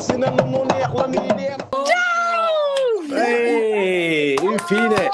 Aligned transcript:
agsi 0.00 0.16
nañu 0.16 0.44
mu 0.52 0.60
neex 0.64 0.92
la 0.96 1.06
ñuy 1.12 1.28
def 1.36 1.60
Hey, 3.10 4.36
infine 4.40 5.10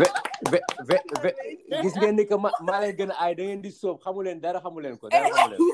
ve- 0.00 0.14
ve- 0.50 0.62
ve- 0.88 1.04
ve- 1.22 1.36
gis 1.82 1.94
ngeen 1.96 2.16
ni 2.16 2.24
que 2.26 2.34
ma 2.36 2.50
maa 2.60 2.80
leen 2.80 2.96
gën 2.98 3.10
a 3.12 3.16
aay 3.22 3.34
da 3.34 3.42
ngeen 3.44 3.62
di 3.62 3.70
sóob 3.70 4.00
xamu 4.02 4.22
leen 4.22 4.40
dara 4.40 4.60
xamu 4.60 4.80
leen 4.80 4.96
ko 4.98 5.08
dara 5.08 5.28
xamu 5.30 5.50
leen 5.50 5.58
ko 5.58 5.64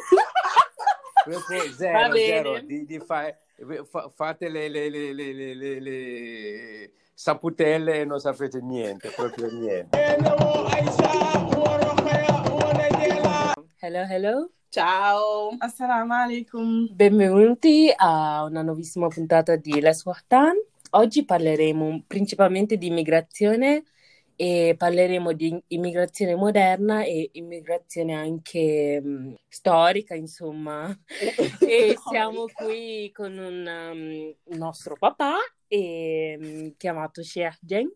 Proprio 1.27 1.59
Va 1.61 1.73
zero 1.79 2.13
bene. 2.13 2.27
zero 2.27 2.53
di, 2.69 2.85
di 2.87 2.99
fa, 3.01 3.19
fa- 3.93 4.09
fate 4.17 4.49
le, 4.49 4.69
le, 4.69 4.91
le, 4.91 5.13
le, 5.13 5.33
le, 5.33 5.55
le, 5.55 5.81
le 5.81 5.97
saputelle 7.15 8.05
non 8.05 8.21
sapete 8.21 8.61
niente 8.63 9.09
proprio 9.11 9.49
niente 9.51 9.97
ene 9.99 10.31
wo 10.39 10.67
Aïcha 10.71 11.11
wo 11.57 11.65
Rokhaya 11.83 12.35
wo 12.51 12.73
Najela 12.79 13.55
Hello, 13.83 14.05
hello. 14.05 14.35
Ciao. 14.69 15.55
Assalamu 15.59 16.13
alaikum. 16.13 16.89
Benvenuti 16.93 17.93
a 17.97 18.45
una 18.45 18.63
nuovissima 18.63 19.09
puntata 19.09 19.57
di 19.57 19.81
Les 19.81 20.05
Wahtan. 20.05 20.55
Oggi 20.91 21.25
parleremo 21.25 22.05
principalmente 22.07 22.77
di 22.77 22.89
immigrazione 22.89 23.85
e 24.37 24.75
parleremo 24.77 25.33
di 25.33 25.59
immigrazione 25.69 26.35
moderna 26.35 27.05
e 27.05 27.31
immigrazione 27.33 28.15
anche 28.15 29.01
mh, 29.01 29.35
storica, 29.49 30.15
insomma. 30.15 30.95
E 31.61 31.97
siamo 32.11 32.45
qui 32.53 33.11
con 33.15 33.37
un 33.37 33.67
um, 33.67 34.59
nostro 34.59 34.97
papà 34.99 35.37
e, 35.67 36.37
mh, 36.39 36.77
chiamato 36.77 37.23
Sheikh 37.23 37.59
Jen. 37.61 37.91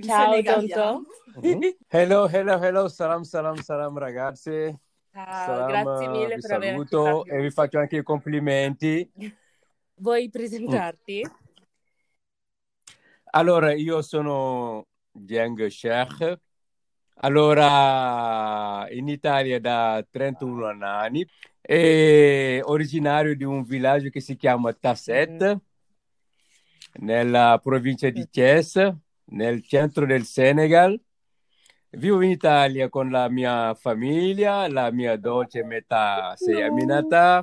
Ciao. 0.00 0.42
Tonto. 0.42 1.06
Mhm. 1.40 1.76
hello 1.88 2.28
hello 2.28 2.58
hello 2.60 2.88
salam 2.88 3.22
salam 3.22 3.56
salam 3.56 3.96
ragazzi 3.96 4.76
Ciao, 5.14 5.66
grazie 5.66 6.08
mille 6.08 6.38
per 6.40 6.50
aver 6.50 6.70
saluto 6.70 7.24
e 7.24 7.40
vi 7.40 7.50
faccio 7.52 7.78
anche 7.78 7.98
i 7.98 8.02
complimenti 8.02 9.08
Vuoi 9.98 10.28
presentarti? 10.28 11.24
Allora, 13.26 13.72
io 13.72 14.02
sono 14.02 14.88
Jiang 15.12 15.66
Sheikh. 15.68 16.40
Allora, 17.18 18.88
in 18.90 19.06
Italia 19.06 19.60
da 19.60 20.04
31 20.10 20.84
anni, 20.84 21.24
e 21.60 22.60
originario 22.64 23.36
di 23.36 23.44
un 23.44 23.62
villaggio 23.62 24.10
che 24.10 24.20
si 24.20 24.34
chiama 24.34 24.72
Tasset, 24.72 25.60
nella 26.94 27.60
provincia 27.62 28.10
di 28.10 28.28
Thiès, 28.28 28.92
nel 29.26 29.64
centro 29.64 30.06
del 30.06 30.24
Senegal. 30.24 31.00
Vivo 31.96 32.20
in 32.22 32.30
Italia 32.30 32.88
con 32.88 33.10
la 33.10 33.28
mia 33.28 33.74
famiglia, 33.74 34.68
la 34.68 34.90
mia 34.90 35.16
dolce 35.16 35.62
metà 35.64 36.34
sei 36.36 36.62
Aminata. 36.62 37.40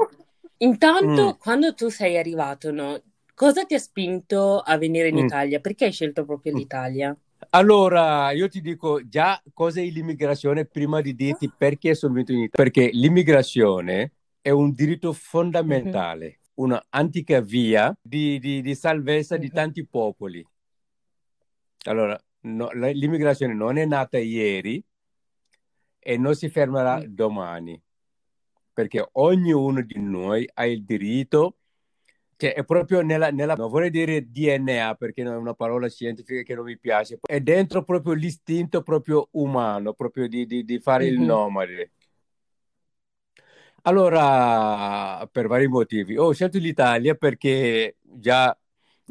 Intanto, 0.57 1.35
Mm. 1.35 1.39
quando 1.39 1.73
tu 1.73 1.89
sei 1.89 2.17
arrivato, 2.17 2.71
no, 2.71 3.01
cosa 3.33 3.63
ti 3.65 3.73
ha 3.75 3.79
spinto 3.79 4.59
a 4.59 4.77
venire 4.77 5.07
in 5.07 5.15
Mm. 5.15 5.25
Italia? 5.25 5.59
Perché 5.59 5.85
hai 5.85 5.91
scelto 5.91 6.25
proprio 6.25 6.53
l'Italia? 6.55 7.15
Allora, 7.51 8.31
io 8.31 8.47
ti 8.47 8.61
dico 8.61 9.07
già 9.07 9.41
cos'è 9.53 9.83
l'immigrazione 9.83 10.65
prima 10.65 11.01
di 11.01 11.15
dirti 11.15 11.51
perché 11.55 11.95
sono 11.95 12.13
venuto 12.13 12.33
in 12.33 12.39
Italia. 12.43 12.63
Perché 12.71 12.89
l'immigrazione 12.93 14.11
è 14.41 14.51
un 14.51 14.71
diritto 14.71 15.11
fondamentale, 15.13 16.39
una 16.55 16.81
antica 16.89 17.41
via 17.41 17.95
di, 17.99 18.37
di- 18.39 18.61
di 18.61 18.75
salvezza 18.75 19.37
di 19.37 19.47
Mhm. 19.47 19.53
tanti 19.53 19.85
popoli. 19.87 20.45
Allora, 21.85 22.19
no- 22.41 22.69
l'immigrazione 22.71 23.53
non 23.53 23.77
è 23.77 23.85
nata 23.85 24.17
ieri 24.17 24.83
e 25.99 26.17
non 26.17 26.35
si 26.35 26.49
fermerà 26.49 26.99
Mm. 26.99 27.03
domani, 27.07 27.81
perché 28.73 29.07
ognuno 29.13 29.81
di 29.81 29.99
noi 29.99 30.49
ha 30.53 30.65
il 30.65 30.83
diritto 30.83 31.57
cioè, 32.37 32.53
è 32.55 32.65
proprio 32.65 33.01
nella, 33.01 33.29
nella- 33.31 33.53
non 33.55 33.69
vorrei 33.69 33.91
dire 33.91 34.29
DNA 34.31 34.95
perché 34.95 35.21
non 35.23 35.33
è 35.35 35.37
una 35.37 35.53
parola 35.53 35.87
scientifica 35.89 36.41
che 36.41 36.55
non 36.55 36.65
mi 36.65 36.79
piace, 36.79 37.19
è 37.21 37.39
dentro 37.39 37.83
proprio 37.83 38.13
l'istinto 38.13 38.81
proprio 38.81 39.27
umano, 39.33 39.93
proprio 39.93 40.27
di, 40.27 40.45
di- 40.47 40.63
di 40.65 40.79
fare 40.79 41.05
il 41.07 41.19
Mhm. 41.19 41.25
nomade. 41.25 41.91
Allora, 43.83 45.27
per 45.31 45.47
vari 45.47 45.67
motivi, 45.67 46.15
ho 46.17 46.31
scelto 46.33 46.57
l'Italia 46.59 47.15
perché 47.15 47.97
già 48.01 48.55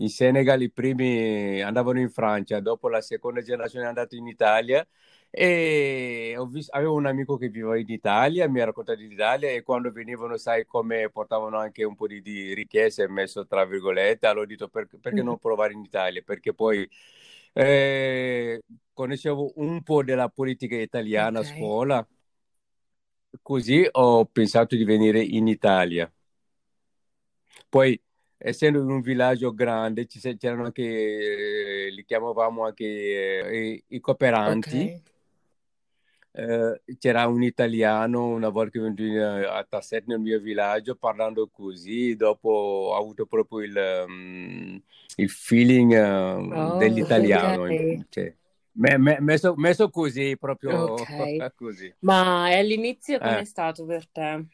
in 0.00 0.09
Senegal 0.09 0.62
i 0.62 0.71
primi 0.71 1.61
andavano 1.62 2.00
in 2.00 2.11
Francia, 2.11 2.61
dopo 2.61 2.88
la 2.88 3.00
seconda 3.03 3.43
generazione 3.43 3.84
è 3.87 3.88
andata 3.88 4.16
in 4.16 4.27
Italia 4.27 4.87
e 5.31 6.34
ho 6.38 6.47
vis- 6.47 6.69
avevo 6.71 6.94
un 6.94 7.06
amico 7.06 7.37
che 7.37 7.49
viveva 7.49 7.78
in 7.78 7.88
Italia, 7.88 8.49
mi 8.49 8.61
ha 8.61 8.65
raccontato 8.66 8.99
l'Italia 9.00 9.50
e 9.50 9.62
quando 9.62 9.93
venivano, 9.93 10.37
sai 10.38 10.65
come 10.66 11.11
portavano 11.11 11.59
anche 11.59 11.84
un 11.84 11.94
po' 11.94 12.06
di, 12.06 12.22
di 12.22 12.55
richieste, 12.55 13.09
messo 13.09 13.47
tra 13.47 13.65
virgolette, 13.66 14.27
allora 14.27 14.44
ho 14.44 14.47
detto 14.49 14.69
per- 14.69 14.88
perché 15.00 15.22
non 15.22 15.38
provare 15.38 15.72
in 15.75 15.81
Italia? 15.84 16.22
Perché 16.25 16.55
poi 16.55 16.88
eh, 17.53 18.62
conoscevo 18.93 19.53
un 19.56 19.82
po' 19.82 20.03
della 20.05 20.28
politica 20.28 20.77
italiana 20.77 21.41
a 21.41 21.43
Ok. 21.43 21.44
scuola, 21.44 22.06
così 23.43 23.84
ho 23.91 24.25
pensato 24.27 24.77
di 24.77 24.84
venire 24.84 25.21
in 25.21 25.49
Italia. 25.49 26.09
Poi, 27.69 28.00
essendo 28.42 28.80
in 28.80 28.88
un 28.90 29.00
villaggio 29.02 29.52
grande, 29.52 30.06
c'erano 30.06 30.64
anche, 30.64 30.82
eh, 30.82 31.90
li 31.90 32.04
chiamavamo 32.04 32.64
anche 32.64 32.84
eh, 32.84 33.66
i, 33.72 33.84
i 33.88 34.00
cooperanti. 34.00 34.76
Ok. 34.76 35.08
Eh, 36.32 36.80
c'era 36.98 37.26
un 37.26 37.42
italiano 37.42 38.28
una 38.28 38.50
volta 38.50 38.70
che 38.70 38.78
è 38.78 38.88
venuto 38.88 39.48
a 39.48 39.66
Tasset 39.68 40.04
nel 40.06 40.20
mio 40.20 40.38
villaggio 40.38 40.94
parlando 40.94 41.48
così, 41.48 42.14
dopo 42.14 42.48
ho 42.48 42.96
avuto 42.96 43.26
proprio 43.26 43.60
il, 43.62 44.04
mm, 44.08 44.76
il 45.16 45.28
feeling 45.28 45.92
eh, 45.92 46.56
Oh, 46.56 46.78
dell'italiano. 46.78 47.62
ok. 47.62 48.06
Cioè, 48.08 48.34
me- 48.72 48.96
me- 48.98 49.20
messo, 49.20 49.54
messo 49.56 49.90
così, 49.90 50.36
proprio 50.38 50.70
Ok. 50.94 51.52
così. 51.56 51.92
Ma 52.00 52.44
all'inizio 52.44 53.18
com'è 53.18 53.40
Eh. 53.40 53.44
stato 53.44 53.84
per 53.84 54.06
te? 54.08 54.46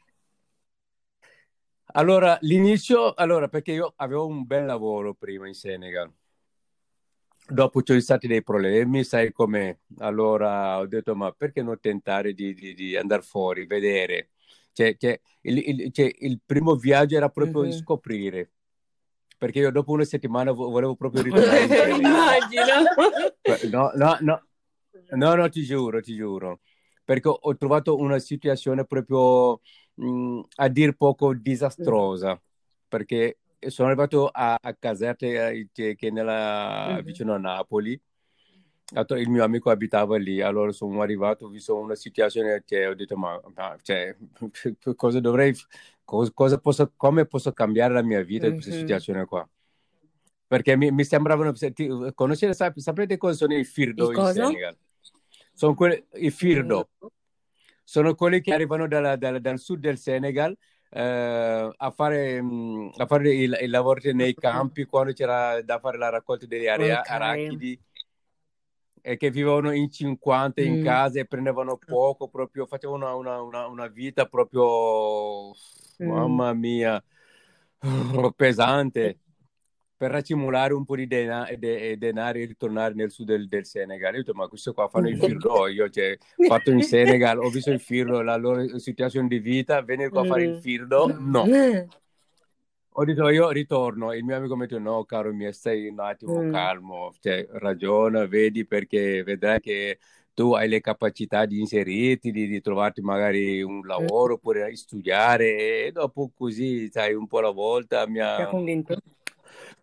Allora, 1.97 2.37
l'inizio, 2.43 3.15
allora, 3.15 3.49
perché 3.49 3.73
io 3.73 3.95
avevo 3.97 4.27
un 4.27 4.45
bel 4.45 4.67
lavoro 4.67 5.15
prima 5.15 5.47
in 5.49 5.55
Senegal. 5.55 6.13
Dopo 7.49 7.79
ci 7.81 7.87
sono 7.93 8.01
stati 8.01 8.27
dei 8.27 8.43
problemi, 8.43 9.05
sai 9.05 9.33
com'è? 9.33 9.75
Allora 9.99 10.79
ho 10.79 10.87
detto, 10.87 11.15
ma 11.15 11.31
perché 11.33 11.63
non 11.63 11.79
tentare 11.81 12.35
di, 12.35 12.53
di- 12.55 12.75
di 12.75 12.97
andare 12.97 13.23
fuori, 13.23 13.67
vedere? 13.67 14.31
Cioè, 14.73 14.97
cioè, 14.99 15.19
il, 15.43 15.59
il- 15.59 15.93
cioè, 15.93 16.11
il 16.19 16.41
primo 16.45 16.75
viaggio 16.75 17.17
era 17.17 17.29
proprio 17.29 17.63
Mhm. 17.63 17.71
scoprire, 17.71 18.51
perché 19.39 19.61
io 19.61 19.71
dopo 19.71 19.93
una 19.93 20.05
settimana 20.05 20.51
vo- 20.51 20.69
volevo 20.71 20.97
proprio 20.97 21.23
ritornare. 21.23 21.93
Immagino. 21.93 22.73
No, 23.71 23.93
no, 23.95 24.17
no, 24.21 24.43
no, 25.13 25.35
no, 25.37 25.49
ti 25.49 25.63
giuro, 25.63 26.01
ti 26.01 26.15
giuro, 26.17 26.61
perché 27.05 27.29
ho 27.29 27.57
trovato 27.57 27.97
una 27.97 28.19
situazione 28.19 28.85
proprio 28.85 29.61
mh, 29.97 30.41
a 30.57 30.69
dir 30.69 30.95
poco 30.97 31.35
disastrosa, 31.35 32.41
perché 32.89 33.39
sono 33.69 33.89
arrivato 33.89 34.29
a, 34.29 34.59
a 34.61 34.75
Caserte, 34.75 35.49
eh, 35.51 35.69
che, 35.73 35.95
che 35.97 36.11
nella, 36.11 36.99
Mhm. 36.99 37.05
vicino 37.05 37.35
a 37.35 37.39
Napoli, 37.39 38.01
il 39.19 39.29
mio 39.31 39.43
amico 39.45 39.71
abitava 39.71 40.17
lì, 40.17 40.41
allora 40.41 40.71
sono 40.73 41.03
arrivato, 41.03 41.47
ho 41.47 41.49
visto 41.49 41.77
una 41.77 41.95
situazione 41.97 42.63
che 42.65 42.87
ho 42.87 42.95
detto, 42.95 43.17
ma, 43.17 43.41
ma, 43.55 43.77
cioè, 43.83 44.17
cosa 44.97 45.21
dovrei, 45.21 45.55
cosa, 46.05 46.31
cosa 46.33 46.59
posso, 46.59 46.93
come 46.97 47.27
posso 47.27 47.53
cambiare 47.53 47.95
la 47.95 48.03
mia 48.03 48.23
vita 48.23 48.47
in 48.47 48.55
questa 48.55 48.73
situazione 48.73 49.25
qua? 49.27 49.49
Perché 50.49 50.77
mi, 50.77 50.91
mi 50.93 51.05
sembravano, 51.05 51.55
se 51.55 51.73
ti- 51.73 51.89
conoscete, 52.15 52.55
sap- 52.55 52.79
sapete 52.79 53.17
cosa 53.17 53.35
sono 53.35 53.55
i 53.57 53.65
firdo 53.65 54.13
in? 54.13 54.25
Senegal? 54.25 54.77
Sono 55.53 55.75
quelli, 55.75 56.05
i 56.15 56.31
firdo, 56.31 56.91
sono 57.89 58.15
quelli 58.17 58.41
che 58.41 58.53
arrivano 58.53 58.89
dalla- 58.89 59.15
dal, 59.17 59.41
dal 59.41 59.59
sud 59.61 59.79
del 59.79 59.97
Senegal 59.97 60.57
eh, 60.91 61.71
a 61.77 61.91
fare, 61.93 62.43
mh, 62.43 62.95
a 62.97 63.07
fare 63.07 63.33
il, 63.33 63.57
il 63.63 63.71
lavoro 63.71 64.01
nei 64.13 64.35
campi 64.35 64.85
quando 64.87 65.13
c'era 65.13 65.63
da 65.63 65.79
fare 65.79 65.97
la 65.97 66.09
raccolta 66.09 66.47
degli 66.47 66.67
ara- 66.67 67.01
Ok. 67.01 67.09
arachidi 67.11 67.81
e 69.03 69.17
che 69.17 69.31
vivevano 69.31 69.71
in 69.73 69.89
50 69.89 70.63
in 70.63 70.81
Mm. 70.81 70.83
casa 70.83 71.21
e 71.21 71.27
prendevano 71.27 71.77
poco, 71.79 72.29
proprio 72.29 72.67
facevano 72.67 73.17
una, 73.17 73.41
una- 73.41 73.41
una- 73.43 73.67
una 73.69 73.87
vita 73.87 74.27
proprio, 74.27 75.53
Mm. 76.03 76.09
mamma 76.09 76.53
mia, 76.55 77.03
pesante 78.37 79.21
per 79.97 80.11
racimolare 80.11 80.75
un 80.75 80.85
po' 80.85 80.97
di 80.97 81.07
dena- 81.07 81.49
de- 81.57 81.97
denaro 81.99 82.39
e 82.39 82.45
ritornare 82.47 82.95
nel 82.95 83.11
sud 83.11 83.27
del, 83.29 83.49
del 83.49 83.65
Senegal. 83.67 84.13
Io 84.15 84.21
ho 84.21 84.23
detto, 84.23 84.35
ma 84.35 84.49
questo 84.49 84.73
qua 84.73 84.89
fanno 84.89 85.09
il 85.09 85.17
firro, 85.19 85.67
io 85.69 85.89
cioè, 85.91 86.17
fatto 86.45 86.71
in 86.71 86.83
Senegal, 86.83 87.39
ho 87.39 87.51
visto 87.51 87.71
il 87.71 87.81
firro, 87.81 88.21
la 88.23 88.37
loro 88.37 88.79
situazione 88.79 89.29
di 89.29 89.39
vita, 89.39 89.83
venire 89.83 90.11
qua 90.11 90.23
a 90.23 90.25
fare 90.25 90.45
il 90.45 90.55
Mm. 90.55 90.59
firro, 90.59 91.15
no. 91.19 91.55
Ho 92.99 93.05
detto 93.05 93.29
io 93.29 93.51
ritorno, 93.51 94.13
il 94.15 94.25
mio 94.25 94.37
amico 94.37 94.57
mi 94.57 94.65
ha 94.65 94.67
detto 94.67 94.81
no 94.81 95.05
caro 95.05 95.31
mio, 95.33 95.53
stai 95.53 95.87
un 95.89 96.01
attimo 96.01 96.45
Mm. 96.45 96.47
calmo, 96.47 97.13
cioè 97.21 97.47
ragiona, 97.53 98.27
vedi 98.27 98.65
perché 98.67 99.23
vedrai 99.23 99.61
che 99.61 99.99
tu 100.33 100.55
hai 100.55 100.67
le 100.69 100.81
capacità 100.81 101.45
di 101.45 101.61
inserirti, 101.61 102.31
di, 102.33 102.47
di 102.49 102.61
trovarti 102.63 103.03
magari 103.03 103.61
un 103.63 103.87
lavoro 103.87 104.35
oppure 104.35 104.75
studiare 104.77 105.87
e 105.87 105.93
dopo 105.93 106.31
così, 106.35 106.89
sai, 106.91 107.13
un 107.15 107.27
po' 107.27 107.39
alla 107.39 107.51
volta 107.51 108.07
mi 108.09 108.19
Ti 108.35 108.43
ha 108.43 108.47
ha 108.47 108.47
convinto? 108.47 108.95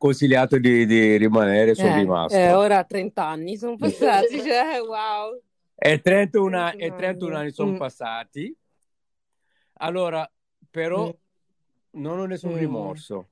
Consigliato 0.07 0.57
di, 0.57 0.85
di 0.85 1.15
rimanere, 1.15 1.75
sono 1.75 1.93
Eh, 1.95 1.99
rimasto. 1.99 2.37
eh, 2.37 2.51
ora 2.51 2.79
a 2.79 2.83
30 2.83 3.25
anni 3.25 3.55
sono 3.55 3.77
passati, 3.77 4.35
cioè, 4.43 4.81
wow. 4.85 5.39
E 5.75 6.01
31, 6.01 6.57
a- 6.57 6.71
e 6.71 6.75
31 6.75 6.97
31 6.97 7.27
anni 7.29 7.39
anni. 7.43 7.51
sono 7.53 7.71
Mm. 7.71 7.77
passati. 7.77 8.57
Allora, 9.75 10.29
però 10.69 11.07
Mm. 11.07 11.11
non 12.01 12.19
ho 12.19 12.25
nessun 12.25 12.51
Mm. 12.51 12.57
rimorso 12.57 13.29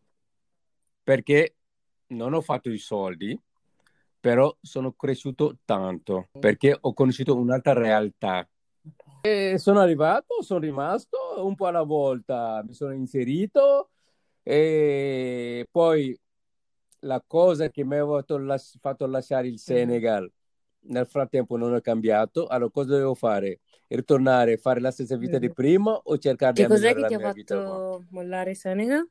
perché 1.03 1.55
non 2.07 2.33
ho 2.33 2.39
fatto 2.39 2.69
i 2.69 2.77
soldi, 2.77 3.37
però 4.19 4.55
sono 4.61 4.93
cresciuto 4.93 5.57
tanto 5.65 6.29
perché 6.39 6.77
ho 6.79 6.93
conosciuto 6.93 7.35
un'altra 7.35 7.73
realtà. 7.73 8.47
E 9.23 9.57
sono 9.57 9.79
arrivato, 9.79 10.41
sono 10.41 10.61
rimasto 10.61 11.17
un 11.45 11.53
po' 11.55 11.67
alla 11.67 11.83
volta, 11.83 12.63
mi 12.65 12.73
sono 12.73 12.93
inserito 12.93 13.89
e 14.41 15.67
poi 15.69 16.17
la 17.01 17.23
cosa 17.25 17.69
che 17.69 17.83
mi 17.83 17.93
aveva 17.95 18.17
fatto 18.17 18.37
las- 18.37 18.77
fatto 18.79 19.05
lasciare 19.05 19.47
il 19.47 19.59
Senegal 19.59 20.31
nel 20.83 21.05
frattempo 21.05 21.57
non 21.57 21.75
è 21.75 21.81
cambiato, 21.81 22.47
allora 22.47 22.71
cosa 22.71 22.97
devo 22.97 23.13
fare? 23.13 23.59
Ritornare 23.87 24.53
a 24.53 24.57
fare 24.57 24.79
la 24.79 24.89
stessa 24.91 25.15
vita 25.17 25.37
di 25.37 25.51
prima 25.51 25.91
o 25.93 26.17
cercare 26.17 26.53
di 26.53 26.61
Che 26.61 26.67
cos'è 26.67 26.93
migliorare 26.93 27.07
che 27.33 27.43
ti 27.43 27.53
ha 27.53 27.61
fatto 27.61 28.03
mollare 28.09 28.55
Senegal? 28.55 29.07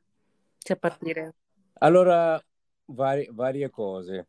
Cioè 0.57 0.77
partire. 0.77 1.33
Allora, 1.79 2.41
vari- 2.85 3.27
varie 3.31 3.69
cose, 3.69 4.27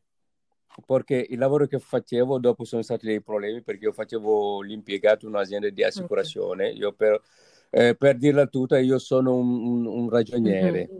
perché 0.87 1.27
il 1.29 1.39
lavoro 1.39 1.67
che 1.67 1.79
facevo 1.79 2.39
dopo 2.39 2.65
sono 2.65 2.83
stati 2.83 3.07
dei 3.07 3.21
problemi 3.23 3.63
perché 3.63 3.85
io 3.85 3.93
facevo 3.93 4.63
l'impiegato 4.63 5.27
in 5.27 5.33
un'azienda 5.35 5.69
di 5.69 5.85
assicurazione, 5.85 6.71
io 6.71 6.93
per, 6.93 7.21
eh, 7.71 7.95
per 7.97 8.17
dirla 8.17 8.47
tutta, 8.47 8.79
io 8.79 8.99
sono 8.99 9.35
un, 9.37 9.67
un- 9.67 9.87
un 9.87 10.09
ragioniere. 10.11 10.91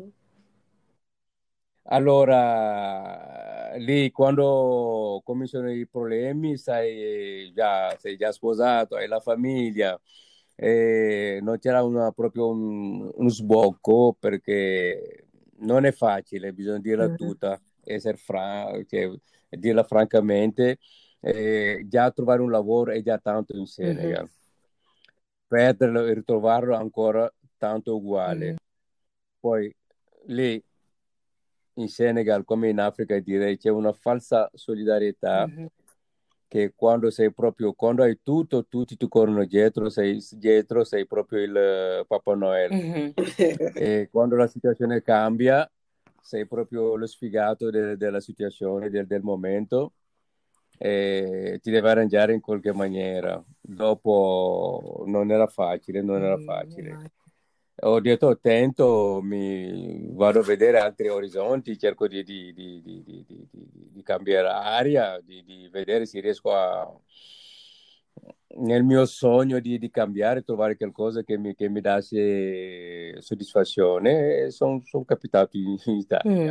Allora, 1.87 3.75
lì 3.77 4.11
quando 4.13 5.21
cominciano 5.25 5.71
i 5.71 5.87
problemi, 5.89 6.57
sai 6.57 7.53
già, 7.55 7.97
sei 7.99 8.17
già 8.17 8.31
sposato, 8.33 8.95
hai 8.97 9.09
la 9.09 9.21
famiglia, 9.21 10.01
non 11.41 11.59
c'era 11.59 11.83
una- 11.83 12.13
proprio 12.13 12.49
un, 12.51 13.11
uno 13.15 13.29
sbocco 13.29 14.17
perché 14.19 15.27
non 15.59 15.85
è 15.85 15.93
facile, 15.93 16.53
bisogna 16.53 16.79
dirla 16.79 17.09
Mhm. 17.09 17.11
tutta, 17.11 17.61
essere 17.85 18.17
fra- 18.17 18.71
cioè, 18.87 19.11
dirla 19.51 19.83
francamente, 19.85 20.79
eh, 21.21 21.85
già 21.89 22.11
trovare 22.13 22.43
un 22.43 22.51
lavoro 22.51 22.93
è 22.93 23.03
già 23.03 23.19
tanto 23.19 23.57
in 23.57 23.67
Senegal, 23.67 24.29
perderlo 25.47 26.07
e 26.07 26.15
ritrovarlo 26.15 26.75
ancora 26.77 27.33
tanto 27.57 27.97
uguale. 27.97 28.55
Mhm. 28.55 28.59
Poi 29.41 29.75
lì 30.27 30.63
in 31.75 31.89
Senegal 31.89 32.45
come 32.45 32.69
in 32.69 32.79
Africa 32.81 33.19
direi 33.19 33.57
c'è 33.57 33.71
una 33.71 33.93
falsa 33.93 34.51
solidarietà 34.55 35.47
Mhm. 35.47 35.67
che 36.49 36.73
quando 36.77 37.11
sei 37.11 37.33
proprio 37.33 37.73
quando 37.73 38.03
hai 38.03 38.21
tutto 38.23 38.67
tutti 38.67 38.97
ti 38.97 39.09
corrono 39.09 39.45
dietro 39.47 39.89
sei 39.89 40.23
dietro 40.33 40.85
sei 40.85 41.07
proprio 41.07 41.41
il 41.43 41.57
eh, 41.57 42.05
Papà 42.07 42.35
Noel 42.35 42.71
Mhm. 42.73 43.15
e 43.75 44.09
quando 44.11 44.37
la 44.37 44.47
situazione 44.47 45.03
cambia 45.03 45.69
sei 46.21 46.47
proprio 46.47 46.97
lo 46.97 47.07
sfigato 47.07 47.71
de- 47.71 47.97
della 47.97 48.21
situazione 48.21 48.91
del, 48.91 49.07
del 49.07 49.23
momento 49.23 49.93
e 50.79 51.59
ti 51.63 51.71
devi 51.71 51.87
arrangiare 51.87 52.33
in 52.35 52.41
qualche 52.41 52.73
maniera 52.73 53.43
dopo 53.61 55.05
non 55.07 55.31
era 55.31 55.47
facile 55.47 56.03
non 56.03 56.23
era 56.23 56.37
Mm, 56.37 56.45
facile. 56.45 57.11
Ho 57.75 58.01
detto 58.01 58.29
attento, 58.29 59.21
mi 59.23 60.11
vado 60.13 60.41
a 60.41 60.43
vedere 60.43 60.79
altri 60.79 61.09
orizzonti, 61.09 61.79
cerco 61.79 62.07
di, 62.07 62.23
di- 62.23 62.53
di- 62.53 62.83
di- 62.83 64.03
cambiare 64.03 64.49
aria, 64.49 65.21
di, 65.23 65.69
vedere 65.71 66.07
se 66.07 66.21
riesco 66.21 66.53
a, 66.53 66.93
nel 68.59 68.83
mio 68.83 69.07
sogno 69.07 69.61
di, 69.61 69.79
di 69.79 69.91
cambiare, 69.91 70.43
trovare 70.43 70.77
qualcosa 70.77 71.23
che 71.23 71.39
mi, 71.39 71.55
che 71.55 71.69
mi 71.69 71.81
dasse 71.81 73.21
soddisfazione. 73.21 74.45
E 74.45 74.51
sono 74.51 74.83
capitato 75.05 75.57
in, 75.57 75.77
in 75.85 75.97
Italia. 75.97 76.51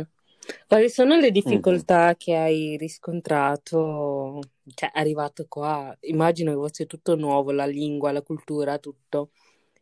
Quali 0.66 0.90
sono 0.90 1.16
le 1.16 1.30
difficoltà 1.30 2.16
che 2.16 2.34
hai 2.34 2.76
riscontrato, 2.76 4.40
cioè 4.74 4.90
arrivato 4.92 5.46
qua? 5.48 5.96
Immagino 6.00 6.50
che 6.50 6.56
fosse 6.56 6.86
tutto 6.86 7.14
nuovo, 7.14 7.52
la 7.52 7.66
lingua, 7.66 8.10
la 8.10 8.22
cultura, 8.22 8.78
tutto. 8.78 9.30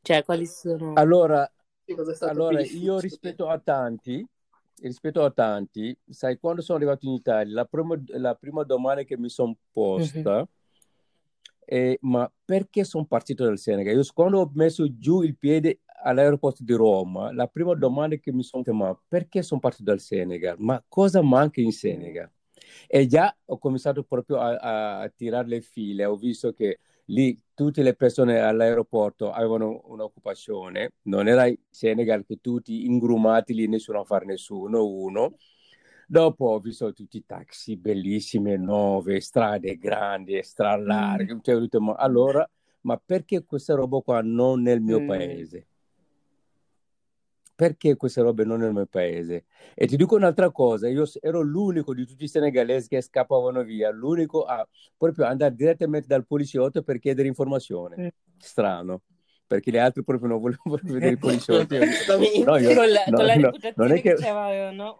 Cioè, 0.02 0.24
quali 0.24 0.46
sono... 0.46 0.94
Allora, 0.94 1.50
è 1.84 1.94
allora, 2.20 2.60
io 2.60 2.98
rispetto 3.00 3.48
a 3.48 3.58
tanti, 3.58 4.26
rispetto 4.82 5.24
a 5.24 5.30
tanti, 5.30 5.96
sai, 6.08 6.38
quando 6.38 6.62
sono 6.62 6.78
arrivato 6.78 7.06
in 7.06 7.12
Italia, 7.12 7.54
la 7.54 7.64
prima, 7.64 8.00
la 8.06 8.34
prima 8.34 8.62
domanda 8.64 9.02
che 9.02 9.16
mi 9.18 9.28
sono 9.28 9.56
posta 9.72 10.46
è, 11.64 11.96
ma 12.02 12.30
perché 12.44 12.84
sono 12.84 13.04
partito 13.04 13.44
dal 13.44 13.58
Senegal? 13.58 13.94
Io 13.94 14.02
quando 14.12 14.40
ho 14.40 14.50
messo 14.54 14.86
giù 14.98 15.22
il 15.22 15.36
piede 15.36 15.80
all'aeroporto 16.02 16.64
di 16.64 16.72
Roma, 16.72 17.32
la 17.32 17.46
prima 17.46 17.74
domanda 17.74 18.16
che 18.16 18.32
mi 18.32 18.42
sono 18.42 18.62
chiamato, 18.62 19.02
perché 19.06 19.42
sono 19.42 19.60
partito 19.60 19.84
dal 19.84 20.00
Senegal? 20.00 20.56
Ma 20.58 20.82
cosa 20.88 21.22
manca 21.22 21.60
in 21.60 21.72
Senegal? 21.72 22.30
E 22.86 23.06
già 23.06 23.34
ho 23.46 23.58
cominciato 23.58 24.02
proprio 24.02 24.38
a, 24.38 24.56
a- 24.56 25.00
a 25.00 25.08
tirare 25.08 25.48
le 25.48 25.60
file, 25.60 26.04
ho 26.04 26.16
visto 26.16 26.52
che 26.52 26.78
lì 27.10 27.38
tutte 27.54 27.82
le 27.82 27.94
persone 27.94 28.40
all'aeroporto 28.40 29.30
avevano 29.32 29.82
un'occupazione, 29.86 30.92
non 31.02 31.28
era 31.28 31.46
in 31.46 31.56
Senegal 31.68 32.24
che 32.24 32.38
tutti 32.40 32.86
ingrumati 32.86 33.54
lì, 33.54 33.66
nessuno 33.68 34.00
a 34.00 34.04
fare 34.04 34.24
nessuno, 34.24 34.86
uno. 34.86 35.34
Dopo 36.06 36.46
ho 36.46 36.58
visto 36.58 36.92
tutti 36.92 37.18
i 37.18 37.24
taxi 37.26 37.76
bellissime, 37.76 38.56
nuove, 38.56 39.20
strade 39.20 39.76
grandi, 39.76 40.42
strade 40.42 40.82
larghe. 40.82 41.38
Cioè, 41.40 41.68
allora, 41.96 42.48
ma 42.82 42.96
perché 42.96 43.44
questa 43.44 43.74
roba 43.74 44.00
qua 44.00 44.20
non 44.22 44.62
nel 44.62 44.80
mio 44.80 45.00
Mm. 45.00 45.06
paese? 45.06 45.66
Perché 47.60 47.94
queste 47.94 48.22
robe 48.22 48.44
non 48.44 48.60
nel 48.60 48.72
mio 48.72 48.86
paese? 48.86 49.44
E 49.74 49.86
ti 49.86 49.98
dico 49.98 50.16
un'altra 50.16 50.50
cosa, 50.50 50.88
io 50.88 51.04
ero 51.20 51.42
l'unico 51.42 51.92
di 51.92 52.06
tutti 52.06 52.24
i 52.24 52.28
senegalesi 52.28 52.88
che 52.88 53.02
scappavano 53.02 53.62
via, 53.64 53.90
l'unico 53.90 54.44
a 54.44 54.66
proprio 54.96 55.26
andare 55.26 55.54
direttamente 55.54 56.06
dal 56.06 56.24
poliziotto 56.26 56.82
per 56.82 56.98
chiedere 56.98 57.28
informazione. 57.28 58.14
Strano, 58.38 59.02
perché 59.46 59.70
gli 59.70 59.76
altri 59.76 60.02
proprio 60.04 60.30
non 60.30 60.40
volevano 60.40 60.78
vedere 60.84 61.12
i 61.12 61.18
poliziotti. 61.18 61.74
Io 61.76 61.80
dico, 61.80 61.92
Giustamente. 61.96 62.44
No, 62.44 62.56
io- 62.56 62.74
Con 62.74 62.88
la, 62.88 63.04
no, 63.08 63.16
con 63.18 63.26
la 63.26 63.34
no, 63.34 63.52
non 63.74 63.90
è 63.90 63.94
che 63.96 64.00
che- 64.00 64.14
c'avevano. 64.14 64.98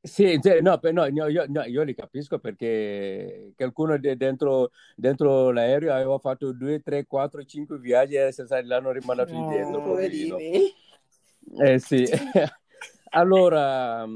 Sì, 0.00 0.38
cioè, 0.40 0.60
no, 0.60 0.78
no, 0.92 1.06
io, 1.06 1.44
no, 1.48 1.62
io 1.64 1.82
li 1.82 1.94
capisco 1.94 2.38
perché 2.38 3.52
qualcuno 3.56 3.98
de- 3.98 4.16
dentro, 4.16 4.70
dentro 4.94 5.50
l'aereo 5.50 5.92
aveva 5.92 6.18
fatto 6.18 6.52
due, 6.52 6.80
tre, 6.82 7.04
quattro, 7.06 7.42
cinque 7.42 7.78
viaggi 7.80 8.14
e 8.14 8.30
l'hanno 8.64 8.92
rimandato 8.92 9.34
indietro, 9.34 9.82
poverino. 9.82 10.36
Poverini. 10.36 10.82
Eh 11.58 11.78
sì, 11.78 12.06
allora, 13.10 14.06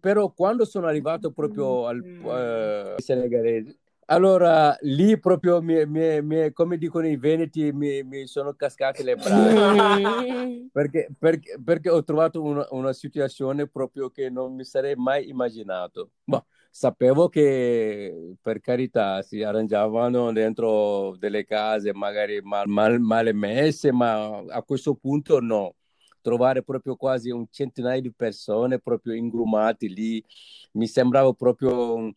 però 0.00 0.32
quando 0.32 0.64
sono 0.64 0.86
arrivato 0.86 1.32
proprio 1.32 1.86
al 1.86 2.02
Mm. 2.02 2.26
eh, 2.26 2.94
senegalese, 2.98 3.78
allora 4.06 4.76
lì 4.82 5.18
proprio, 5.18 5.60
mi, 5.60 5.84
mi- 5.86 6.22
mi- 6.22 6.52
come 6.52 6.78
dicono 6.78 7.06
i 7.06 7.16
veneti, 7.16 7.72
mi, 7.72 8.02
mi 8.02 8.26
sono 8.26 8.54
cascate 8.54 9.02
le 9.02 9.16
braccia. 9.16 10.30
Perché, 10.72 11.08
perché- 11.18 11.58
perché 11.62 11.90
ho 11.90 12.02
trovato 12.02 12.40
una, 12.42 12.66
una 12.70 12.94
situazione 12.94 13.66
proprio 13.68 14.08
che 14.08 14.30
non 14.30 14.54
mi 14.54 14.64
sarei 14.64 14.94
mai 14.96 15.28
immaginato. 15.28 16.12
Ma 16.24 16.42
sapevo 16.70 17.28
che 17.28 18.36
per 18.40 18.58
carità 18.60 19.20
si 19.20 19.42
arrangiavano 19.42 20.32
dentro 20.32 21.14
delle 21.18 21.44
case 21.44 21.92
magari 21.92 22.40
mal, 22.40 22.66
mal- 22.68 23.00
male 23.00 23.34
messe, 23.34 23.92
ma 23.92 24.38
a 24.38 24.62
questo 24.62 24.94
punto 24.94 25.40
no. 25.40 25.74
Trovare 26.22 26.62
proprio 26.62 26.96
quasi 26.96 27.30
un 27.30 27.46
centinaio 27.50 28.00
di 28.00 28.12
persone 28.12 28.78
proprio 28.78 29.14
ingrumati 29.14 29.92
lì 29.92 30.24
mi 30.72 30.86
sembrava 30.86 31.32
proprio 31.34 31.94
un- 31.94 32.12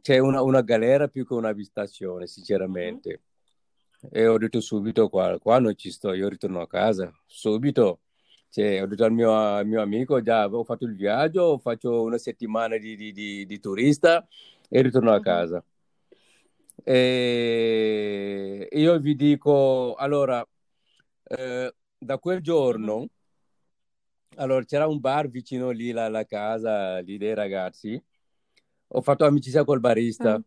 cioè 0.00 0.18
una, 0.18 0.42
una 0.42 0.62
galera 0.62 1.08
più 1.08 1.26
che 1.26 1.34
un'abitazione, 1.34 2.26
sinceramente. 2.26 3.22
E 4.10 4.26
ho 4.26 4.38
detto 4.38 4.60
subito 4.60 5.08
qua, 5.08 5.38
qua 5.40 5.58
non 5.58 5.76
ci 5.76 5.90
sto, 5.90 6.12
io 6.12 6.28
ritorno 6.28 6.60
a 6.60 6.68
casa, 6.68 7.12
subito. 7.26 8.00
Cioè, 8.50 8.82
ho 8.82 8.86
detto 8.86 9.04
al 9.04 9.12
mio, 9.12 9.32
al 9.34 9.66
mio 9.66 9.82
amico, 9.82 10.22
già 10.22 10.42
avevo 10.42 10.64
fatto 10.64 10.84
il 10.86 10.94
viaggio, 10.96 11.58
faccio 11.58 12.02
una 12.02 12.16
settimana 12.18 12.76
di, 12.78 12.96
di- 12.96 13.12
di- 13.12 13.44
di 13.46 13.60
turista 13.60 14.26
e 14.68 14.80
ritorno 14.82 15.12
a 15.12 15.20
casa. 15.20 15.62
E 16.84 18.68
io 18.72 18.98
vi 18.98 19.14
dico, 19.16 19.94
allora, 19.94 20.46
eh, 21.24 21.74
da 21.98 22.18
quel 22.18 22.40
giorno, 22.40 23.06
allora 24.36 24.64
c'era 24.64 24.86
un 24.86 25.00
bar 25.00 25.28
vicino 25.28 25.70
lì 25.70 25.90
alla 25.90 26.24
casa 26.24 26.98
lì 27.00 27.18
dei 27.18 27.34
ragazzi, 27.34 28.00
ho 28.88 29.00
fatto 29.02 29.24
amicizia 29.24 29.64
col 29.64 29.80
barista 29.80 30.34
Ah. 30.34 30.42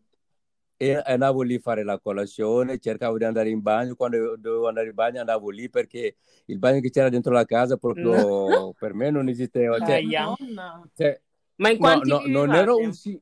e 0.76 0.94
andavo 1.04 1.42
lì 1.42 1.56
a 1.56 1.60
fare 1.60 1.84
la 1.84 1.98
colazione, 2.00 2.78
cercavo 2.78 3.18
di 3.18 3.24
andare 3.24 3.50
in 3.50 3.60
bagno, 3.60 3.94
quando 3.94 4.36
dovevo 4.36 4.66
andare 4.68 4.88
in 4.88 4.94
bagno 4.94 5.20
andavo 5.20 5.50
lì 5.50 5.68
perché 5.68 6.16
il 6.46 6.58
bagno 6.58 6.80
che 6.80 6.90
c'era 6.90 7.08
dentro 7.08 7.32
la 7.32 7.44
casa 7.44 7.76
proprio 7.76 8.72
per 8.78 8.94
me 8.94 9.10
non 9.10 9.28
esisteva. 9.28 9.78
Cioè, 9.78 10.02
cioè, 10.94 11.20
Ma 11.56 11.70
in 11.70 11.76
no, 11.76 11.78
quanti 11.78 12.08
no, 12.10 12.16
non 12.18 12.26
vivevate? 12.26 12.58
ero 12.58 12.76
un 12.78 12.92
sì. 12.92 13.20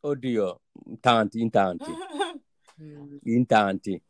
Oddio, 0.00 0.60
tanti, 1.00 1.40
in 1.40 1.50
tanti, 1.50 1.90
Mm. 2.82 3.16
in 3.24 3.46
tanti. 3.46 4.00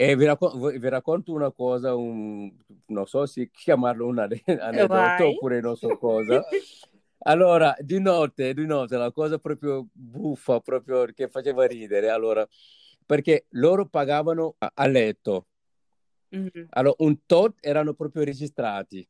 E 0.00 0.14
vi, 0.14 0.26
racco- 0.26 0.52
vi 0.56 0.88
racconto 0.88 1.32
una 1.32 1.50
cosa, 1.50 1.96
un- 1.96 2.54
non 2.86 3.06
so 3.08 3.26
se 3.26 3.50
chiamarlo 3.50 4.06
un 4.06 4.20
ane- 4.20 4.44
aneddoto 4.62 5.26
oppure 5.26 5.60
non 5.60 5.76
so 5.76 5.98
cosa. 5.98 6.44
Allora, 7.22 7.74
di 7.80 7.98
notte, 7.98 8.54
di 8.54 8.64
notte, 8.64 8.96
la 8.96 9.10
cosa 9.10 9.38
proprio 9.38 9.88
buffa, 9.92 10.60
proprio 10.60 11.04
che 11.06 11.26
faceva 11.28 11.66
ridere, 11.66 12.10
allora, 12.10 12.46
perché 13.04 13.46
loro 13.50 13.86
pagavano 13.86 14.54
a, 14.58 14.70
a 14.72 14.86
letto, 14.86 15.46
Mhm. 16.28 16.66
allora 16.70 16.94
un 16.98 17.18
tot 17.26 17.56
erano 17.60 17.92
proprio 17.94 18.22
registrati. 18.22 19.06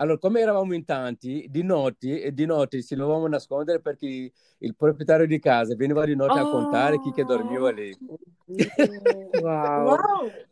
Allora, 0.00 0.18
come 0.18 0.40
eravamo 0.40 0.74
in 0.74 0.84
tanti, 0.84 1.46
di 1.50 1.62
notte, 1.64 2.22
e 2.22 2.32
di 2.32 2.46
notte 2.46 2.82
ci 2.84 2.94
dovevamo 2.94 3.26
nascondere 3.26 3.80
perché 3.80 4.30
il 4.58 4.76
proprietario 4.76 5.26
di 5.26 5.40
casa 5.40 5.74
veniva 5.74 6.04
di 6.04 6.14
notte 6.14 6.38
a 6.38 6.44
contare 6.44 7.00
chi 7.00 7.10
che 7.12 7.24
dormiva 7.24 7.70
lì. 7.70 7.96
Wow. 8.48 9.84
Wow. 9.84 9.98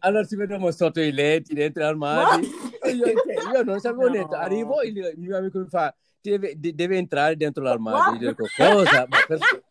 Allora 0.01 0.25
ci 0.25 0.37
vedevamo 0.37 0.71
sotto 0.71 1.01
i 1.01 1.11
letti, 1.13 1.55
dentro 1.55 1.83
gli 1.83 1.87
armadi. 1.87 2.47
E 2.83 2.91
Io, 2.91 3.07
io 3.07 3.63
non 3.65 3.81
sapevo 3.81 4.03
No. 4.05 4.11
niente. 4.11 4.35
Arrivo, 4.35 4.83
il, 4.83 4.97
il 4.99 5.15
mio 5.19 5.37
amico 5.39 5.59
mi 5.61 5.67
fa, 5.69 5.95
"Ti 6.21 6.29
deve, 6.31 6.53
de- 6.59 6.75
deve 6.75 6.99
entrare 6.99 7.37
dentro 7.37 7.63
l'armadio. 7.63 8.21
Io 8.21 8.29
dico, 8.31 8.45
cosa? 8.57 9.07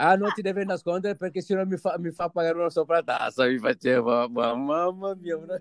Ah, 0.00 0.14
non 0.14 0.30
ti 0.32 0.42
deve 0.42 0.62
nascondere 0.64 1.16
perché 1.16 1.40
sennò 1.40 1.64
mi 1.64 1.76
fa, 1.76 1.96
mi 1.98 2.12
fa 2.12 2.28
pagare 2.28 2.56
una 2.56 2.70
sopratassa. 2.70 3.44
Mi 3.46 3.58
faceva, 3.58 4.28
ma 4.28 4.54
mamma 4.54 5.14
mia. 5.16 5.36
una- 5.36 5.60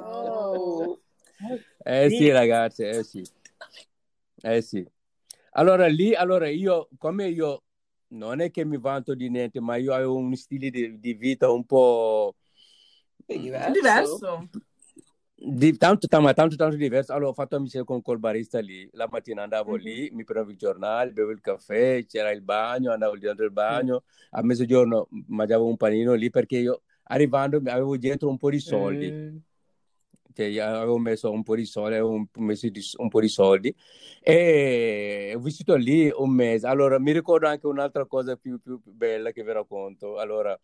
No. 0.00 0.98
Eh 1.78 2.10
sì, 2.10 2.30
ragazzi, 2.30 2.82
eh 2.82 3.02
sì. 3.02 3.22
Eh 4.42 4.60
sì. 4.62 4.86
Allora 5.52 5.86
lì, 5.86 6.14
allora 6.14 6.48
io, 6.48 6.88
come 6.98 7.28
io, 7.28 7.62
non 8.08 8.40
è 8.40 8.50
che 8.50 8.64
mi 8.64 8.78
vanto 8.78 9.14
di 9.14 9.28
niente, 9.30 9.60
ma 9.60 9.76
io 9.76 9.92
avevo 9.92 10.16
un 10.16 10.34
stile 10.36 10.70
di, 10.70 10.98
di 10.98 11.14
vita 11.14 11.50
un 11.50 11.64
po'... 11.64 12.36
Diverso. 13.26 13.72
Diverso. 13.72 14.48
Di, 15.38 15.76
tanto, 15.76 16.06
tanto, 16.06 16.32
tanto, 16.32 16.56
tanto 16.56 16.76
diverso. 16.76 17.12
Allora 17.12 17.30
ho 17.30 17.34
fatto 17.34 17.56
amicizia 17.56 17.84
con 17.84 18.00
col 18.00 18.18
barista 18.18 18.58
lì. 18.60 18.88
La 18.92 19.08
mattina 19.10 19.42
andavo 19.42 19.74
Mhm. 19.74 19.82
lì, 19.82 20.10
mi 20.12 20.24
prendevo 20.24 20.50
il 20.52 20.56
giornale, 20.56 21.12
bevo 21.12 21.30
il 21.30 21.40
caffè, 21.40 22.04
c'era 22.06 22.30
il 22.30 22.42
bagno, 22.42 22.92
andavo 22.92 23.18
dentro 23.18 23.44
il 23.44 23.50
bagno. 23.52 24.04
A 24.30 24.42
mezzogiorno 24.42 25.08
mangiavo 25.28 25.66
un 25.66 25.76
panino 25.76 26.14
lì 26.14 26.30
perché 26.30 26.58
io, 26.58 26.82
arrivando, 27.04 27.60
avevo 27.66 27.96
dietro 27.96 28.28
un 28.28 28.38
po' 28.38 28.50
di 28.50 28.60
soldi. 28.60 29.10
Mm. 29.10 29.36
Cioè, 30.36 30.46
io 30.46 30.64
avevo 30.66 30.98
messo 30.98 31.30
un 31.30 31.42
po' 31.42 31.56
di 31.56 31.64
soldi, 31.64 31.94
avevo 31.94 32.10
un- 32.10 32.26
messo 32.38 32.68
di- 32.68 32.80
un 32.98 33.08
po' 33.08 33.20
di 33.20 33.28
soldi 33.28 33.74
e 34.20 35.32
ho 35.34 35.38
vissuto 35.40 35.74
lì 35.76 36.10
un 36.14 36.30
mese. 36.30 36.66
Allora, 36.66 36.98
mi 36.98 37.12
ricordo 37.12 37.46
anche 37.48 37.66
un'altra 37.66 38.06
cosa 38.06 38.36
più, 38.36 38.60
più 38.60 38.80
bella 38.84 39.30
che 39.32 39.42
vi 39.42 39.52
racconto. 39.52 40.18
Allora, 40.18 40.58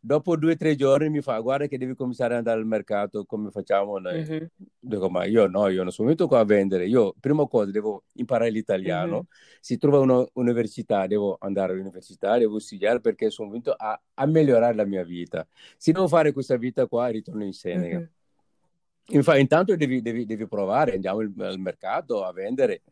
dopo 0.00 0.36
due 0.36 0.52
o 0.52 0.56
tre 0.56 0.74
giorni 0.76 1.08
mi 1.08 1.20
fa, 1.22 1.38
guarda 1.40 1.66
che 1.66 1.78
devi 1.78 1.94
cominciare 1.94 2.34
ad 2.34 2.38
andare 2.40 2.60
al 2.60 2.66
mercato 2.66 3.24
come 3.24 3.50
facciamo 3.50 3.98
noi. 3.98 4.22
Mhm. 4.22 4.50
Dico, 4.78 5.08
ma 5.10 5.24
io 5.24 5.46
no, 5.46 5.68
io 5.68 5.82
non 5.82 5.90
sono 5.92 6.08
venuto 6.08 6.28
qua 6.28 6.40
a 6.40 6.44
vendere. 6.44 6.86
Io, 6.86 7.14
prima 7.18 7.46
cosa, 7.46 7.70
devo 7.70 8.04
imparare 8.14 8.50
l'italiano. 8.50 9.16
Mhm. 9.18 9.26
Si 9.60 9.78
trova 9.78 9.98
un'università, 10.00 11.06
devo 11.06 11.36
andare 11.40 11.72
all'università, 11.72 12.36
devo 12.38 12.58
studiare 12.58 13.00
perché 13.00 13.30
sono 13.30 13.48
venuto 13.48 13.72
a, 13.72 13.98
a 14.14 14.26
migliorare 14.26 14.74
la 14.74 14.84
mia 14.84 15.02
vita. 15.04 15.46
Se 15.78 15.92
devo 15.92 16.06
fare 16.08 16.32
questa 16.32 16.56
vita 16.56 16.86
qua, 16.86 17.08
ritorno 17.08 17.44
in 17.44 17.52
Senegal. 17.54 18.02
Mhm. 18.02 18.08
Mi 19.08 19.22
fa, 19.22 19.36
intanto 19.36 19.76
devi, 19.76 20.00
devi- 20.00 20.24
devi 20.24 20.46
provare, 20.46 20.94
andiamo 20.94 21.20
al, 21.20 21.32
al 21.38 21.58
mercato 21.58 22.24
a 22.24 22.32
vendere. 22.32 22.82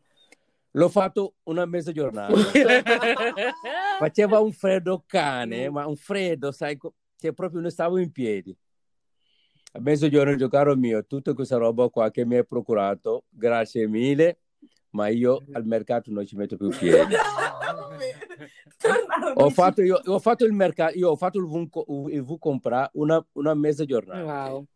L'ho 0.71 0.89
fatto 0.89 1.35
una 1.43 1.65
mezza 1.65 1.91
giornata. 1.91 2.33
Faceva 3.99 4.39
un 4.39 4.51
freddo 4.51 5.03
cane, 5.05 5.69
ma 5.69 5.85
un 5.85 5.95
freddo, 5.95 6.51
sai, 6.51 6.77
che 7.17 7.33
proprio 7.33 7.61
non 7.61 7.69
stavo 7.69 7.97
in 7.97 8.11
piedi. 8.11 8.55
A 9.73 9.79
mezzogiorno, 9.79 10.35
dico, 10.35 10.49
caro 10.49 10.75
mio, 10.75 11.05
tutta 11.05 11.33
questa 11.33 11.57
roba 11.57 11.89
qua 11.89 12.11
che 12.11 12.25
mi 12.25 12.35
hai 12.37 12.45
procurato, 12.45 13.23
grazie 13.29 13.87
mille, 13.87 14.39
ma 14.91 15.07
io 15.07 15.43
al 15.53 15.65
mercato 15.65 16.11
non 16.11 16.25
ci 16.25 16.35
metto 16.35 16.57
più 16.57 16.69
piedi. 16.69 17.15
Ho 19.35 19.49
fatto, 19.49 19.81
io, 19.81 19.99
ho 20.05 20.19
fatto 20.19 20.45
il 20.45 20.53
mercato, 20.53 20.97
io 20.97 21.09
ho 21.09 21.15
fatto 21.15 21.39
il 21.39 21.45
V, 21.45 22.09
il 22.09 22.23
V 22.23 22.37
comprare 22.37 22.89
una, 22.93 23.23
una 23.33 23.53
mezza 23.53 23.85
giornata. 23.85 24.49
Wow. 24.51 24.67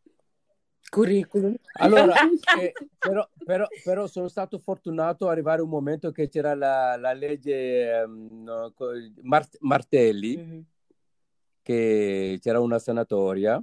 Curriculum. 0.90 1.56
Allora, 1.80 2.14
eh, 2.60 2.74
però, 2.98 3.28
però- 3.46 3.68
però 3.84 4.08
sono 4.08 4.28
stato 4.28 4.58
fortunato 4.58 5.26
ad 5.26 5.32
arrivare 5.32 5.62
un 5.62 5.70
momento 5.70 6.12
che 6.12 6.28
c'era 6.28 6.56
la, 6.56 6.96
la 6.98 7.14
legge 7.14 8.06
co- 8.74 8.92
Mart- 9.22 9.58
Martelli, 9.62 10.38
Mhm. 10.38 10.64
che 11.62 12.40
c'era 12.42 12.60
una 12.60 12.80
sanatoria. 12.80 13.62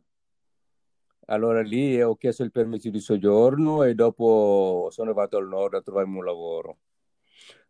Allora 1.27 1.63
lì 1.63 2.01
ho 2.03 2.15
chiesto 2.17 2.43
il 2.43 2.51
permesso 2.53 2.91
di 2.91 3.01
soggiorno 3.01 3.83
e 3.83 3.95
dopo 3.95 4.89
sono 4.91 5.09
arrivato 5.09 5.39
al 5.39 5.49
nord 5.49 5.75
a 5.75 5.81
trovarmi 5.81 6.19
un 6.19 6.25
lavoro. 6.25 6.77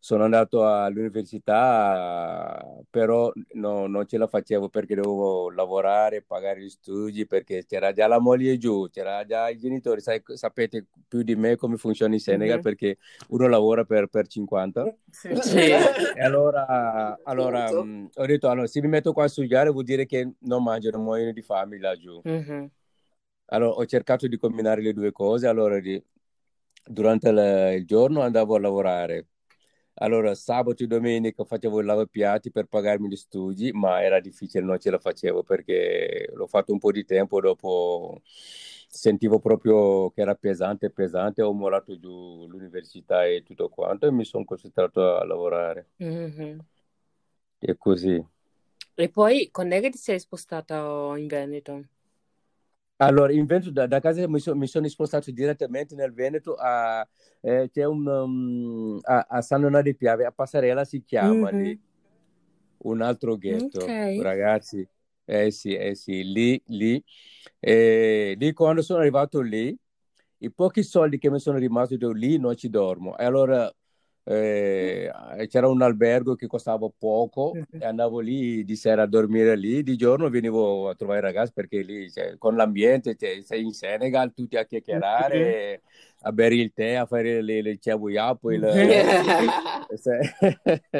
Sono 0.05 0.25
andato 0.25 0.67
all'università, 0.69 2.63
però 2.91 3.33
no- 3.55 3.87
non 3.87 4.07
ce 4.07 4.19
la 4.19 4.27
facevo 4.27 4.69
perché 4.69 4.95
dovevo 4.95 5.51
lavorare, 5.51 6.21
pagare 6.21 6.61
gli 6.61 6.69
studi, 6.69 7.27
perché 7.27 7.65
c'era 7.65 7.91
già 7.95 8.07
la 8.07 8.19
moglie 8.19 8.59
giù, 8.59 8.87
c'era 8.91 9.25
già 9.25 9.49
i 9.49 9.57
genitori. 9.57 10.03
Sai- 10.03 10.21
sapete 10.35 10.85
più 11.09 11.23
di 11.23 11.35
me 11.37 11.57
come 11.57 11.79
funziona 11.79 12.13
in 12.13 12.21
Senegal 12.21 12.57
Mhm. 12.57 12.63
perché 12.63 12.99
uno 13.29 13.49
lavora 13.49 13.85
per, 13.85 14.09
per 14.09 14.27
50. 14.27 14.85
Sì. 15.11 15.35
Sì. 15.41 15.59
E 15.71 16.21
allora, 16.21 17.19
allora 17.23 17.73
mh, 17.73 18.11
ho 18.15 18.27
detto, 18.27 18.51
allora, 18.51 18.67
se 18.67 18.83
mi 18.83 18.89
metto 18.89 19.15
qua 19.15 19.25
a 19.25 19.29
studiare 19.29 19.71
vuol 19.71 19.85
dire 19.85 20.05
che 20.05 20.35
non 20.41 20.63
mangio, 20.63 20.91
non 20.91 21.03
muoio 21.03 21.33
di 21.33 21.41
fame 21.41 21.79
laggiù. 21.79 22.21
Mhm. 22.25 22.71
Allora 23.47 23.73
ho 23.77 23.87
cercato 23.87 24.27
di 24.27 24.37
combinare 24.37 24.83
le 24.83 24.93
due 24.93 25.13
cose, 25.13 25.47
allora 25.47 25.81
di- 25.81 26.03
durante 26.87 27.29
il, 27.31 27.77
il 27.79 27.87
giorno 27.87 28.21
andavo 28.21 28.55
a 28.57 28.61
lavorare, 28.61 29.27
allora 29.95 30.35
sabato 30.35 30.83
e 30.83 30.87
domenica 30.87 31.45
facevo 31.45 31.81
il 31.81 31.87
lavapiatti 31.87 32.51
per 32.51 32.67
pagarmi 32.67 33.09
gli 33.09 33.17
studi, 33.17 33.73
ma 33.73 34.03
era 34.03 34.21
difficile, 34.21 34.65
non 34.65 34.79
ce 34.79 34.91
la 34.91 34.99
facevo 34.99 35.43
perché 35.43 36.31
l'ho 36.35 36.47
fatto 36.47 36.73
un 36.73 36.79
po' 36.79 36.93
di 36.93 37.05
tempo, 37.05 37.41
dopo 37.41 38.21
sentivo 38.89 39.39
proprio 39.41 40.11
che 40.11 40.21
era 40.23 40.35
pesante, 40.35 40.91
pesante, 40.91 41.43
ho 41.43 41.53
mollato 41.53 41.99
giù 41.99 42.47
l'università 42.49 43.25
e 43.27 43.43
tutto 43.43 43.69
quanto 43.69 44.07
e 44.07 44.13
mi 44.13 44.25
sono 44.25 44.45
concentrato 44.45 45.17
a 45.19 45.25
lavorare. 45.25 45.89
Mhm. 45.99 46.65
E 47.61 47.75
così. 47.77 48.25
E 48.97 49.09
poi 49.09 49.51
quando 49.53 49.77
è 49.77 49.81
che 49.81 49.91
ti 49.91 49.99
sei 49.99 50.19
spostata 50.19 50.75
in 51.17 51.29
Veneto? 51.29 51.85
Allora, 52.99 53.33
in 53.33 53.45
Veneto, 53.47 53.71
da, 53.73 53.87
da 53.87 54.01
casa 54.01 54.27
mi, 54.29 54.39
so- 54.39 54.55
mi 54.55 54.67
sono 54.69 54.87
spostato 54.89 55.31
direttamente 55.33 55.95
nel 55.97 56.13
Veneto 56.13 56.55
a, 56.55 57.07
eh, 57.41 57.69
c'è 57.73 57.85
un, 57.85 58.07
um, 58.07 58.99
a, 59.03 59.27
a 59.29 59.41
San 59.43 59.61
Leonardo 59.61 59.91
di 59.91 59.97
Piave, 59.97 60.25
a 60.25 60.31
Passarella 60.33 60.85
si 60.85 61.03
chiama 61.03 61.51
Mhm. 61.51 61.51
lì, 61.51 61.79
un 62.79 63.01
altro 63.03 63.37
ghetto, 63.37 63.97
Ok. 64.07 64.15
ragazzi. 64.15 64.87
Eh 65.25 65.51
sì, 65.51 65.75
eh 65.75 65.95
sì, 65.95 66.23
lì, 66.25 66.61
lì. 66.67 67.03
E 67.59 68.35
lì 68.39 68.53
quando 68.53 68.83
sono 68.83 69.01
arrivato 69.01 69.41
lì, 69.41 69.77
i 70.39 70.51
pochi 70.53 70.83
soldi 70.83 71.19
che 71.19 71.31
mi 71.31 71.41
sono 71.41 71.59
rimasti 71.59 71.97
lì 72.15 72.39
non 72.39 72.57
ci 72.57 72.69
dormo. 72.69 73.17
E 73.17 73.25
allora 73.25 73.73
eh, 74.25 75.11
c'era 75.49 75.69
un 75.69 75.83
albergo 75.83 76.35
che 76.35 76.47
costava 76.47 76.89
poco 76.97 77.53
e 77.79 77.85
andavo 77.85 78.21
lì 78.21 78.65
di 78.65 78.77
sera 78.77 79.03
a 79.03 79.07
dormire 79.07 79.57
lì, 79.57 79.83
di 79.83 79.97
giorno 79.97 80.29
venivo 80.31 80.89
a 80.89 80.95
trovare 80.95 81.19
i 81.19 81.23
ragazzi 81.23 81.53
perché 81.53 81.83
lì 81.83 82.11
cioè, 82.11 82.37
con 82.39 82.57
l'ambiente 82.57 83.17
cioè, 83.17 83.41
sei 83.43 83.63
in 83.65 83.73
Senegal, 83.73 84.33
tutti 84.33 84.57
a 84.57 84.65
chiacchierare, 84.65 85.83
a 86.23 86.33
bere 86.33 86.55
il 86.57 86.73
tè, 86.73 86.95
a 86.95 87.07
fare 87.07 87.43
le, 87.43 87.61
le 87.63 87.79
ciabuiapo, 87.79 88.51
il, 88.51 88.63
Sì. 89.95 90.11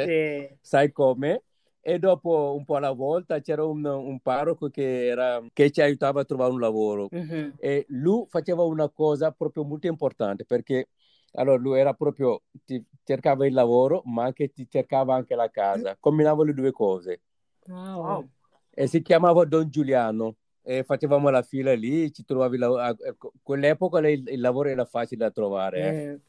sai 0.61 0.91
come? 0.91 1.41
E 1.87 1.99
dopo 1.99 2.55
un 2.57 2.65
po' 2.65 2.77
alla 2.77 2.91
volta 2.91 3.39
c'era 3.41 3.63
un, 3.63 3.85
un 3.85 4.19
parroco 4.19 4.69
che, 4.69 5.05
era, 5.05 5.39
che 5.53 5.69
ci 5.69 5.81
aiutava 5.81 6.21
a 6.21 6.25
trovare 6.25 6.51
un 6.51 6.59
lavoro 6.59 7.07
Mhm. 7.11 7.53
e 7.59 7.85
lui 7.89 8.25
faceva 8.27 8.63
una 8.63 8.89
cosa 8.89 9.31
proprio 9.31 9.63
molto 9.63 9.85
importante 9.87 10.45
perché 10.45 10.87
allora 11.35 11.57
lui 11.57 11.79
era 11.79 11.93
proprio 11.93 12.41
ti 12.65 12.83
cercava 13.03 13.45
il 13.45 13.53
lavoro 13.53 14.01
ma 14.05 14.23
anche 14.25 14.51
ti 14.51 14.67
cercava 14.69 15.15
anche 15.15 15.35
la 15.35 15.49
casa 15.49 15.95
combinava 15.99 16.43
le 16.43 16.53
due 16.53 16.71
cose 16.71 17.21
Wow. 17.67 17.97
Wow. 18.03 18.29
e 18.69 18.87
si 18.87 19.01
chiamava 19.01 19.43
Don 19.45 19.69
Giuliano 19.69 20.35
e 20.61 20.83
facevamo 20.83 21.29
la 21.29 21.41
fila 21.41 21.73
lì 21.73 22.11
ci 22.13 22.23
trovavi 22.23 22.57
la- 22.57 22.85
a- 22.87 22.95
quell'epoca 23.41 23.99
il, 24.07 24.23
il 24.27 24.39
lavoro 24.39 24.69
era 24.69 24.85
facile 24.85 25.25
da 25.25 25.31
trovare 25.31 25.79
eh. 25.79 26.19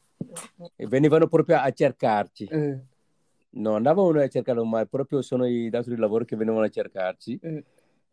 Eh. 0.59 0.71
e 0.75 0.87
venivano 0.87 1.27
proprio 1.27 1.57
a 1.57 1.71
cercarci 1.71 2.49
Mm. 2.53 2.73
non 3.51 3.75
andavano 3.75 4.19
a 4.19 4.27
cercare 4.27 4.61
mai, 4.63 4.87
proprio 4.87 5.21
sono 5.21 5.45
i 5.45 5.69
datori 5.69 5.95
di 5.95 6.01
lavoro 6.01 6.25
che 6.25 6.35
venivano 6.35 6.63
a 6.65 6.69
cercarci. 6.69 7.39
Mm. 7.45 7.57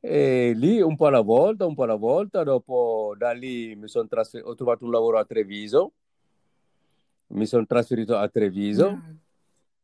E 0.00 0.52
lì 0.54 0.80
un 0.80 0.96
po' 0.96 1.06
alla 1.06 1.20
volta, 1.22 1.64
un 1.66 1.74
po' 1.74 1.84
alla 1.84 1.96
volta, 1.96 2.42
dopo 2.44 3.14
da 3.16 3.32
lì 3.32 3.74
mi 3.74 3.88
sono 3.88 4.06
trasferito, 4.06 4.50
ho 4.50 4.54
trovato 4.54 4.84
un 4.84 4.90
lavoro 4.90 5.18
a 5.18 5.24
Treviso, 5.24 5.92
mi 7.34 7.46
sono 7.46 7.66
trasferito 7.66 8.16
a 8.16 8.28
Treviso, 8.28 8.90
Mm. 8.90 9.14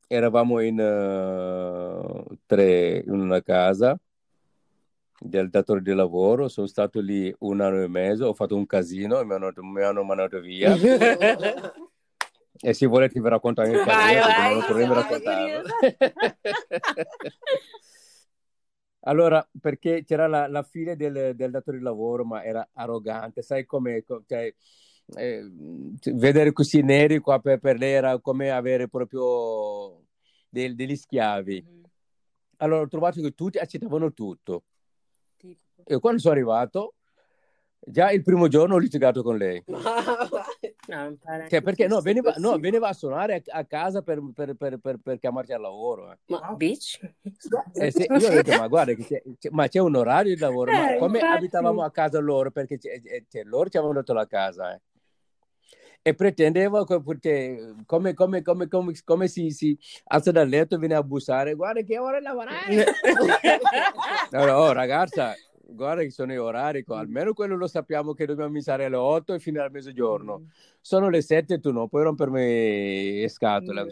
eravamo 0.09 0.61
in 0.61 0.79
eh, 0.81 2.25
tre 2.47 3.03
in 3.07 3.13
una 3.21 3.43
casa 3.43 3.99
del 5.23 5.51
datore 5.51 5.83
di 5.83 5.93
lavoro, 5.93 6.49
sono 6.49 6.67
stato 6.67 7.01
lì 7.01 7.35
un 7.41 7.61
anno 7.61 7.83
e 7.83 7.89
mezzo, 7.89 8.27
ho 8.27 8.35
fatto 8.35 8.57
un 8.57 8.67
casino, 8.67 9.23
mi 9.25 9.35
hanno, 9.35 9.53
mi 9.57 9.83
hanno 9.83 10.03
mandato 10.03 10.41
via. 10.41 10.75
E 12.63 12.75
se 12.75 12.85
volete 12.85 13.19
vi 13.19 13.27
racconto 13.29 13.63
anche 13.63 13.73
il 13.79 13.83
casino 13.83 14.21
vai, 14.21 14.53
non 14.55 14.65
problemi 14.65 14.93
raccontarlo. 14.93 15.63
Allora, 19.05 19.49
perché 19.59 20.05
c'era 20.05 20.27
la, 20.27 20.47
la 20.47 20.63
figlia 20.63 20.95
del, 20.95 21.35
del 21.35 21.51
datore 21.51 21.79
di 21.79 21.83
lavoro, 21.83 22.23
ma 22.27 22.45
era 22.45 22.69
arrogante, 22.75 23.41
sai 23.41 23.65
come, 23.65 24.03
co- 24.05 24.25
cioè, 24.27 24.53
eh, 25.17 25.49
vedere 26.15 26.53
questi 26.53 26.83
neri 26.83 27.19
qua 27.19 27.39
per, 27.41 27.59
per 27.59 27.77
lei 27.79 27.93
era 27.93 28.19
come 28.21 28.51
avere 28.51 28.89
proprio 28.89 30.03
del- 30.49 30.75
degli 30.75 30.97
schiavi. 30.97 31.65
Mm. 31.69 31.83
Allora 32.59 32.83
ho 32.83 32.89
trovato 32.89 33.21
che 33.21 33.33
tutti 33.35 33.59
accettavano 33.59 34.13
tutto. 34.13 34.65
Tipo. 35.37 35.61
E 35.85 35.99
quando 35.99 36.21
sono 36.21 36.35
arrivato, 36.35 36.95
già 37.79 38.11
il 38.11 38.23
primo 38.23 38.49
giorno 38.49 38.75
ho 38.75 38.79
litigato 38.79 39.23
con 39.23 39.37
lei. 39.37 39.63
No. 40.91 41.17
Cioè, 41.49 41.63
perché 41.63 41.87
no, 41.87 42.01
veniva, 42.01 42.35
no, 42.39 42.59
veniva 42.59 42.89
a 42.89 42.93
suonare 42.93 43.45
a, 43.47 43.59
a 43.61 43.65
casa 43.65 44.03
per, 44.03 44.21
per, 44.35 44.55
per, 44.55 44.79
per, 44.79 44.99
per 45.01 45.19
chiamarci 45.21 45.53
al 45.53 45.61
lavoro. 45.61 46.11
eh. 46.11 46.19
Bitch. 46.57 46.99
Eh, 47.75 47.93
sì, 47.93 48.07
io 48.09 48.27
ho 48.29 48.31
detto, 48.33 48.59
ma 48.59 48.67
guarda, 48.67 48.95
che 48.95 49.05
c'è, 49.05 49.23
c'è- 49.39 49.51
ma 49.51 49.69
c'è 49.69 49.79
un 49.79 49.95
orario 49.95 50.35
di 50.35 50.41
lavoro, 50.41 50.73
ma 50.73 50.95
Eh, 50.95 50.99
come 50.99 51.19
infatti. 51.19 51.37
abitavamo 51.37 51.83
a 51.85 51.91
casa 51.93 52.19
loro? 52.19 52.51
Perché 52.51 52.77
c'è- 52.79 53.01
loro 53.45 53.69
ci 53.69 53.77
avevano 53.77 54.01
dato 54.01 54.13
la 54.13 54.27
casa, 54.27 54.75
eh. 54.75 54.81
E 56.03 56.15
pretendeva, 56.15 56.85
perché 56.85 57.75
come, 57.85 58.15
come, 58.15 58.43
come, 58.43 58.69
come, 58.69 58.93
come 59.05 59.29
si, 59.29 59.51
si 59.51 59.79
alza 60.07 60.33
dal 60.33 60.49
letto 60.49 60.79
viene 60.79 60.95
a 60.95 61.03
bussare, 61.03 61.55
guarda 61.55 61.83
che 61.83 61.99
ora 61.99 62.17
è 62.17 62.21
lavorare. 62.21 62.85
Allora, 64.33 64.61
oh, 64.61 64.73
ragazza, 64.73 65.35
guarda 65.61 66.03
che 66.03 66.11
sono 66.11 66.33
i 66.33 66.39
orari, 66.39 66.85
qua. 66.85 67.01
almeno 67.01 67.33
quello 67.33 67.57
lo 67.57 67.67
sappiamo 67.67 68.13
che 68.13 68.27
dobbiamo 68.27 68.51
iniziare 68.51 68.85
alle 68.85 68.97
8 68.97 69.35
e 69.35 69.39
finire 69.41 69.65
al 69.65 69.71
mezzogiorno. 69.71 70.51
Sono 70.81 71.09
le 71.09 71.21
7 71.21 71.55
e 71.55 71.61
tu 71.61 71.73
non 71.73 71.89
puoi 71.89 72.05
rompermi 72.05 73.21
le 73.21 73.29
scatole. 73.29 73.85
Mm. 73.85 73.89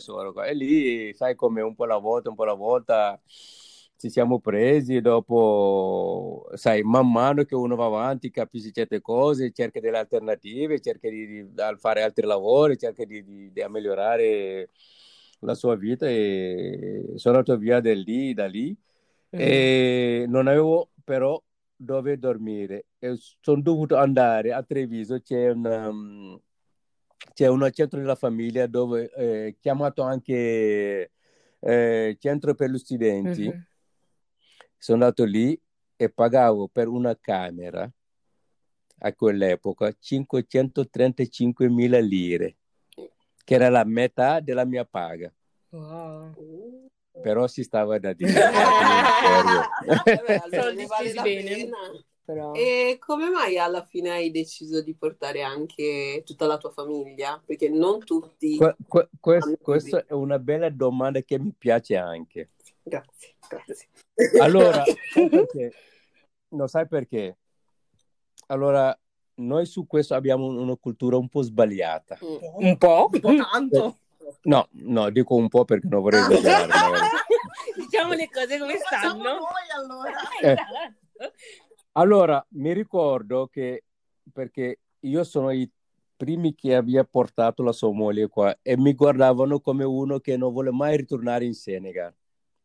E 0.47 0.55
lì, 0.55 1.15
sai 1.15 1.35
come 1.35 1.61
un 1.61 1.75
po' 1.75 1.85
alla 1.85 1.99
volta, 1.99 2.31
un 2.31 2.37
po' 2.37 2.45
alla 2.45 2.55
volta 2.55 3.21
ci 3.99 4.11
siamo 4.11 4.39
presi 4.41 5.01
dopo, 5.01 6.49
sai, 6.55 6.83
man 6.83 7.11
mano 7.11 7.45
che 7.45 7.55
uno 7.57 7.75
va 7.77 7.87
avanti, 7.87 8.31
capisce 8.31 8.71
certe 8.73 9.01
cose, 9.01 9.51
cerca 9.53 9.81
delle 9.81 9.99
alternative, 9.99 10.81
cerca 10.81 11.09
di, 11.11 11.27
di- 11.27 11.51
fare 11.79 12.03
altri 12.03 12.25
lavori, 12.27 12.79
cerca 12.79 13.05
di, 13.05 13.25
di- 13.25 13.53
di 13.53 13.65
migliorare 13.69 14.71
la 15.41 15.55
sua 15.55 15.77
vita 15.77 16.09
e 16.09 17.13
sono 17.17 17.37
andato 17.39 17.59
via 17.59 17.81
da 17.81 17.93
lì, 17.93 18.35
da 18.35 18.47
lì 18.47 18.77
Mm. 19.33 19.41
e 19.41 20.25
non 20.29 20.47
avevo 20.49 20.91
però 21.05 21.41
dove 21.77 22.19
dormire 22.19 22.87
e 22.99 23.15
sono 23.41 23.61
dovuto 23.63 23.97
andare 23.97 24.53
a 24.53 24.63
Treviso 24.63 25.21
c'è 25.21 25.51
un 25.51 25.65
um, 25.67 26.41
c'è 27.35 27.47
un 27.49 27.69
centro 27.73 27.99
della 28.01 28.15
famiglia 28.17 28.67
dove 28.67 29.09
è 29.11 29.55
chiamato 29.61 30.03
anche 30.03 31.11
eh, 31.61 32.17
centro 32.19 32.55
per 32.55 32.71
gli 32.71 32.79
studenti 32.79 33.45
Mhm. 33.45 33.65
Sono 34.79 35.03
andato 35.03 35.25
lì 35.25 35.59
e 35.97 36.11
pagavo 36.11 36.69
per 36.69 36.89
una 36.89 37.17
camera 37.21 37.91
a 39.01 39.15
quell'epoca 39.15 39.95
535 39.99 41.69
mila 41.69 41.99
lire 41.99 42.57
che 43.45 43.55
era 43.55 43.69
la 43.69 43.85
metà 43.85 44.41
della 44.41 44.65
mia 44.65 44.85
paga 44.85 45.33
Wow. 45.71 46.87
però 47.21 47.47
si 47.47 47.63
stava 47.63 47.99
da 47.99 48.15
dire 48.15 48.33
Soldi 50.51 50.87
spesi 50.87 51.21
bene. 51.21 51.71
Però... 52.29 52.53
E 52.53 52.99
come 52.99 53.31
mai 53.31 53.59
alla 53.59 53.83
fine 53.85 54.11
hai 54.11 54.31
deciso 54.31 54.83
di 54.83 54.95
portare 54.95 55.41
anche 55.41 56.23
tutta 56.27 56.45
la 56.45 56.59
tua 56.59 56.71
famiglia? 56.71 57.43
Perché 57.43 57.71
non 57.71 58.05
tutti. 58.05 58.59
Que- 58.59 58.77
que- 58.87 59.09
quest- 59.19 59.59
questa 59.63 60.05
è 60.05 60.13
una 60.13 60.39
bella 60.39 60.69
domanda 60.69 61.23
che 61.23 61.39
mi 61.39 61.55
piace 61.57 61.97
anche. 61.97 62.51
Grazie, 62.83 63.37
grazie. 63.49 63.89
Allora? 64.41 64.83
No, 66.51 66.67
sai 66.67 66.87
perché? 66.89 67.37
Allora, 68.47 68.97
noi 69.37 69.67
su 69.67 69.87
questo 69.87 70.15
abbiamo 70.15 70.47
un- 70.47 70.57
una 70.59 70.77
cultura 70.77 71.17
un 71.17 71.29
po' 71.29 71.43
sbagliata. 71.43 72.19
Mm. 72.25 72.65
Un 72.67 72.77
po'? 72.79 73.09
Un 73.13 73.21
po' 73.21 73.35
tanto. 73.53 73.97
No, 74.43 74.69
no, 74.73 75.11
dico 75.11 75.35
un 75.37 75.49
po' 75.49 75.65
perché 75.65 75.87
non 75.89 76.03
vorrei 76.03 76.21
esagerare. 76.21 76.67
magari. 76.67 77.07
Diciamo 77.77 78.13
le 78.15 78.29
cose 78.31 78.59
come 78.59 78.77
Facciamo 78.79 79.21
stanno. 79.21 79.39
noi 79.39 79.69
allora. 79.77 80.13
Eh. 80.43 80.57
Allora, 81.93 82.45
mi 82.51 82.73
ricordo 82.73 83.47
che, 83.47 83.85
perché 84.33 84.81
io 85.01 85.25
sono 85.25 85.51
i 85.51 85.71
primi 86.17 86.55
che 86.55 86.75
abbia 86.75 87.05
portato 87.05 87.63
la 87.63 87.73
sua 87.73 87.93
moglie 87.93 88.29
qua 88.29 88.57
e 88.63 88.77
mi 88.77 88.93
guardavano 88.95 89.61
come 89.61 89.85
uno 89.85 90.19
che 90.19 90.37
non 90.37 90.53
vuole 90.53 90.71
mai 90.73 90.97
ritornare 90.97 91.45
in 91.45 91.55
Senegal. 91.55 92.13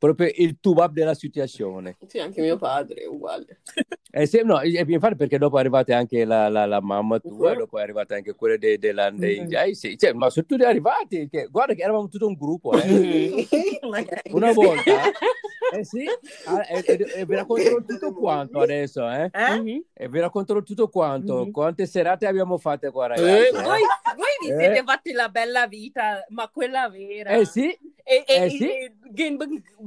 Proprio 0.03 0.29
il 0.35 0.57
tubab 0.59 0.91
della 0.91 1.13
situazione. 1.13 1.95
Sì, 2.07 2.19
anche 2.19 2.41
mio 2.41 2.57
padre 2.57 3.03
è 3.03 3.05
uguale. 3.05 3.61
Eh, 4.15 4.27
sì, 4.27 4.41
no, 4.43 4.61
e- 4.61 4.85
infatti 4.87 5.15
perché 5.15 5.39
dopo 5.39 5.57
è 5.57 5.61
arrivata 5.61 5.97
anche 5.97 6.23
la, 6.23 6.47
la- 6.47 6.67
la 6.67 6.79
mamma 6.81 7.17
tua, 7.17 7.53
Mhm. 7.53 7.57
dopo 7.57 7.79
è 7.79 7.81
arrivata 7.81 8.13
anche 8.13 8.35
quella 8.35 8.57
dei, 8.57 8.77
della- 8.77 9.09
dei- 9.09 9.39
Mhm. 9.39 9.55
eh, 9.55 9.73
sì, 9.73 9.97
cioè, 9.97 10.13
ma 10.13 10.29
sono 10.29 10.45
tutti 10.45 10.61
arrivati, 10.63 11.27
che- 11.31 11.47
guarda 11.49 11.73
che 11.73 11.81
eravamo 11.81 12.07
tutto 12.09 12.27
un 12.27 12.35
gruppo, 12.35 12.73
eh. 12.73 13.47
Magari. 13.89 14.31
Una 14.33 14.51
volta, 14.53 14.91
eh 15.75 15.83
sì, 15.83 16.05
ah, 16.45 16.63
e, 16.69 17.25
vi 17.25 17.33
racconterò 17.33 17.77
tutto 17.83 18.13
quanto 18.13 18.59
adesso, 18.59 19.09
eh. 19.09 19.31
Eh? 19.33 19.59
Mhm. 19.59 19.83
E 19.93 20.07
vi 20.09 20.19
racconterò 20.19 20.61
tutto 20.61 20.89
quanto, 20.89 21.45
Mhm. 21.45 21.51
quante 21.51 21.87
serate 21.87 22.27
abbiamo 22.27 22.59
fatte 22.59 22.91
qua, 22.91 23.07
ragazzi. 23.07 23.27
Eh, 23.27 23.47
eh. 23.47 23.51
voi, 23.51 23.63
voi 23.63 24.35
vi 24.45 24.49
Eh. 24.51 24.57
siete 24.59 24.83
fatti 24.85 25.11
la 25.11 25.29
bella 25.29 25.65
vita, 25.65 26.23
ma 26.29 26.47
quella 26.53 26.87
vera. 26.87 27.31
Eh 27.31 27.45
sì, 27.45 27.75
E, 28.05 28.25
e, 28.27 28.43
eh 28.43 28.49
sì. 28.49 28.67
e- 28.69 28.93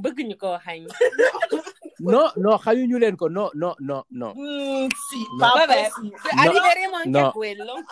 bëgg 0.07 0.15
bëgguñu 0.17 0.37
ko 0.37 0.57
xañ. 0.65 0.87
no, 1.99 2.31
no, 2.37 2.59
xañuñu 2.59 2.99
leen 2.99 3.17
ko, 3.17 3.29
no, 3.29 3.51
no, 3.55 3.75
no, 3.79 4.05
no. 4.11 4.33
Mm, 4.37 4.87
sì, 4.89 5.19
No. 5.35 5.39
papà, 5.39 5.67
Vabbè, 5.67 5.89
sì. 5.91 6.13
arriveremo 6.39 6.97
anche 6.97 7.19
a 7.19 7.31
quello. 7.33 7.73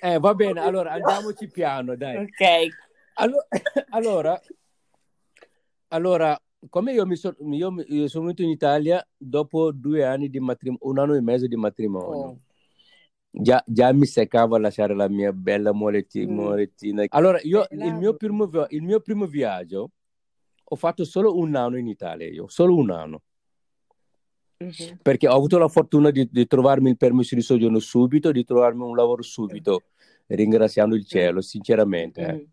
Eh, 0.00 0.16
va 0.20 0.32
bene, 0.32 0.60
allora 0.60 0.92
andiamoci 0.92 1.48
piano, 1.50 1.96
dai. 1.96 2.18
Ok. 2.18 2.68
Allo- 3.14 3.46
Allora, 3.90 4.40
allora, 5.88 6.40
come 6.68 6.92
io, 6.92 7.04
mi 7.04 7.16
so- 7.16 7.34
io, 7.50 7.74
io 7.86 8.06
sono 8.08 8.24
venuto 8.24 8.42
in 8.42 8.50
Italia 8.50 9.04
dopo 9.16 9.72
due 9.72 10.04
anni 10.04 10.28
di 10.30 10.38
matrimonio, 10.38 10.86
un 10.88 10.98
anno 11.00 11.14
e 11.14 11.20
mezzo 11.20 11.48
di 11.48 11.56
matrimonio. 11.56 12.16
Oh. 12.26 12.38
Già, 13.30 13.60
già 13.66 13.92
mi 13.92 14.06
seccava 14.06 14.58
lasciare 14.58 14.94
la 14.94 15.08
mia 15.08 15.32
bella 15.32 15.72
moletti- 15.72 16.26
Mm. 16.26 16.34
molettina. 16.34 17.04
Allora, 17.08 17.40
io 17.42 17.66
il 17.70 17.94
mio, 17.94 18.14
primo, 18.14 18.48
il 18.68 18.82
mio 18.82 19.00
primo 19.00 19.26
viaggio 19.26 19.90
ho 20.70 20.76
fatto 20.76 21.04
solo 21.04 21.36
un 21.36 21.54
anno 21.54 21.78
in 21.78 21.86
Italia, 21.86 22.28
io, 22.28 22.48
solo 22.48 22.74
un 22.76 22.90
anno, 22.90 23.22
Mhm. 24.58 24.98
perché 25.02 25.28
ho 25.28 25.34
avuto 25.34 25.56
la 25.56 25.68
fortuna 25.68 26.10
di, 26.10 26.28
di 26.30 26.46
trovarmi 26.46 26.90
il 26.90 26.96
permesso 26.96 27.34
di 27.36 27.40
soggiorno 27.42 27.78
subito, 27.78 28.32
di 28.32 28.44
trovarmi 28.44 28.82
un 28.82 28.96
lavoro 28.96 29.22
subito, 29.22 29.82
ringraziando 30.26 30.94
il 30.96 31.06
cielo, 31.06 31.40
sinceramente. 31.40 32.20
eh. 32.20 32.32
Mhm. 32.32 32.46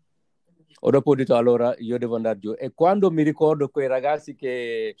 Ho 0.80 0.90
dopo 0.90 1.14
detto 1.16 1.34
allora 1.34 1.74
io 1.78 1.98
devo 1.98 2.16
andare 2.16 2.38
giù. 2.38 2.54
E 2.56 2.70
quando 2.74 3.10
mi 3.10 3.22
ricordo 3.22 3.68
quei 3.70 3.88
ragazzi 3.88 4.34
che 4.34 4.94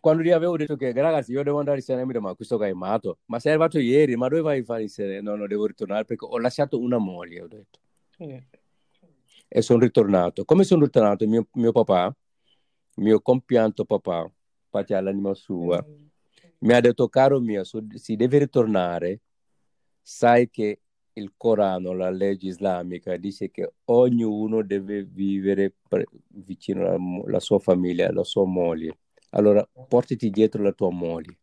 quando 0.00 0.22
gli 0.22 0.30
avevo 0.30 0.56
detto 0.56 0.74
che 0.74 0.90
ragazzi 0.92 1.32
io 1.32 1.42
devo 1.42 1.58
andare 1.58 1.76
in 1.76 1.82
Senegal, 1.82 2.06
mi 2.06 2.12
dicono, 2.14 2.30
ma 2.30 2.36
questo 2.36 2.56
qua 2.56 2.66
è 2.66 2.72
matto, 2.72 3.18
ma 3.26 3.38
sei 3.38 3.52
arrivato 3.52 3.78
ieri, 3.78 4.16
ma 4.16 4.28
dove 4.28 4.40
vai 4.40 4.60
a 4.60 4.64
fare 4.64 4.82
in 4.82 4.88
Senegal? 4.88 5.22
No, 5.22 5.36
no, 5.36 5.46
devo 5.46 5.66
ritornare 5.66 6.04
perché 6.06 6.24
ho 6.24 6.38
lasciato 6.38 6.80
una 6.80 6.98
moglie, 6.98 7.42
ho 7.42 7.46
detto. 7.46 7.78
Mm. 8.24 8.36
E 9.54 9.60
sono 9.60 9.80
ritornato. 9.80 10.46
Come 10.46 10.64
sono 10.64 10.84
ritornato? 10.84 11.28
Mio, 11.28 11.46
mio 11.52 11.72
papà, 11.72 12.14
mio 12.96 13.20
compianto 13.20 13.84
papà, 13.84 14.30
pace 14.70 14.94
all'anima 14.94 15.34
sua, 15.34 15.84
Mm. 15.86 16.04
mi 16.60 16.72
ha 16.72 16.80
detto, 16.80 17.06
caro 17.08 17.38
mio, 17.38 17.62
si 17.64 18.16
deve 18.16 18.38
ritornare, 18.38 19.20
sai 20.00 20.48
che 20.48 20.80
il 21.12 21.34
Corano, 21.36 21.92
la 21.92 22.08
legge 22.08 22.46
islamica, 22.46 23.14
dice 23.18 23.50
che 23.50 23.74
ognuno 23.84 24.62
deve 24.62 25.04
vivere 25.04 25.74
pre- 25.86 26.06
vicino 26.28 27.22
alla 27.26 27.40
sua 27.40 27.58
famiglia, 27.58 28.08
alla 28.08 28.24
sua 28.24 28.46
moglie. 28.46 29.00
Allora, 29.32 29.68
portati 29.86 30.30
dietro 30.30 30.62
la 30.62 30.72
tua 30.72 30.90
moglie. 30.90 31.36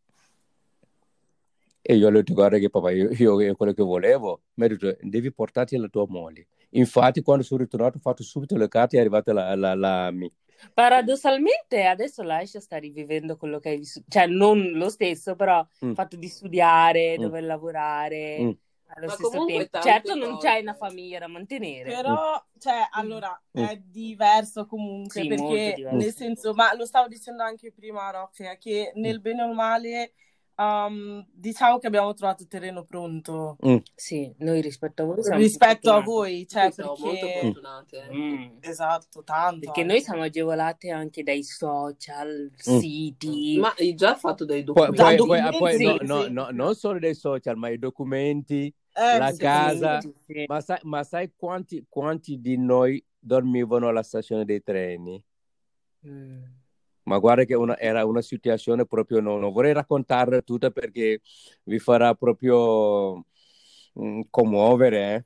E 1.89 1.95
io 1.95 2.10
le 2.12 2.19
ho 2.19 2.21
detto, 2.21 2.34
guarda 2.36 2.60
che 2.60 2.69
papà, 2.69 2.91
io, 2.91 3.10
io 3.13 3.41
io 3.41 3.56
quello 3.56 3.73
che 3.73 3.82
volevo, 3.82 4.43
mi 4.56 4.65
ha 4.65 4.67
detto, 4.67 4.95
devi 5.02 5.34
portarti 5.34 5.75
la 5.75 5.88
tua 5.88 6.06
moglie. 6.08 6.45
Infatti, 6.71 7.23
quando 7.23 7.43
sono 7.43 7.62
ritornato, 7.62 7.97
ho 7.97 7.99
fatto 7.99 8.21
subito 8.21 8.56
le 8.56 8.67
carte 8.67 8.95
e 8.95 8.99
è 8.99 9.02
arrivata 9.02 9.34
la, 9.34 9.56
la, 9.56 9.73
la 9.73 10.06
Ami. 10.06 10.32
Paradossalmente 10.71 11.86
adesso 11.86 12.21
Laisha 12.21 12.60
sta 12.60 12.78
rivivendo 12.78 13.38
quello 13.38 13.58
che 13.60 13.69
hai 13.69 13.78
vissuto, 13.78 14.06
cioè 14.08 14.28
non 14.28 14.71
lo 14.73 14.89
stesso, 14.89 15.36
però 15.36 15.65
Mm. 15.84 15.89
il 15.89 15.95
fatto 15.95 16.15
di 16.15 16.28
studiare, 16.28 17.17
Mm. 17.17 17.21
dover 17.23 17.43
lavorare 17.43 18.38
Mm. 18.39 18.49
allo 18.93 19.08
Ma 19.08 19.13
stesso 19.13 19.45
tempo. 19.45 19.80
Certo 19.80 20.13
non 20.13 20.34
cose. 20.36 20.47
c'hai 20.47 20.62
una 20.62 20.73
famiglia 20.75 21.17
da 21.19 21.28
mantenere. 21.28 21.91
Però, 21.91 22.45
cioè, 22.60 22.88
allora, 22.91 23.41
Mm. 23.58 23.63
è 23.63 23.78
diverso 23.84 24.67
comunque, 24.67 25.21
Sì, 25.21 25.28
molto 25.28 25.45
perché 25.45 25.73
diverso. 25.75 25.97
nel 25.97 26.13
senso, 26.13 26.54
ma 26.54 26.75
lo 26.75 26.86
stavo 26.86 27.08
dicendo 27.08 27.41
anche 27.41 27.71
prima, 27.71 28.12
Rocchia, 28.12 28.58
che 28.58 28.91
nel 28.95 29.21
bene 29.21 29.41
o 29.43 29.54
male, 29.54 30.12
um, 30.60 31.26
diciamo 31.32 31.78
che 31.80 31.88
abbiamo 31.88 32.13
trovato 32.13 32.45
terreno 32.48 32.84
pronto 32.84 33.56
Mm. 33.65 33.78
Sì, 33.95 34.32
noi 34.39 34.62
rispetto 34.62 35.02
a 35.04 35.06
voi 35.06 35.24
siamo 35.24 35.39
rispetto 35.39 35.91
a 35.91 36.02
voi, 36.02 36.45
cioè, 36.48 36.72
Siamo 36.72 36.95
molto 37.00 37.26
perché... 37.26 37.39
fortunate. 37.41 38.10
Mm. 38.13 38.48
Esatto, 38.60 39.24
tanto. 39.24 39.60
Perché 39.60 39.82
anche. 39.82 39.93
noi 39.93 40.02
siamo 40.02 40.22
agevolate 40.24 40.89
anche 40.91 41.24
dai 41.24 41.43
social, 41.43 42.52
Mm. 42.69 42.78
siti. 42.80 43.58
Ma 43.60 43.74
hai 43.78 43.95
già 43.95 44.15
fatto 44.15 44.45
dei 44.45 44.63
Poi, 44.63 44.74
documenti? 44.91 44.98
Da 44.98 45.04
poi, 45.04 45.15
poi, 45.17 45.41
documenti, 45.41 45.58
poi 45.58 45.84
no, 45.86 45.98
sì, 46.00 46.06
no, 46.06 46.24
sì. 46.24 46.32
no, 46.32 46.48
non 46.52 46.76
solo 46.76 47.00
dei 47.00 47.15
social, 47.15 47.56
ma 47.58 47.69
i 47.69 47.80
documenti, 47.80 48.74
Eh, 48.93 49.17
la 49.17 49.32
sì, 49.32 49.38
casa. 49.38 50.02
sì. 50.02 50.13
Sì. 50.26 50.43
Ma 50.48 50.62
sai, 50.62 50.80
ma 50.84 51.04
sai 51.04 51.32
quanti, 51.36 51.86
quanti 51.88 52.39
di 52.41 52.58
noi 52.58 53.04
dormivano 53.17 53.88
alla 53.88 54.04
stazione 54.04 54.45
dei 54.45 54.62
treni? 54.62 55.22
Mm. 56.08 56.43
Ma 57.10 57.17
guarda 57.19 57.43
che 57.43 57.56
una- 57.56 57.78
era 57.80 58.06
una 58.06 58.22
situazione 58.22 58.86
proprio, 58.86 59.19
no, 59.19 59.38
non 59.39 59.52
vorrei 59.52 59.74
raccontarla 59.74 60.41
tutta 60.41 60.69
perché 60.69 61.22
vi 61.63 61.80
farà 61.80 62.13
proprio 62.13 63.26
mm, 64.00 64.22
commuovere. 64.30 65.15
eh. 65.15 65.26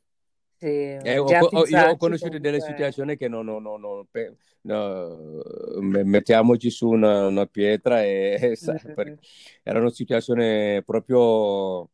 Sì, 0.56 0.68
Eh, 1.06 1.18
ho, 1.18 1.26
ho- 1.26 1.66
io 1.68 1.90
ho 1.90 1.98
conosciuto 1.98 2.38
delle 2.40 2.60
comunque- 2.62 2.76
situazioni 2.76 3.18
che 3.18 3.28
non, 3.28 3.46
non, 3.46 3.62
non, 3.62 3.82
non- 3.82 4.06
pe- 4.10 4.38
no, 4.62 5.42
me- 5.82 6.04
mettiamoci 6.06 6.70
su 6.70 6.88
una, 6.90 7.28
una 7.28 7.46
pietra 7.46 8.02
e, 8.04 8.38
e 8.42 8.56
sa- 8.56 8.72
Mm. 8.74 8.76
per- 8.96 9.20
erano 9.64 9.90
situazioni 9.90 10.82
proprio, 10.86 11.90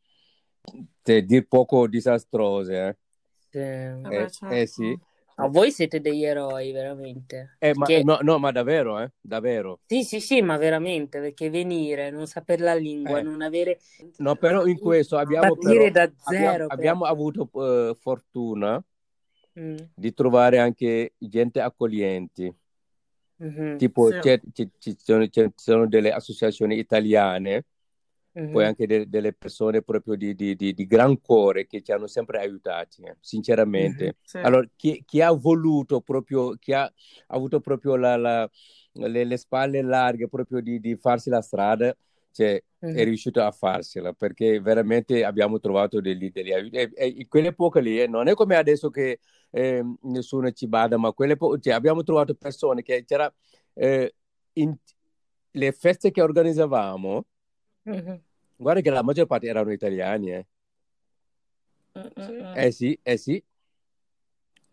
te, 1.03 1.23
dir 1.25 1.47
poco 1.47 1.87
disastrose. 1.87 2.87
eh. 2.87 2.97
Sì. 3.51 3.57
Eh, 3.57 3.95
Eh, 4.03 4.09
beh, 4.09 4.29
certo. 4.29 4.55
eh 4.55 4.67
sì. 4.67 4.99
Ma 5.39 5.47
voi 5.47 5.71
siete 5.71 6.01
degli 6.01 6.23
eroi, 6.23 6.71
veramente. 6.71 7.57
Eh, 7.61 7.73
ma, 7.75 7.85
Perché- 7.87 8.03
no, 8.03 8.19
no, 8.21 8.39
ma 8.39 8.51
davvero, 8.51 8.99
eh? 8.99 9.11
Davvero. 9.19 9.79
Sì, 9.85 10.03
sì, 10.03 10.19
sì, 10.19 10.41
ma 10.43 10.55
veramente, 10.57 11.19
perché 11.19 11.49
venire, 11.49 12.11
non 12.11 12.27
sapere 12.27 12.61
la 12.63 12.75
lingua, 12.75 13.19
Eh. 13.19 13.23
non 13.23 13.41
avere... 13.41 13.79
No, 14.17 14.35
però 14.35 14.65
in 14.67 14.77
questo 14.79 15.17
abbiamo, 15.17 15.55
Partire 15.55 15.89
però, 15.89 15.91
da 15.91 16.11
zero 16.19 16.65
abbiamo, 16.65 16.65
abbiamo 16.67 17.05
avuto 17.05 17.89
eh, 17.89 17.95
fortuna 17.95 18.83
Mm, 19.55 19.89
di 19.93 20.13
trovare 20.13 20.57
anche 20.59 21.13
gente 21.17 21.61
accoglienti. 21.61 22.53
mhm, 23.39 23.77
Tipo, 23.77 24.09
Sì. 24.09 24.15
c'è- 24.19 24.41
ci 24.53 24.69
ci 24.77 24.95
sono, 24.97 25.25
ci 25.29 25.51
sono 25.55 25.87
delle 25.87 26.11
associazioni 26.11 26.77
italiane, 26.79 27.65
mhm. 28.35 28.51
poi 28.51 28.65
anche 28.65 28.85
de- 28.87 29.07
delle 29.09 29.33
persone 29.33 29.81
proprio 29.81 30.15
di, 30.15 30.33
di- 30.35 30.55
di- 30.55 30.73
di 30.73 30.85
gran 30.87 31.19
cuore 31.21 31.67
che 31.67 31.81
ci 31.81 31.91
hanno 31.91 32.07
sempre 32.07 32.39
aiutati, 32.39 33.01
eh, 33.03 33.15
sinceramente. 33.19 34.15
Sì. 34.23 34.37
Allora, 34.39 34.67
chi, 34.75 35.03
chi 35.05 35.21
ha 35.21 35.31
voluto 35.31 36.01
proprio, 36.01 36.53
chi 36.55 36.73
ha 36.73 36.91
avuto 37.27 37.59
proprio 37.59 37.95
la- 37.95 38.17
la- 38.17 38.49
le, 38.93 39.23
le 39.23 39.37
spalle 39.37 39.81
larghe 39.81 40.27
proprio 40.27 40.61
di, 40.61 40.79
di 40.79 40.95
farsi 40.97 41.29
la 41.29 41.41
strada, 41.41 41.95
cioè, 42.31 42.61
Mhm. 42.81 42.95
è 42.95 43.03
riuscito 43.03 43.41
a 43.43 43.51
farsela 43.51 44.13
perché 44.13 44.61
veramente 44.61 45.23
abbiamo 45.25 45.59
trovato 45.59 45.99
degli, 45.99 46.31
degli 46.31 46.51
aiuti. 46.53 46.77
E, 46.77 46.91
e 46.95 47.27
quell'epoca 47.27 47.79
lì, 47.79 47.99
eh, 48.01 48.07
non 48.07 48.27
è 48.27 48.33
come 48.33 48.55
adesso 48.55 48.89
che 48.89 49.19
eh, 49.51 49.83
nessuno 50.03 50.51
ci 50.51 50.67
bada, 50.67 50.97
ma 50.97 51.11
quell'epoca, 51.11 51.59
cioè, 51.59 51.73
abbiamo 51.73 52.03
trovato 52.03 52.35
persone 52.35 52.81
che 52.83 53.03
c'era 53.05 53.31
eh, 53.73 54.13
in- 54.53 54.75
le 55.51 55.71
feste 55.71 56.11
che 56.11 56.21
organizzavamo, 56.21 57.25
Mhm. 57.83 58.19
guarda 58.57 58.81
che 58.81 58.89
la 58.89 59.03
maggior 59.03 59.25
parte 59.25 59.47
erano 59.47 59.71
italiani, 59.71 60.31
eh. 60.33 60.45
Mm, 61.97 62.01
mm, 62.01 62.41
mm. 62.41 62.53
Eh 62.55 62.71
sì, 62.71 62.97
eh 63.01 63.17
sì. 63.17 63.43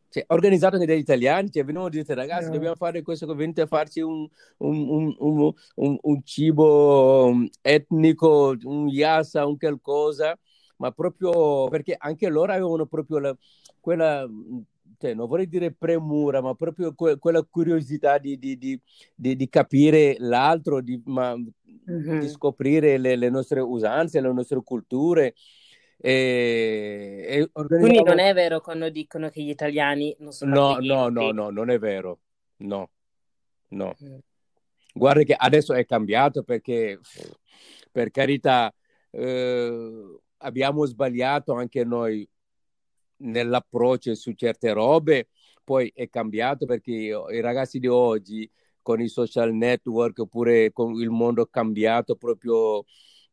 Cioè, 0.08 0.24
organizzato 0.28 0.76
anche 0.76 0.86
dagli 0.86 0.98
italiani, 1.00 1.50
cioè, 1.50 1.62
venivano 1.64 1.88
a 1.88 1.90
dire 1.90 2.14
ragazzi, 2.14 2.46
No. 2.46 2.52
dobbiamo 2.52 2.74
fare 2.76 3.02
questo, 3.02 3.32
venite 3.34 3.62
a 3.62 3.66
farci 3.66 4.00
un, 4.00 4.26
un, 4.58 4.88
un, 4.88 5.14
un, 5.18 5.52
un- 5.74 5.98
un 6.00 6.22
cibo 6.24 7.26
um, 7.26 7.48
etnico, 7.60 8.56
un 8.62 8.88
yassa, 8.88 9.44
un 9.46 9.56
qualcosa, 9.58 10.38
ma 10.78 10.90
proprio 10.92 11.68
perché 11.68 11.94
anche 11.98 12.28
loro 12.28 12.52
avevano 12.52 12.86
proprio 12.86 13.18
la- 13.18 13.36
quella, 13.80 14.26
cioè, 14.98 15.14
non 15.14 15.28
vorrei 15.28 15.48
dire 15.48 15.72
premura, 15.72 16.40
ma 16.40 16.54
proprio 16.54 16.94
que- 16.94 17.18
quella 17.18 17.42
curiosità 17.42 18.18
di, 18.18 18.38
di- 18.38 18.56
di- 18.56 19.36
di- 19.36 19.48
capire 19.48 20.16
l'altro, 20.18 20.80
di, 20.80 21.00
ma, 21.06 21.34
Mhm. 21.36 22.18
di 22.20 22.28
scoprire 22.28 22.98
le, 22.98 23.16
le 23.16 23.28
nostre 23.30 23.60
usanze, 23.60 24.20
le 24.20 24.32
nostre 24.32 24.60
culture. 24.62 25.34
E, 25.98 27.24
e 27.26 27.36
Quindi 27.36 27.50
organizzavamo- 27.52 28.08
non 28.08 28.18
è 28.18 28.34
vero 28.34 28.60
quando 28.60 28.88
dicono 28.90 29.30
che 29.30 29.42
gli 29.42 29.48
italiani 29.48 30.14
non 30.18 30.32
sono 30.32 30.54
No, 30.54 30.76
no, 30.80 31.08
no, 31.08 31.30
no, 31.32 31.50
non 31.50 31.70
è 31.70 31.78
vero. 31.78 32.18
No, 32.58 32.90
no. 33.68 33.94
Mm. 34.04 34.16
Guarda 34.94 35.22
che 35.22 35.34
adesso 35.36 35.74
è 35.74 35.84
cambiato 35.84 36.42
perché, 36.42 36.98
per 37.92 38.10
carità, 38.10 38.72
eh, 39.10 40.18
abbiamo 40.38 40.84
sbagliato 40.86 41.54
anche 41.54 41.84
noi 41.84 42.28
nell'approccio 43.18 44.14
su 44.14 44.32
certe 44.32 44.72
robe, 44.72 45.28
poi 45.64 45.90
è 45.94 46.08
cambiato 46.08 46.66
perché 46.66 46.92
i 46.92 47.40
ragazzi 47.40 47.78
di 47.78 47.86
oggi 47.88 48.48
con 48.82 49.00
i 49.00 49.08
social 49.08 49.52
network 49.52 50.18
oppure 50.20 50.70
con 50.72 50.94
il 50.94 51.10
mondo 51.10 51.46
cambiato 51.46 52.14
proprio 52.14 52.84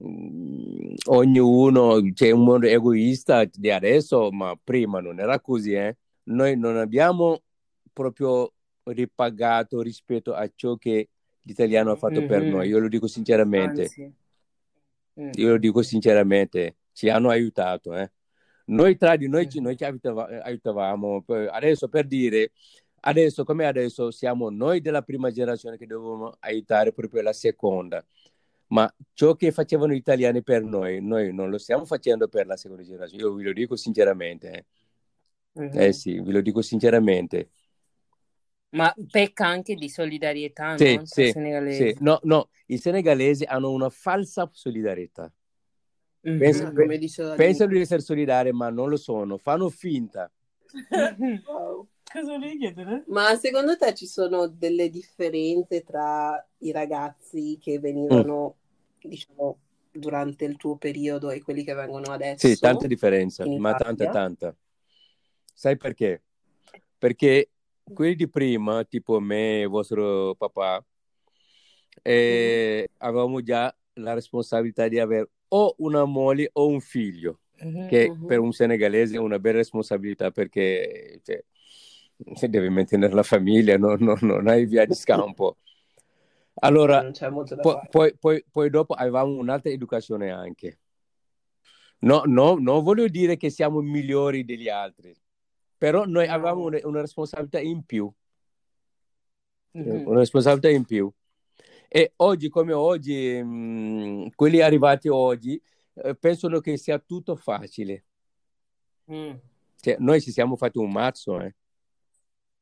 mm, 0.03 0.93
ognuno 1.09 2.01
c'è 2.13 2.31
un 2.31 2.43
mondo 2.43 2.67
egoista 2.67 3.43
di 3.45 3.69
adesso, 3.69 4.31
ma 4.31 4.57
prima 4.61 4.99
non 4.99 5.19
era 5.19 5.39
così, 5.39 5.73
eh. 5.73 5.97
Noi 6.25 6.57
non 6.57 6.77
abbiamo 6.77 7.41
proprio 7.91 8.51
ripagato 8.85 9.81
rispetto 9.81 10.33
a 10.33 10.49
ciò 10.55 10.75
che 10.75 11.09
l'italiano 11.41 11.91
ha 11.91 11.95
fatto 11.95 12.25
per 12.25 12.41
Mhm. 12.43 12.49
noi, 12.49 12.69
io 12.69 12.79
lo 12.79 12.87
dico 12.87 13.07
sinceramente. 13.07 13.81
Anzi. 13.81 14.13
Mm. 15.19 15.29
Io 15.33 15.49
lo 15.49 15.57
dico 15.57 15.81
sinceramente, 15.83 16.77
ci 16.93 17.09
hanno 17.09 17.29
aiutato. 17.29 17.93
eh. 17.95 18.11
Noi 18.65 18.97
tra 18.97 19.15
di 19.17 19.27
noi 19.27 19.49
ci, 19.49 19.59
noi 19.59 19.75
ci 19.77 19.83
aiutava- 19.83 20.27
aiutavamo. 20.43 21.21
Poi 21.23 21.47
Adesso 21.47 21.87
per 21.89 22.05
dire, 22.07 22.51
adesso 23.01 23.43
come 23.43 23.65
adesso 23.65 24.11
siamo 24.11 24.49
noi 24.49 24.81
della 24.81 25.01
prima 25.01 25.31
generazione 25.31 25.77
che 25.77 25.85
dovevamo 25.85 26.35
aiutare 26.39 26.93
proprio 26.93 27.21
la 27.21 27.33
seconda. 27.33 28.03
Ma 28.67 28.91
ciò 29.13 29.35
che 29.35 29.51
facevano 29.51 29.93
gli 29.93 29.97
italiani 29.97 30.41
per 30.41 30.63
noi, 30.63 31.01
noi 31.01 31.33
non 31.33 31.49
lo 31.49 31.57
stiamo 31.57 31.85
facendo 31.85 32.27
per 32.27 32.47
la 32.47 32.55
seconda 32.57 32.83
generazione. 32.83 33.21
Io 33.23 33.33
vi 33.33 33.43
lo 33.43 33.53
dico 33.53 33.75
sinceramente. 33.75 34.51
eh. 34.51 34.65
Mhm. 35.55 35.77
Eh 35.79 35.93
sì, 35.93 36.19
vi 36.19 36.31
lo 36.31 36.41
dico 36.41 36.61
sinceramente. 36.61 37.49
Ma 38.69 38.91
pecca 39.11 39.45
anche 39.45 39.75
di 39.75 39.87
solidarietà, 39.87 40.75
Sì, 40.77 40.95
no? 40.95 41.05
Sì, 41.05 41.29
senegalesi. 41.29 41.91
sì. 41.91 42.03
No, 42.03 42.19
no, 42.23 42.49
i 42.67 42.77
senegalesi 42.79 43.43
hanno 43.43 43.69
una 43.71 43.89
falsa 43.89 44.49
solidarietà. 44.51 45.31
Mhm. 46.23 46.37
Penso- 46.39 46.63
Ah, 46.65 46.71
come 46.73 46.97
diceva 46.97 47.35
Pensano 47.35 47.71
di 47.73 47.79
essere 47.81 48.01
solidari, 48.01 48.51
ma 48.51 48.69
non 48.69 48.89
lo 48.89 48.97
sono, 48.97 49.37
fanno 49.37 49.69
finta. 49.69 50.31
Wow. 51.45 51.87
Cosa 52.11 52.31
volevi 52.33 52.57
chiedere? 52.59 53.03
Ma 53.07 53.35
secondo 53.35 53.75
te 53.75 53.93
ci 53.95 54.05
sono 54.05 54.47
delle 54.47 54.89
differenze 54.89 55.81
tra 55.83 56.43
i 56.59 56.71
ragazzi 56.71 57.57
che 57.59 57.79
venivano, 57.79 58.55
diciamo, 59.01 59.57
durante 59.91 60.45
il 60.45 60.55
tuo 60.57 60.75
periodo 60.75 61.31
e 61.31 61.41
quelli 61.41 61.63
che 61.63 61.73
vengono 61.73 62.11
adesso? 62.11 62.47
Sì, 62.47 62.59
tanta 62.59 62.85
differenza, 62.87 63.45
in 63.45 63.59
ma 63.59 63.73
tanta, 63.73 64.09
tanta. 64.11 64.55
Sai 65.53 65.75
perché? 65.77 66.21
Perché 66.97 67.49
quelli 67.91 68.15
di 68.15 68.29
prima, 68.29 68.83
tipo 68.83 69.19
me 69.19 69.61
e 69.61 69.65
vostro 69.65 70.35
papà, 70.35 70.83
eh, 72.03 72.89
avevamo 72.97 73.41
già 73.41 73.73
la 73.95 74.13
responsabilità 74.13 74.87
di 74.87 74.99
avere 74.99 75.29
o 75.49 75.75
una 75.79 76.05
moglie 76.05 76.49
o 76.53 76.67
un 76.67 76.79
figlio, 76.79 77.39
Mhm. 77.61 77.87
che 77.87 78.09
Mhm. 78.11 78.25
per 78.25 78.39
un 78.39 78.51
senegalese 78.51 79.15
è 79.15 79.19
una 79.19 79.39
bella 79.39 79.57
responsabilità 79.57 80.31
perché 80.31 81.19
cioè, 81.23 81.43
devi 82.49 82.69
mantenere 82.69 83.13
la 83.13 83.23
famiglia, 83.23 83.77
no- 83.77 83.95
no- 83.97 84.17
non 84.21 84.47
hai 84.47 84.65
via 84.65 84.85
di 84.85 84.93
scampo. 84.93 85.57
Allora, 86.55 87.01
da 87.01 87.79
poi, 87.89 88.15
poi, 88.17 88.45
poi, 88.49 88.69
dopo 88.69 88.93
avevamo 88.93 89.35
un'altra 89.35 89.71
educazione 89.71 90.29
anche. 90.31 90.77
No, 91.99 92.23
no, 92.25 92.55
non 92.59 92.83
voglio 92.83 93.07
dire 93.07 93.37
che 93.37 93.49
siamo 93.49 93.81
migliori 93.81 94.45
degli 94.45 94.69
altri, 94.69 95.15
però 95.77 96.05
noi 96.05 96.27
No. 96.27 96.33
avevamo 96.33 96.65
una, 96.65 96.79
una 96.83 97.01
responsabilità 97.01 97.59
in 97.59 97.83
più, 97.83 98.09
Mhm. 99.71 100.07
una 100.07 100.19
responsabilità 100.19 100.69
in 100.69 100.85
più. 100.85 101.11
E 101.95 102.13
oggi 102.17 102.49
come 102.49 102.73
oggi, 102.73 103.39
mh, 103.43 104.29
quelli 104.35 104.61
arrivati 104.61 105.09
oggi 105.09 105.61
eh, 105.93 106.15
pensano 106.15 106.59
che 106.59 106.75
sia 106.77 106.97
tutto 106.97 107.35
facile. 107.35 108.05
Mm. 109.07 109.37
Cioè, 109.79 109.97
noi 109.99 110.21
ci 110.21 110.31
siamo 110.31 110.55
fatti 110.55 110.77
un 110.79 110.91
mazzo, 110.91 111.39
eh. 111.39 111.53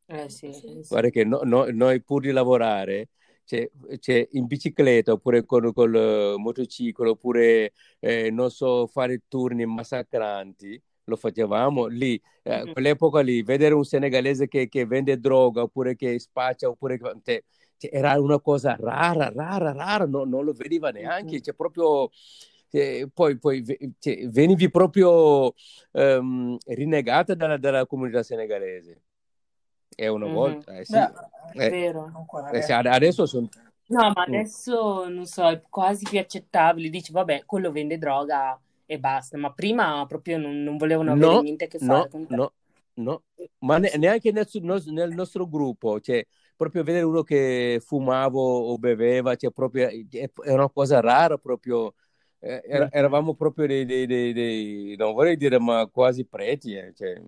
Eh 0.08 0.30
sì, 0.30 0.52
sì. 0.52 0.82
Guarda 0.88 1.10
che 1.10 1.24
no- 1.24 1.41
no- 1.44 1.67
noi 1.72 2.02
pur 2.04 2.22
di 2.22 2.32
lavorare, 2.32 3.10
cioè, 3.46 3.70
cioè, 4.00 4.28
in 4.32 4.46
bicicletta 4.48 5.13
oppure 5.13 5.46
con, 5.46 5.72
col 5.72 5.96
eh, 5.96 6.36
motociclo, 6.38 7.12
oppure 7.12 7.72
eh, 8.00 8.30
non 8.32 8.50
so, 8.52 8.88
fare 8.88 9.22
turni 9.30 9.65
massacranti, 9.65 10.82
lo 11.06 11.15
facevamo 11.15 11.86
lì. 11.86 12.22
Eh, 12.44 12.65
Mhm. 12.65 12.74
quell'epoca 12.74 13.22
lì, 13.22 13.41
vedere 13.44 13.74
un 13.76 13.86
senegalese 13.86 14.48
che, 14.50 14.67
che 14.67 14.86
vende 14.86 15.17
droga 15.20 15.62
oppure 15.62 15.96
che 15.96 16.20
spaccia, 16.20 16.67
oppure 16.67 16.98
che- 17.24 17.46
cioè, 17.82 17.89
era 17.91 18.20
una 18.20 18.39
cosa 18.39 18.76
rara, 18.80 19.32
rara, 19.34 19.72
rara, 19.72 20.06
no- 20.06 20.24
non 20.24 20.46
lo 20.46 20.54
vedeva 20.54 20.91
neanche. 20.91 21.41
Cioè, 21.41 21.56
proprio, 21.56 22.10
eh, 22.70 23.10
poi, 23.12 23.38
poi 23.39 23.63
cioè, 24.00 24.28
venivi 24.30 24.70
proprio 24.70 25.54
ehm, 25.94 26.58
rinnegata 26.67 27.34
dalla, 27.34 27.58
dalla 27.58 27.86
comunità 27.88 28.22
senegalese. 28.22 29.02
È 29.96 30.08
una 30.08 30.28
Mhm. 30.28 30.34
volta, 30.34 30.78
eh 30.78 30.86
sì. 30.86 30.94
Beh, 30.94 31.65
Eh, 31.65 31.70
Vero. 31.70 32.12
ancora 32.15 32.50
eh 32.52 32.62
sì, 32.62 32.72
adesso. 32.72 32.74
ad- 32.74 32.86
adesso 32.86 33.26
sono... 33.26 33.50
No, 33.88 34.00
ma 34.04 34.22
Mm. 34.22 34.24
adesso 34.24 35.10
non 35.10 35.26
so, 35.26 35.50
è 35.50 35.62
quasi 35.70 36.06
più 36.08 36.17
accettabile. 36.20 36.89
Dici, 36.89 37.12
vabbè, 37.12 37.44
quello 37.46 37.72
vende 37.72 37.98
droga 37.98 38.58
e 38.86 39.00
basta. 39.00 39.38
Ma 39.38 39.52
prima 39.52 40.06
proprio 40.08 40.38
non, 40.38 40.63
non 40.63 40.78
volevano 40.78 41.12
avere 41.12 41.36
No, 41.36 41.41
niente 41.41 41.65
a 41.65 41.67
che 41.67 41.78
no, 41.82 41.96
fare 41.96 42.10
con 42.10 42.26
te. 42.28 42.36
no, 42.36 42.54
no, 42.94 43.24
ma 43.60 43.78
ne- 43.80 43.91
neanche 43.98 44.32
nel, 44.32 44.48
nel 44.86 45.12
nostro 45.13 45.46
gruppo, 45.48 46.00
cioè, 46.00 46.26
proprio 46.62 46.84
vedere 46.84 47.04
uno 47.04 47.24
che 47.24 47.82
fumava 47.84 48.38
o 48.38 48.78
beveva, 48.78 49.36
cioè, 49.36 49.50
proprio, 49.52 49.88
è, 49.88 50.30
è 50.43 50.54
una 50.54 50.69
cosa 50.69 51.00
rara, 51.00 51.39
proprio, 51.39 51.95
eh, 52.38 52.62
era- 52.67 52.91
eravamo 52.91 53.34
proprio 53.34 53.65
dei, 53.65 53.84
dei- 53.84 54.06
dei- 54.06 54.32
dei- 54.32 54.95
non 54.95 55.13
vorrei 55.13 55.38
dire, 55.38 55.58
ma 55.60 55.88
quasi 55.88 56.24
preti, 56.24 56.76
eh, 56.76 56.93
cioè. 56.93 57.19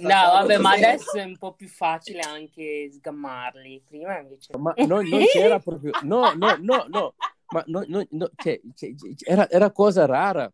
No, 0.00 0.10
vabbè, 0.10 0.58
ma 0.58 0.72
adesso 0.72 1.16
è 1.16 1.24
un 1.24 1.38
po' 1.38 1.54
più 1.54 1.68
facile 1.68 2.20
anche 2.20 2.90
sgammarli. 2.92 3.82
Prima 3.88 4.18
invece. 4.18 4.52
Ma 4.58 4.74
non, 4.86 5.08
non 5.08 5.24
c'era 5.24 5.58
proprio, 5.60 5.92
no, 6.02 6.34
no, 6.34 6.56
no, 6.60 6.84
no, 6.88 7.14
ma 7.52 7.64
no, 7.68 7.84
no, 7.88 8.06
no, 8.10 8.30
cioè, 8.36 8.60
cioè, 8.74 8.92
era, 9.24 9.48
era 9.48 9.70
cosa 9.70 10.04
rara. 10.04 10.52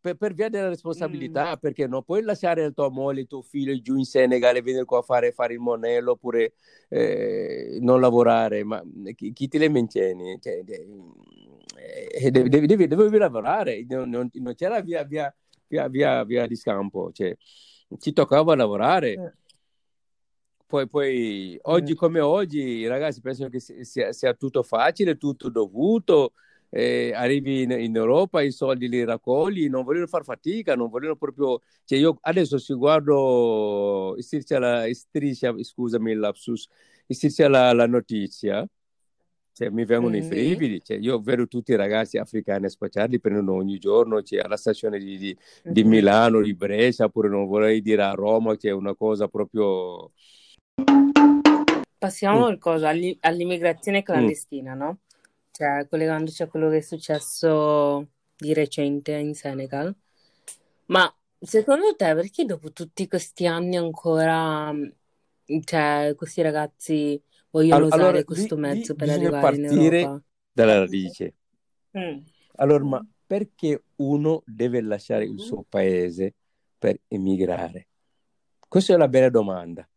Per, 0.00 0.16
per 0.16 0.32
via 0.32 0.48
della 0.48 0.68
responsabilità, 0.68 1.56
perché 1.58 1.86
non 1.86 2.02
puoi 2.04 2.22
lasciare 2.22 2.72
tua 2.72 2.88
moglie, 2.88 3.26
tuo 3.26 3.42
figlio 3.42 3.78
giù 3.82 3.96
in 3.96 4.04
Senegal 4.04 4.56
e 4.56 4.62
venire 4.62 4.86
qua 4.86 5.00
a 5.00 5.02
fare, 5.02 5.30
fare 5.30 5.52
il 5.52 5.58
monello 5.60 6.12
oppure 6.12 6.54
eh, 6.88 7.76
non 7.82 8.00
lavorare, 8.00 8.64
ma 8.64 8.82
chi, 9.14 9.32
chi 9.34 9.48
te 9.48 9.58
le 9.58 9.68
menzioni? 9.68 10.38
Cioè, 10.40 10.62
eh, 10.66 12.30
devi, 12.30 12.48
devi, 12.48 12.66
devi, 12.66 12.86
devi 12.86 13.18
lavorare, 13.18 13.84
non, 13.88 14.08
non- 14.08 14.30
non 14.32 14.54
c'era 14.54 14.80
via, 14.80 15.04
via, 15.04 15.34
via, 15.66 15.86
via, 15.88 16.24
via 16.24 16.46
di 16.46 16.56
scampo, 16.56 17.12
cioè, 17.12 17.36
ci 17.98 18.12
toccava 18.14 18.54
lavorare. 18.54 19.34
Poi, 20.66 20.86
poi 20.88 21.58
oggi 21.62 21.94
come 21.94 22.20
oggi, 22.20 22.86
ragazzi 22.86 23.20
pensano 23.20 23.48
che 23.48 23.58
sia, 23.58 24.12
sia 24.12 24.34
tutto 24.34 24.62
facile, 24.62 25.16
tutto 25.16 25.50
dovuto. 25.50 26.32
Eh, 26.70 27.12
arrivi 27.14 27.62
in, 27.62 27.72
in 27.72 27.96
Europa, 27.96 28.40
i 28.42 28.52
soldi 28.52 28.88
li 28.88 29.04
raccogli, 29.04 29.68
non 29.68 29.84
vogliono 29.84 30.06
far 30.06 30.24
fatica, 30.24 30.74
non 30.76 30.88
vogliono 30.88 31.16
proprio. 31.16 31.60
Cioè 31.84 31.98
io 31.98 32.18
adesso 32.22 32.58
se 32.58 32.74
guardo, 32.74 34.14
striscia 34.18 34.58
la, 34.58 34.88
striscia, 34.92 35.52
scusami 35.60 36.12
il 36.12 36.18
lapsus, 36.18 36.68
striscia 37.06 37.48
la, 37.48 37.72
la 37.72 37.86
notizia, 37.86 38.66
cioè, 39.52 39.68
mi 39.68 39.84
vengono 39.84 40.16
i 40.16 40.20
Mhm. 40.20 40.28
brividi. 40.28 40.80
Cioè, 40.82 40.96
io 40.96 41.18
vedo 41.20 41.46
tutti 41.48 41.72
i 41.72 41.76
ragazzi 41.76 42.16
africani 42.18 42.66
a 42.66 42.68
spacciare, 42.68 43.08
li 43.08 43.20
prendono 43.20 43.54
ogni 43.58 43.78
giorno 43.78 44.22
cioè, 44.22 44.40
alla 44.40 44.56
stazione 44.56 44.98
di, 44.98 45.18
di, 45.18 45.36
di 45.62 45.82
Mhm. 45.82 45.88
Milano, 45.90 46.40
di 46.40 46.54
Brescia, 46.54 47.04
oppure 47.04 47.28
non 47.28 47.46
vorrei 47.46 47.82
dire 47.82 48.02
a 48.04 48.12
Roma, 48.12 48.56
che 48.56 48.68
è 48.68 48.72
una 48.72 48.94
cosa 48.94 49.28
proprio. 49.28 50.12
Passiamo 51.98 52.48
Mm. 52.48 52.54
all'i- 52.84 53.18
all'immigrazione 53.20 54.02
clandestina, 54.02 54.72
no? 54.72 55.00
Cioè, 55.60 55.86
collegandoci 55.88 56.42
a 56.42 56.48
quello 56.48 56.70
che 56.70 56.78
è 56.78 56.80
successo 56.80 58.08
di 58.34 58.54
recente 58.54 59.12
in 59.12 59.34
Senegal. 59.34 59.94
Ma 60.86 61.14
secondo 61.38 61.94
te, 61.96 62.14
perché 62.14 62.46
dopo 62.46 62.72
tutti 62.72 63.06
questi 63.06 63.46
anni 63.46 63.76
ancora, 63.76 64.72
mm, 64.72 64.88
cioè, 65.64 66.14
questi 66.16 66.40
ragazzi 66.42 67.22
vogliono 67.50 67.84
All- 67.84 67.90
allora, 67.90 68.18
usare 68.18 68.24
questo 68.24 68.56
lì 68.56 68.56
mezzo 68.56 68.94
per 68.94 69.10
bisogna 69.10 69.10
arrivare 69.10 69.54
in 69.54 69.64
partire 69.66 69.66
Europa? 69.66 70.22
dalla 70.52 70.78
radice. 70.78 71.34
Mm. 71.96 72.24
Allora, 72.56 72.84
ma 72.84 73.06
perché 73.26 73.84
uno 73.96 74.42
deve 74.46 74.80
lasciare 74.80 75.24
il 75.24 75.40
suo 75.40 75.64
paese 75.68 76.34
per 76.78 77.00
emigrare? 77.08 77.88
Questa 78.68 78.94
è 78.94 78.96
la 78.96 79.08
bella 79.08 79.30
domanda. 79.30 79.88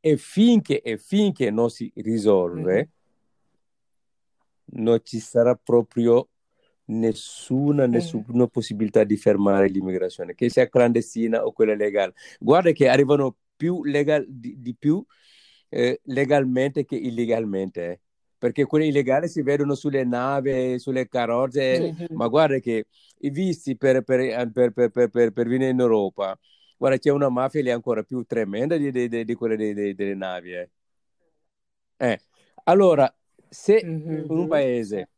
E 0.00 0.16
finché, 0.18 0.82
e 0.82 0.98
finché 0.98 1.50
non 1.50 1.70
si 1.70 1.90
risolve, 1.96 2.76
Mhm. 2.76 2.92
Non 4.66 5.00
ci 5.02 5.18
sarà 5.20 5.54
proprio 5.54 6.28
nessuna, 6.86 7.86
nessuna 7.86 8.46
possibilità 8.46 9.04
di 9.04 9.16
fermare 9.16 9.68
l'immigrazione, 9.68 10.34
che 10.34 10.50
sia 10.50 10.68
clandestina 10.68 11.44
o 11.44 11.52
quella 11.52 11.74
legale. 11.74 12.14
Guarda 12.38 12.72
che 12.72 12.88
arrivano 12.88 13.36
più 13.56 13.84
legal- 13.84 14.26
di, 14.28 14.60
di 14.60 14.74
più 14.76 15.04
eh, 15.68 16.00
legalmente 16.04 16.84
che 16.84 16.96
illegalmente, 16.96 17.90
eh. 17.90 18.00
Perché 18.38 18.66
quelli 18.66 18.88
illegali 18.88 19.26
si 19.28 19.40
vedono 19.42 19.74
sulle 19.74 20.04
navi, 20.04 20.78
sulle 20.78 21.08
carrozze, 21.08 21.80
Mhm. 21.80 22.06
ma 22.16 22.28
guarda 22.28 22.58
che 22.58 22.86
i 23.20 23.30
visti 23.30 23.74
per, 23.76 24.02
per, 24.02 24.50
per, 24.52 24.72
per, 24.90 25.10
per, 25.10 25.48
venire 25.48 25.70
in 25.70 25.80
Europa, 25.80 26.38
guarda 26.76 26.98
c'è 26.98 27.10
una 27.10 27.30
mafia 27.30 27.62
lì 27.62 27.70
ancora 27.70 28.02
più 28.02 28.22
tremenda 28.24 28.76
di, 28.76 28.90
di, 28.90 29.08
di, 29.08 29.24
dei- 29.24 29.94
delle 29.94 30.14
navi. 30.14 30.52
eh. 30.52 30.70
Eh, 31.98 32.20
Allora, 32.64 33.12
se 33.54 33.78
in 33.78 34.26
un 34.28 34.48
paese 34.48 35.08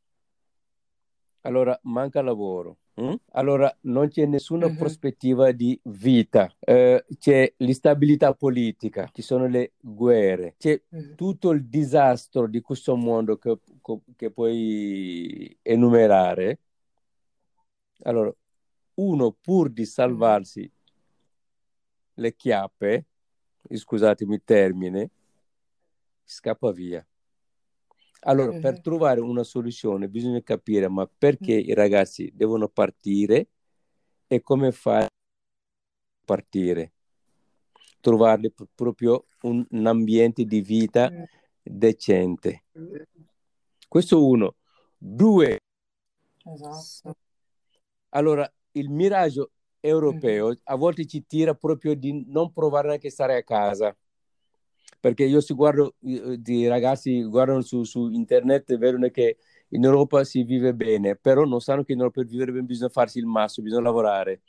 allora 1.43 1.79
manca 1.85 2.21
lavoro, 2.23 2.79
hm? 2.95 3.15
allora 3.33 3.75
non 3.83 4.09
c'è 4.09 4.27
nessuna 4.27 4.69
Mhm. 4.69 4.77
prospettiva 4.77 5.53
di 5.53 5.79
vita, 5.85 6.53
eh, 6.59 7.05
c'è 7.19 7.55
l'instabilità 7.59 8.35
politica, 8.35 9.09
ci 9.13 9.23
sono 9.23 9.47
le 9.47 9.73
guerre, 9.81 10.57
c'è 10.59 10.81
Mhm. 10.89 11.15
tutto 11.15 11.51
il 11.53 11.65
disastro 11.67 12.47
di 12.49 12.61
questo 12.61 12.97
mondo 12.97 13.37
che, 13.39 13.59
che 14.17 14.31
puoi 14.31 15.57
enumerare. 15.63 16.59
Allora, 18.03 18.33
uno 18.95 19.31
pur 19.41 19.71
di 19.71 19.85
salvarsi 19.87 20.71
le 22.15 22.35
chiappe, 22.35 23.05
scusatemi 23.71 24.35
il 24.35 24.43
termine, 24.45 25.11
scappa 26.25 26.73
via. 26.73 27.07
Allora, 28.29 28.53
per 28.59 28.75
Mhm. 28.75 28.81
trovare 28.83 29.21
una 29.21 29.45
soluzione 29.45 30.09
bisogna 30.09 30.43
capire 30.43 30.89
ma 30.89 31.07
perché 31.07 31.53
i 31.53 31.73
ragazzi 31.75 32.31
devono 32.35 32.69
partire 32.69 33.49
e 34.27 34.43
come 34.43 34.73
fare 34.73 35.05
a 35.05 35.09
partire. 36.25 36.93
Trovarli 38.01 38.51
pr- 38.51 38.69
proprio 38.75 39.27
un, 39.43 39.65
un 39.71 39.87
ambiente 39.87 40.45
di 40.45 40.61
vita 40.61 41.09
Mm. 41.11 41.23
decente. 41.63 42.65
Questo 43.89 44.27
uno. 44.27 44.57
Due, 44.99 45.59
Esatto. 46.45 47.17
allora 48.11 48.51
il 48.73 48.91
miraggio 48.91 49.51
Mhm. 49.53 49.53
europeo 49.81 50.57
a 50.65 50.75
volte 50.75 51.07
ci 51.07 51.25
tira 51.27 51.55
proprio 51.55 51.95
di 51.95 52.25
non 52.27 52.53
provare 52.53 52.89
neanche 52.89 53.07
a 53.07 53.11
stare 53.11 53.37
a 53.37 53.45
casa. 53.45 53.97
Perché 55.01 55.25
io 55.25 55.41
si 55.41 55.55
guardo, 55.55 55.95
eh, 56.03 56.41
di 56.41 56.67
ragazzi 56.67 57.23
guardano 57.25 57.61
su, 57.63 57.85
su 57.85 58.09
internet 58.11 58.71
e 58.71 58.77
vedono 58.79 59.09
che 59.11 59.37
in 59.69 59.85
Europa 59.85 60.25
si 60.25 60.43
vive 60.43 60.75
bene, 60.75 61.17
però 61.17 61.45
non 61.45 61.61
sanno 61.61 61.85
che 61.85 61.93
in 61.93 61.99
Europa 61.99 62.21
per 62.23 62.31
vivere 62.31 62.53
bene 62.53 62.65
bisogna 62.65 62.91
farsi 62.91 63.19
il 63.19 63.27
masso, 63.27 63.63
bisogna 63.63 63.83
lavorare. 63.83 64.43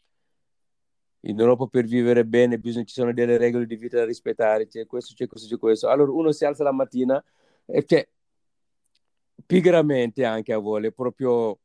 In 1.21 1.39
Europa 1.39 1.67
per 1.67 1.85
vivere 1.85 2.25
bene 2.25 2.57
bisogna, 2.57 2.85
ci 2.85 2.93
sono 2.93 3.11
delle 3.11 3.37
regole 3.37 3.65
di 3.65 3.75
vita 3.75 3.97
da 3.97 4.05
rispettare, 4.05 4.67
c'è 4.67 4.85
questo, 4.85 5.13
c'è 5.13 5.27
questo, 5.27 5.47
c'è 5.47 5.59
questo. 5.59 5.89
Allora 5.89 6.11
uno 6.11 6.31
si 6.31 6.45
alza 6.45 6.63
la 6.63 6.71
mattina 6.71 7.21
e 7.65 7.83
cioè, 7.85 8.07
pigramente 9.45 10.23
anche 10.25 10.53
a 10.53 10.57
voler, 10.59 10.91
proprio 10.91 11.59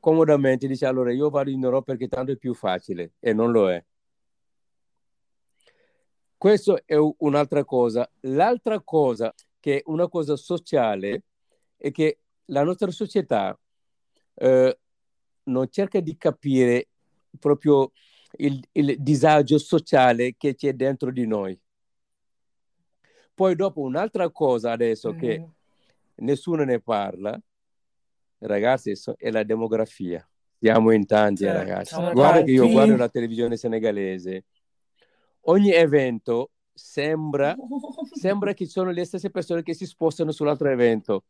comodamente 0.00 0.66
dice 0.66 0.86
allora 0.86 1.12
io 1.12 1.28
vado 1.30 1.50
in 1.50 1.62
Europa 1.62 1.92
perché 1.92 2.08
tanto 2.08 2.32
è 2.32 2.36
più 2.36 2.54
facile 2.54 3.12
e 3.20 3.32
non 3.32 3.50
lo 3.52 3.70
è. 3.70 3.82
Questo 6.36 6.84
è 6.84 6.96
un'altra 6.96 7.64
cosa. 7.64 8.08
L'altra 8.20 8.80
cosa, 8.80 9.34
che 9.58 9.78
è 9.78 9.82
una 9.86 10.08
cosa 10.08 10.36
sociale, 10.36 11.22
è 11.76 11.90
che 11.90 12.18
la 12.46 12.62
nostra 12.62 12.90
società 12.90 13.58
eh, 14.34 14.78
non 15.44 15.68
cerca 15.70 16.00
di 16.00 16.16
capire 16.16 16.88
proprio 17.38 17.90
il, 18.38 18.62
il 18.72 18.96
disagio 18.98 19.58
sociale 19.58 20.34
che 20.36 20.54
c'è 20.54 20.74
dentro 20.74 21.10
di 21.10 21.26
noi. 21.26 21.58
Poi 23.34 23.54
dopo 23.54 23.80
un'altra 23.80 24.30
cosa 24.30 24.72
adesso 24.72 25.14
che 25.14 25.38
Mhm. 25.38 25.52
nessuno 26.16 26.64
ne 26.64 26.80
parla 26.80 27.38
ragazzi, 28.38 28.92
è 29.16 29.30
la 29.30 29.42
demografia. 29.42 30.26
Siamo 30.58 30.90
in 30.90 31.04
tanti, 31.06 31.44
Sì, 31.44 31.50
ragazzi. 31.50 31.94
Guarda 32.12 32.42
che 32.42 32.50
io 32.52 32.70
guardo 32.70 32.96
la 32.96 33.08
televisione 33.08 33.56
senegalese. 33.56 34.44
Ogni 35.48 35.70
evento 35.72 36.50
sembra, 36.72 37.54
sembra 38.12 38.52
che 38.54 38.66
sono 38.66 38.90
le 38.90 39.04
stesse 39.04 39.30
persone 39.30 39.62
che 39.62 39.74
si 39.74 39.86
spostano 39.86 40.32
sull'altro 40.32 40.68
evento. 40.68 41.24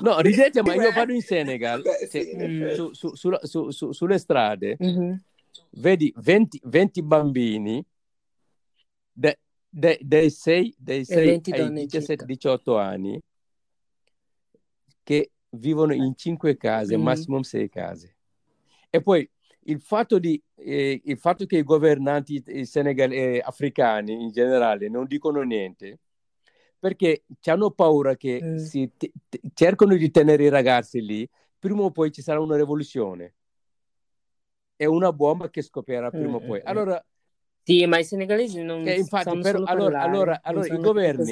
No, 0.00 0.18
ridete, 0.20 0.62
ma 0.62 0.74
io 0.74 0.92
vado 0.92 1.12
in 1.12 1.20
Senegal, 1.20 1.82
in 2.12 2.62
Mm. 2.64 2.70
su- 2.72 2.92
su- 2.92 3.12
su- 3.42 3.70
su- 3.70 3.92
sulle 3.92 4.18
strade, 4.18 4.76
Mhm. 4.78 5.22
vedi 5.70 6.12
20, 6.16 6.60
20 6.64 7.02
bambini 7.02 7.84
da- 9.12 9.36
da- 9.68 9.96
dai 10.00 10.30
6, 10.30 10.74
dai 10.78 11.04
6 11.04 11.26
20 11.26 11.50
ai 11.50 11.58
donne 11.58 11.80
circa. 11.80 11.98
17-18 11.98 12.78
anni 12.78 13.20
che 15.02 15.30
vivono 15.50 15.92
in 15.92 16.14
5 16.16 16.56
case, 16.56 16.96
Mm. 16.96 17.02
massimo 17.02 17.42
6 17.42 17.68
case. 17.68 18.16
E 18.90 19.02
poi 19.02 19.28
il 19.66 19.80
fatto, 19.80 20.18
di, 20.18 20.40
eh, 20.56 21.00
il 21.04 21.18
fatto 21.18 21.46
che 21.46 21.58
i 21.58 21.62
governanti 21.62 22.42
eh, 22.46 22.64
senegal- 22.66 23.12
eh, 23.12 23.40
africani 23.44 24.12
in 24.12 24.30
generale 24.30 24.88
non 24.88 25.06
dicono 25.06 25.42
niente 25.42 25.98
perché 26.78 27.24
hanno 27.44 27.70
paura 27.70 28.16
che 28.16 28.40
Mm. 28.42 28.56
si 28.58 28.90
te- 28.96 29.12
te- 29.28 29.40
cercano 29.54 29.96
di 29.96 30.10
tenere 30.10 30.44
i 30.44 30.48
ragazzi 30.50 31.00
lì, 31.00 31.28
prima 31.58 31.82
o 31.82 31.90
poi 31.90 32.12
ci 32.12 32.20
sarà 32.22 32.40
una 32.40 32.56
rivoluzione. 32.56 33.34
È 34.76 34.84
una 34.86 35.12
bomba 35.12 35.50
che 35.50 35.62
scoppierà 35.62 36.10
prima 36.12 36.36
o 36.36 36.40
Mm, 36.40 36.44
poi. 36.44 36.60
mm, 36.60 36.64
mm. 36.64 36.64
Allora, 36.64 37.04
Sì, 37.66 37.86
ma 37.86 37.98
i 37.98 38.04
senegalesi 38.04 38.62
non 38.62 38.86
eh, 38.86 38.98
infatti, 38.98 39.24
sanno 39.24 39.42
per- 39.42 39.54
solo 39.54 39.66
allora, 39.66 40.00
parlare, 40.00 40.06
allora, 40.06 40.40
allora 40.42 40.66
i 40.66 40.68
sanno 40.68 40.80
che 40.82 40.86
governi, 40.86 41.30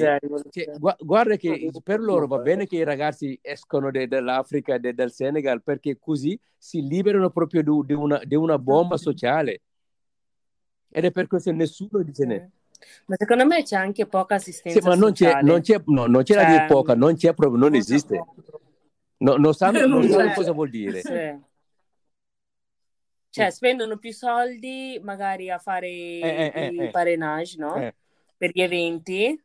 cioè, 0.49 0.77
gua- 0.79 0.95
guarda 0.99 1.35
che 1.35 1.69
per 1.83 1.99
loro 1.99 2.25
va 2.25 2.39
bene 2.39 2.65
che 2.65 2.77
i 2.77 2.83
ragazzi 2.83 3.37
escono 3.41 3.91
de- 3.91 4.07
dall'Africa, 4.07 4.77
de- 4.79 4.93
dal 4.95 5.11
Senegal, 5.11 5.61
perché 5.61 5.99
così 5.99 6.39
si 6.57 6.81
liberano 6.87 7.29
proprio 7.29 7.61
di, 7.61 7.93
una, 7.93 8.19
di 8.23 8.35
una 8.35 8.57
bomba 8.57 8.97
sociale. 8.97 9.61
Ed 10.89 11.05
è 11.05 11.11
per 11.11 11.27
questo 11.27 11.51
che 11.51 11.55
nessuno 11.55 12.01
dice 12.03 12.25
niente. 12.25 12.51
Ma 13.05 13.15
secondo 13.17 13.45
me 13.45 13.63
c'è 13.63 13.75
anche 13.75 14.05
poca 14.05 14.35
Sì, 14.35 14.41
assistenza 14.41 14.89
ma 14.89 14.95
non 14.95 15.11
c'è, 15.11 15.25
sociale. 15.25 15.43
non 15.43 15.61
c'è, 15.61 15.81
no, 15.85 16.05
non 16.07 16.23
c'è 16.23 16.35
da 16.35 16.43
dire 16.45 16.57
Cioè, 16.59 16.67
poca, 16.67 16.95
non 16.95 17.15
c'è 17.15 17.33
proprio, 17.33 17.59
non 17.59 17.75
esiste. 17.75 18.23
No, 19.17 19.35
non 19.37 19.53
sanno, 19.53 19.79
non 19.87 20.01
Non 20.01 20.09
sanno 20.09 20.27
c'è. 20.27 20.33
cosa 20.33 20.51
vuol 20.51 20.69
dire. 20.69 20.99
sì. 21.01 21.13
Cioè, 23.33 23.49
spendono 23.49 23.97
più 23.97 24.13
soldi 24.13 24.99
magari 25.01 25.49
a 25.49 25.57
fare 25.57 25.89
eh, 25.89 26.51
eh, 26.53 26.67
i 26.67 26.77
eh. 26.77 26.89
parrainage, 26.91 27.57
no? 27.57 27.75
Eh. 27.77 27.95
Per 28.37 28.51
gli 28.53 28.61
eventi. 28.61 29.43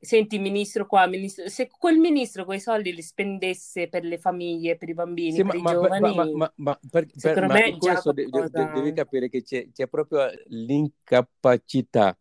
Senti, 0.00 0.40
ministro 0.40 0.84
qua, 0.86 1.06
ministro- 1.06 1.48
se 1.48 1.68
quel 1.68 1.96
ministro 1.98 2.44
quei 2.44 2.58
soldi 2.58 2.92
li 2.92 3.02
spendesse 3.02 3.88
per 3.88 4.02
le 4.02 4.18
famiglie, 4.18 4.76
per 4.76 4.88
i 4.88 4.94
bambini, 4.94 5.36
Sì, 5.36 5.44
per 5.44 5.54
ma, 5.54 5.70
i 5.70 5.74
giovani, 5.74 6.14
ma- 6.14 6.28
ma- 6.34 6.52
ma- 6.56 6.80
per- 6.90 7.06
per- 7.20 7.46
me 7.46 7.76
questo 7.78 8.10
de- 8.10 8.28
de- 8.28 8.50
de- 8.50 8.70
devi 8.74 8.92
capire 8.92 9.28
che 9.28 9.42
c'è, 9.42 9.70
c'è 9.70 9.86
proprio 9.86 10.28
l'incapacità 10.46 12.18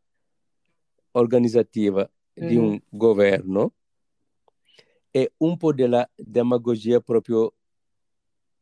organizzativa 1.13 2.07
di 2.33 2.55
Mhm. 2.55 2.63
un 2.63 2.81
governo 2.89 3.73
e 5.09 5.33
un 5.37 5.57
po' 5.57 5.73
della 5.73 6.07
demagogia 6.15 6.99
proprio 6.99 7.51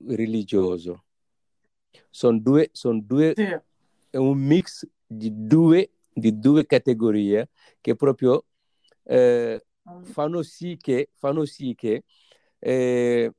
religioso. 0.08 1.04
Sono 2.10 2.40
due, 2.40 2.70
son 2.72 3.06
due 3.06 3.34
Sì. 3.36 3.44
è 4.10 4.18
un 4.18 4.38
mix 4.38 4.88
di 5.06 5.32
due, 5.34 5.92
di 6.14 6.40
due 6.40 6.66
categorie 6.66 7.50
che 7.82 7.96
proprio 7.96 8.46
eh, 9.04 9.66
fanno 10.04 10.42
sì 10.42 10.78
che, 10.80 11.10
fanno 11.16 11.46
sì 11.46 11.74
che 11.76 12.04
eh, 12.60 13.32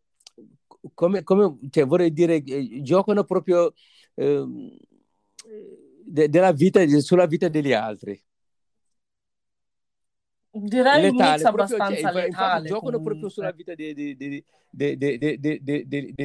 come, 0.94 1.22
come 1.22 1.58
cioè, 1.70 1.84
vorrei 1.84 2.12
dire, 2.12 2.42
eh, 2.42 2.82
giocano 2.82 3.24
proprio 3.24 3.72
ehm, 4.14 4.76
de- 6.04 6.28
della 6.28 6.52
vita, 6.52 6.86
sulla 7.00 7.26
vita 7.26 7.48
degli 7.48 7.72
altri. 7.72 8.20
Direi 10.54 11.00
letale, 11.00 11.08
un 11.08 11.38
cioè, 11.38 11.48
abbastanza 11.48 12.10
proprio, 12.10 12.26
letale. 12.26 12.68
giocano 12.68 13.00
proprio 13.00 13.28
sulla 13.30 13.52
vita 13.52 13.74
degli 13.74 14.44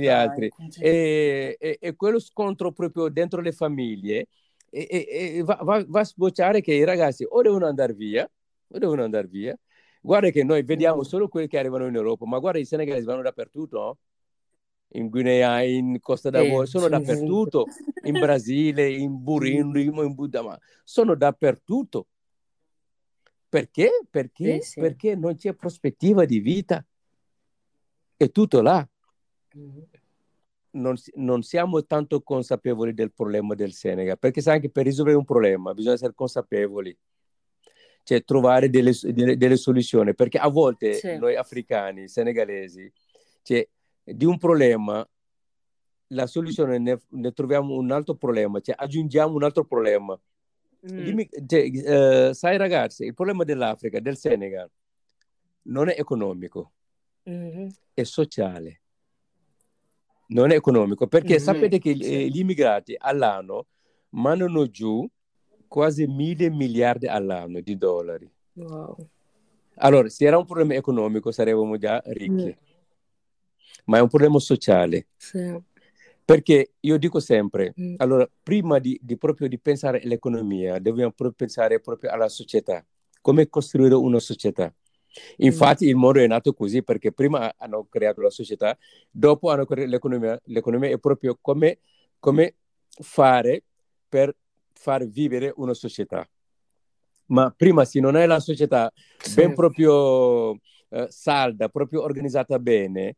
altri. 0.08 0.52
E, 0.80 1.94
quello 1.96 2.20
scontro 2.20 2.74
proprio 2.74 3.08
dentro 3.08 3.40
le 3.40 3.54
famiglie 3.54 4.28
va, 5.44 5.86
a 5.90 6.04
sbocciare 6.04 6.60
che 6.60 6.74
i 6.74 6.84
ragazzi 6.84 7.26
o 7.28 7.42
devono 7.42 7.68
andare 7.68 7.94
via, 7.94 8.30
o 8.68 8.78
devono 8.78 9.04
andare 9.04 9.28
via. 9.28 9.58
Guarda 10.02 10.30
che 10.30 10.44
noi 10.44 10.64
vediamo 10.64 11.00
mm. 11.00 11.04
solo 11.04 11.30
quelli 11.30 11.48
che 11.48 11.58
arrivano 11.58 11.88
in 11.88 11.96
Europa, 11.96 12.26
ma 12.26 12.40
guarda 12.40 12.60
i 12.60 12.66
senegalesi 12.66 13.06
vanno 13.06 13.22
dappertutto, 13.22 13.80
oh. 13.80 13.98
in 14.90 15.08
Guinea, 15.08 15.62
in 15.62 16.00
Costa 16.02 16.30
d'Avorio, 16.30 16.64
eh, 16.64 16.68
sono 16.68 16.86
sì, 16.86 16.90
dappertutto, 16.92 17.66
sì. 17.70 18.10
in 18.10 18.20
Brasile, 18.20 18.90
in 18.90 19.24
Burin, 19.24 19.70
mm. 19.70 19.98
in 20.00 20.14
Budama, 20.14 20.58
sono 20.84 21.16
dappertutto 21.16 22.08
perché? 23.50 23.90
Perché? 24.10 24.62
Sì, 24.62 24.72
sì. 24.72 24.80
Perché 24.80 25.16
non 25.16 25.36
c'è 25.36 25.54
prospettiva 25.54 26.26
di 26.26 26.40
vita. 26.40 26.86
È 28.16 28.32
tutto 28.32 28.62
là. 28.62 28.88
Mm. 29.58 29.80
Non, 30.72 30.96
non 31.16 31.42
siamo 31.42 31.86
tanto 31.86 32.22
consapevoli 32.22 32.94
del 32.94 33.12
problema 33.12 33.56
del 33.56 33.72
Senegal, 33.72 34.20
perché 34.20 34.42
sai 34.42 34.60
che 34.60 34.70
per 34.70 34.86
risolvere 34.86 35.18
un 35.18 35.26
problema 35.26 35.74
bisogna 35.74 35.96
essere 35.96 36.14
consapevoli, 36.14 36.96
cioè 38.04 38.24
trovare 38.24 38.70
delle, 38.70 38.92
delle- 39.02 39.38
delle 39.38 39.56
soluzioni, 39.56 40.14
perché 40.14 40.38
a 40.38 40.50
volte 40.50 40.94
Sì. 40.94 41.18
noi 41.18 41.36
africani, 41.36 42.08
senegalesi, 42.08 42.92
cioè, 43.42 43.68
di 44.04 44.26
un 44.26 44.38
problema, 44.38 45.08
la 46.08 46.28
soluzione 46.28 46.78
ne, 46.78 47.00
ne 47.10 47.32
troviamo 47.32 47.76
un 47.76 47.92
altro 47.92 48.14
problema, 48.16 48.60
cioè 48.60 48.76
aggiungiamo 48.78 49.34
un 49.34 49.44
altro 49.44 49.64
problema. 49.66 50.20
Mm. 50.90 51.04
Dimmi- 51.04 51.30
cioè, 51.46 52.30
eh, 52.30 52.34
sai 52.34 52.58
ragazzi, 52.58 53.04
il 53.06 53.14
problema 53.14 53.44
dell'Africa, 53.44 54.00
del 54.00 54.18
Senegal, 54.18 54.70
non 55.64 55.90
è 55.90 55.96
economico, 55.98 56.72
Mhm. 57.24 57.70
è 57.94 58.04
sociale. 58.04 58.82
Non 60.30 60.52
è 60.52 60.56
economico, 60.56 61.08
perché 61.08 61.36
Mhm, 61.36 61.40
sapete 61.40 61.80
che 61.80 61.92
eh, 61.92 62.28
gli 62.28 62.40
immigrati 62.40 62.96
all'anno 62.98 63.68
mandano 64.10 64.70
giù 64.70 65.08
quasi 65.68 66.06
mille 66.06 66.50
miliardi 66.50 67.08
all'anno 67.08 67.60
di 67.62 67.78
dollari. 67.78 68.30
Wow. 68.54 69.10
Allora, 69.76 70.10
se 70.10 70.26
era 70.26 70.38
un 70.38 70.46
problema 70.46 70.74
economico 70.74 71.32
saremmo 71.32 71.78
già 71.78 72.02
ricchi, 72.06 72.32
Mm. 72.32 72.66
ma 73.86 73.98
è 73.98 74.02
un 74.02 74.08
problema 74.10 74.40
sociale. 74.40 75.08
Sì. 75.16 75.62
Perché 76.28 76.74
io 76.82 76.98
dico 76.98 77.22
sempre, 77.22 77.74
Mm. 77.80 77.94
allora, 78.00 78.30
prima 78.44 78.80
di, 78.80 79.00
di 79.02 79.16
proprio 79.18 79.48
di 79.48 79.58
pensare 79.58 80.02
all'economia, 80.02 80.78
dobbiamo 80.78 81.14
pensare 81.34 81.80
proprio 81.80 82.12
alla 82.12 82.28
società, 82.28 82.86
come 83.22 83.48
costruire 83.48 83.96
una 83.96 84.20
società. 84.20 84.70
Infatti 85.38 85.88
il 85.88 85.96
mondo 85.96 86.20
è 86.20 86.28
nato 86.28 86.54
così 86.54 86.84
perché 86.84 87.14
prima 87.14 87.54
hanno 87.58 87.88
creato 87.90 88.20
la 88.20 88.30
società, 88.30 88.78
dopo 89.10 89.50
hanno 89.50 89.66
creato 89.66 89.90
l'economia. 89.90 90.38
L'economia 90.48 90.90
è 90.90 90.98
proprio 91.00 91.38
come, 91.40 91.80
come 92.20 92.56
fare 92.90 93.64
per 94.10 94.36
far 94.74 95.08
vivere 95.08 95.54
una 95.56 95.74
società. 95.74 96.28
Ma 97.28 97.54
prima 97.56 97.86
se 97.86 98.02
non 98.02 98.16
hai 98.18 98.28
la 98.28 98.42
società 98.42 98.92
Sì. 99.18 99.34
ben 99.34 99.54
proprio 99.56 100.60
eh, 100.90 101.08
salda, 101.08 101.70
proprio 101.70 102.04
organizzata 102.04 102.60
bene, 102.60 103.16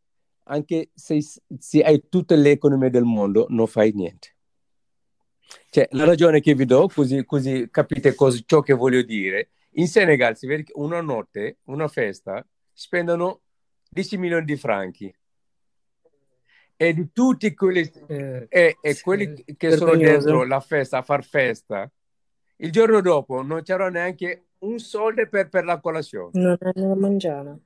anche 0.50 0.90
se, 0.94 1.20
se 1.60 1.82
hai 1.82 2.04
tutte 2.10 2.36
le 2.36 2.52
economie 2.52 2.90
del 2.90 3.04
mondo, 3.04 3.46
non 3.50 3.68
fai 3.68 3.92
niente. 3.94 4.36
Cioè, 5.70 5.88
la 5.92 6.04
ragione 6.04 6.42
che 6.42 6.54
vi 6.56 6.66
do, 6.66 6.88
così, 6.88 7.24
così 7.26 7.68
capite 7.72 8.14
cosa, 8.16 8.40
ciò 8.46 8.62
che 8.62 8.74
voglio 8.74 9.02
dire, 9.02 9.50
in 9.74 9.88
Senegal 9.88 10.36
si 10.36 10.48
vede 10.48 10.64
che 10.64 10.74
una 10.76 11.02
notte, 11.02 11.58
una 11.66 11.88
festa, 11.88 12.46
spendono 12.74 13.42
10 13.90 14.18
milioni 14.18 14.46
di 14.46 14.56
franchi. 14.56 15.14
E 16.82 16.94
di 16.94 17.10
tutti 17.12 17.54
quelli, 17.54 17.90
Eh, 18.08 18.46
e, 18.50 18.78
e 18.82 18.94
sì. 18.94 19.04
quelli 19.04 19.44
che 19.58 19.72
sono 19.72 19.92
Vergognoso. 19.92 20.12
dentro 20.12 20.44
la 20.46 20.60
festa, 20.62 20.98
a 21.00 21.02
far 21.04 21.24
festa, 21.24 21.92
il 22.58 22.72
giorno 22.72 23.02
dopo 23.02 23.42
non 23.42 23.62
c'era 23.64 23.90
neanche 23.90 24.46
un 24.60 24.80
soldo 24.80 25.28
per, 25.28 25.50
per 25.50 25.66
la 25.66 25.80
colazione. 25.80 26.32
Non 26.34 26.58
hanno 26.60 26.88
da 26.88 26.96
mangiare. 26.96 27.58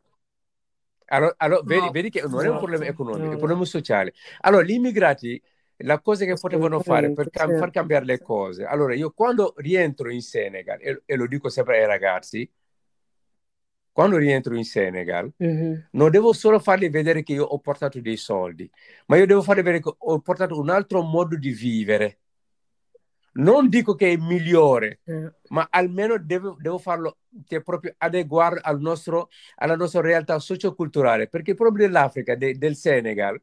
Allora, 1.08 1.34
allora, 1.38 1.62
vedi, 1.64 1.88
No, 1.88 1.92
vedi 1.92 2.10
che 2.10 2.22
non 2.28 2.46
è 2.46 2.50
un 2.50 2.58
problema 2.58 2.84
esatto. 2.84 2.92
economico, 2.94 3.30
è 3.30 3.34
un 3.34 3.38
problema 3.40 3.66
sociale. 3.66 4.14
Allora, 4.42 4.64
gli 4.64 4.72
immigrati, 4.72 5.42
la 5.78 6.00
cosa 6.02 6.26
che 6.26 6.38
potevano 6.38 6.80
fare 6.80 7.12
per 7.12 7.30
cam- 7.30 7.54
far 7.54 7.72
cambiare 7.72 8.06
le 8.06 8.22
cose. 8.22 8.64
Allora, 8.66 8.94
io 8.96 9.12
quando 9.12 9.54
rientro 9.58 10.10
in 10.12 10.22
Senegal, 10.22 10.80
e, 10.82 11.02
e 11.06 11.16
lo 11.16 11.28
dico 11.28 11.50
sempre 11.50 11.80
ai 11.80 11.86
ragazzi, 11.88 12.50
quando 13.92 14.18
rientro 14.18 14.56
in 14.56 14.64
Senegal, 14.66 15.32
Mhm. 15.40 15.84
non 15.92 16.10
devo 16.12 16.34
solo 16.34 16.60
fargli 16.60 16.90
vedere 16.90 17.24
che 17.24 17.34
io 17.34 17.46
ho 17.46 17.60
portato 17.60 18.00
dei 18.02 18.18
soldi, 18.18 18.70
ma 19.08 19.18
io 19.18 19.26
devo 19.28 19.42
fargli 19.44 19.58
vedere 19.62 19.82
che 19.82 19.94
ho 19.98 20.20
portato 20.20 20.60
un 20.60 20.70
altro 20.70 21.02
modo 21.04 21.36
di 21.38 21.52
vivere. 21.52 22.20
Non 23.36 23.68
dico 23.68 23.96
che 23.96 24.12
è 24.12 24.18
migliore, 24.18 25.00
Eh, 25.06 25.32
ma 25.50 25.68
almeno 25.72 26.18
devo, 26.20 26.56
devo 26.60 26.78
farlo 26.78 27.18
cioè, 27.48 27.62
proprio 27.62 27.96
adeguare 27.98 28.60
al 28.62 28.80
nostro, 28.80 29.30
alla 29.56 29.76
nostra 29.76 30.02
realtà 30.02 30.38
socioculturale, 30.38 31.28
perché 31.28 31.56
problema 31.56 31.92
dell'Africa, 31.92 32.36
de- 32.36 32.58
del 32.58 32.76
Senegal, 32.76 33.42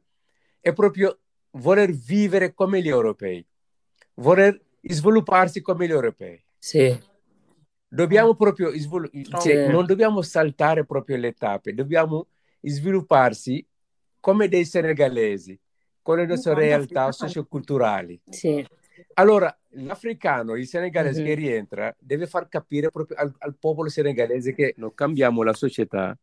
è 0.61 0.71
proprio 0.71 1.19
voler 1.51 1.91
vivere 1.91 2.53
come 2.53 2.81
gli 2.81 2.87
europei, 2.87 3.45
voler 4.15 4.57
svilupparsi 4.81 5.61
come 5.61 5.87
gli 5.87 5.91
europei. 5.91 6.41
Sì. 6.57 6.97
Dobbiamo 7.85 8.35
proprio 8.35 8.71
svolu- 8.77 9.11
cioè, 9.41 9.69
non 9.69 9.85
dobbiamo 9.85 10.21
saltare 10.21 10.85
proprio 10.85 11.17
le 11.17 11.33
tappe, 11.33 11.73
dobbiamo 11.73 12.27
svilupparsi 12.61 13.65
come 14.21 14.47
dei 14.47 14.63
senegalesi, 14.63 15.59
con 16.01 16.15
le 16.15 16.25
nostre 16.25 16.53
realtà 16.53 17.11
socioculturali. 17.11 18.21
Sì. 18.29 18.65
Allora, 19.13 19.55
l'africano, 19.69 20.55
il 20.55 20.67
senegalese 20.67 21.21
Mhm. 21.21 21.25
che 21.27 21.33
rientra, 21.35 21.95
deve 21.99 22.27
far 22.27 22.47
capire 22.47 22.89
proprio 22.89 23.17
al, 23.17 23.33
al 23.39 23.55
popolo 23.57 23.89
senegalese 23.89 24.53
che 24.53 24.73
non 24.77 24.93
cambiamo 24.93 25.43
la 25.43 25.53
società, 25.53 26.17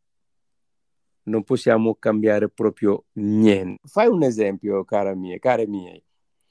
non 1.25 1.45
possiamo 1.45 1.95
cambiare 1.99 2.49
proprio 2.49 3.05
niente. 3.15 3.81
Fai 3.87 4.07
un 4.09 4.23
esempio, 4.23 4.85
cara 4.85 5.15
mia, 5.15 5.39
care 5.39 5.67
miei. 5.67 6.03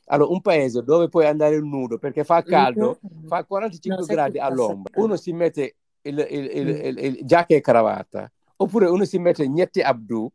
Allora, 0.10 0.32
un 0.32 0.42
paese 0.42 0.84
dove 0.84 1.10
puoi 1.10 1.26
andare 1.26 1.60
nudo 1.60 1.98
perché 1.98 2.24
fa 2.24 2.42
caldo, 2.44 3.00
fa 3.26 3.44
45 3.44 4.02
No, 4.02 4.08
gradi 4.08 4.40
all'ombra. 4.40 4.94
Uno 5.02 5.16
si 5.18 5.34
mette 5.34 5.76
il, 6.04 6.26
il, 6.30 6.50
il, 6.54 6.66
Mm. 6.66 6.70
il- 6.86 6.98
il- 7.18 7.26
giacca 7.26 7.56
e 7.56 7.60
cravatta, 7.62 8.32
oppure 8.58 8.86
uno 8.88 9.04
si 9.04 9.18
mette 9.20 9.46
niente 9.48 9.82
abdù, 9.82 10.30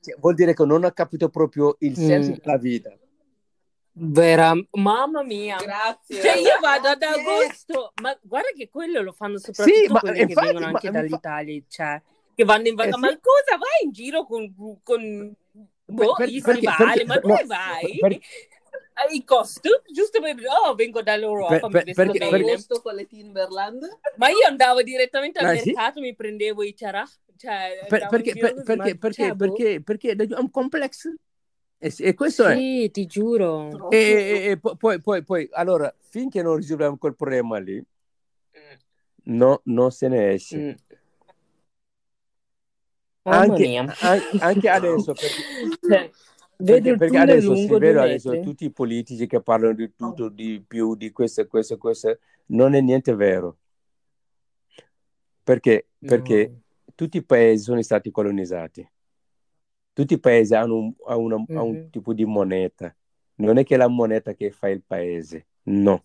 cioè, 0.00 0.14
vuol 0.20 0.34
dire 0.34 0.54
che 0.54 0.64
non 0.64 0.84
ha 0.84 0.92
capito 0.92 1.28
proprio 1.28 1.74
il 1.80 1.96
senso 1.96 2.30
Mm. 2.30 2.34
della 2.34 2.58
vita. 2.58 2.96
Vera... 3.96 4.52
Mamma 4.72 5.22
mia. 5.22 5.56
Grazie. 5.56 6.20
Cioè, 6.20 6.36
io 6.38 6.58
vado 6.60 6.88
ad 6.88 7.02
agosto, 7.02 7.92
ma 8.02 8.16
guarda 8.22 8.48
che 8.56 8.68
quello 8.68 9.02
lo 9.02 9.12
fanno 9.12 9.38
soprattutto 9.38 9.76
Sì, 9.76 9.86
ma 9.92 10.00
quelli 10.00 10.20
infatti, 10.22 10.34
che 10.34 10.52
vengono 10.52 10.66
anche 10.66 10.90
ma- 10.90 11.00
dall'Italia, 11.00 11.62
cioè, 11.68 12.02
che 12.34 12.44
vanno 12.44 12.66
in 12.68 12.74
vacanza. 12.74 12.98
Eh, 12.98 13.00
Ma 13.00 13.08
sì. 13.10 13.18
cosa 13.20 13.56
vai 13.56 13.84
in 13.84 13.92
giro 13.92 14.24
con, 14.26 14.52
con 14.82 15.34
boh, 15.84 16.12
Per- 16.14 16.28
gli 16.28 16.40
perché- 16.40 16.58
stivali? 16.58 16.84
perché- 16.84 17.04
ma 17.06 17.18
dove 17.18 17.40
no, 17.40 17.46
vai? 17.46 17.98
per- 18.00 18.18
I 19.12 19.24
costume? 19.24 19.82
Giusto 19.92 20.20
per 20.20 20.36
oh, 20.64 20.74
vengo 20.74 21.00
dall'Europa, 21.02 21.68
Per- 21.68 21.84
mi 21.86 21.92
perché- 21.94 22.18
bene. 22.18 22.30
perché- 22.30 22.50
Agosto 22.50 22.80
con 22.82 22.94
le 22.96 23.06
Timberland. 23.06 23.98
Ma 24.16 24.28
io 24.28 24.46
andavo 24.48 24.82
direttamente 24.82 25.38
al 25.38 25.46
Ah, 25.46 25.56
sì? 25.56 25.66
mercato, 25.72 26.00
mi 26.00 26.14
prendevo 26.16 26.64
i 26.64 26.74
ciarà, 26.76 27.04
cioè, 27.36 27.86
Per- 27.88 28.08
perché, 28.08 28.32
per- 28.34 28.62
perché, 28.64 28.96
perché, 28.96 29.34
boh. 29.34 29.36
perché, 29.36 29.82
perché 29.82 30.10
è 30.16 30.26
un 30.40 30.50
complesso. 30.50 31.14
E, 31.84 31.92
e 31.98 32.14
questo 32.14 32.46
è. 32.46 32.56
Sì, 32.56 32.90
ti 32.90 33.04
giuro. 33.04 33.90
E, 33.90 33.96
e- 33.98 34.50
e 34.52 34.56
po- 34.58 34.74
poi, 34.74 35.02
poi, 35.02 35.22
poi, 35.22 35.46
allora, 35.52 35.94
finché 35.98 36.40
non 36.40 36.56
risolviamo 36.56 36.96
quel 36.96 37.14
problema 37.14 37.58
lì, 37.58 37.84
no, 39.24 39.60
non 39.64 39.90
se 39.90 40.08
ne 40.08 40.32
esce. 40.32 40.56
Mm. 40.56 40.70
Anche, 43.24 43.66
mia. 43.66 43.82
an- 44.00 44.20
anche 44.38 44.68
adesso, 44.70 45.12
perché, 45.20 45.76
Cioè, 45.86 46.10
vedo 46.56 46.72
perché, 46.72 46.88
il 46.88 46.96
perché 46.96 47.18
adesso 47.18 47.52
vede 47.52 47.92
due 47.92 48.00
adesso 48.00 48.40
tutti 48.40 48.64
i 48.64 48.70
politici 48.70 49.26
che 49.26 49.42
parlano 49.42 49.74
di 49.74 49.92
tutto, 49.94 50.30
di 50.30 50.64
più, 50.66 50.94
di 50.94 51.12
questo 51.12 51.42
e 51.42 51.46
questo 51.46 51.74
e 51.74 51.76
questo, 51.76 52.18
non 52.46 52.74
è 52.74 52.80
niente 52.80 53.14
vero. 53.14 53.58
Perché? 55.42 55.88
Perché 55.98 56.46
No. 56.48 56.60
tutti 56.94 57.18
i 57.18 57.24
paesi 57.24 57.64
sono 57.64 57.82
stati 57.82 58.10
colonizzati. 58.10 58.88
Tutti 59.94 60.14
i 60.14 60.18
paesi 60.20 60.54
hanno 60.54 60.76
un, 60.76 60.92
una- 60.98 61.44
hanno 61.48 61.64
un 61.64 61.88
tipo 61.90 62.12
di 62.12 62.26
moneta. 62.26 62.94
Non 63.36 63.56
è 63.56 63.64
che 63.64 63.76
la 63.78 63.88
moneta 63.88 64.34
che 64.34 64.50
fa 64.50 64.68
il 64.68 64.82
paese, 64.86 65.46
no. 65.64 66.04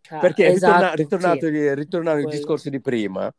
Cioè, 0.00 0.20
Perché 0.20 0.46
esatto, 0.46 0.94
ritorna- 0.94 0.94
ritornato, 0.94 1.46
sì. 1.48 1.74
ritornando 1.74 2.24
al 2.26 2.30
discorso 2.30 2.70
di 2.70 2.80
prima, 2.80 3.32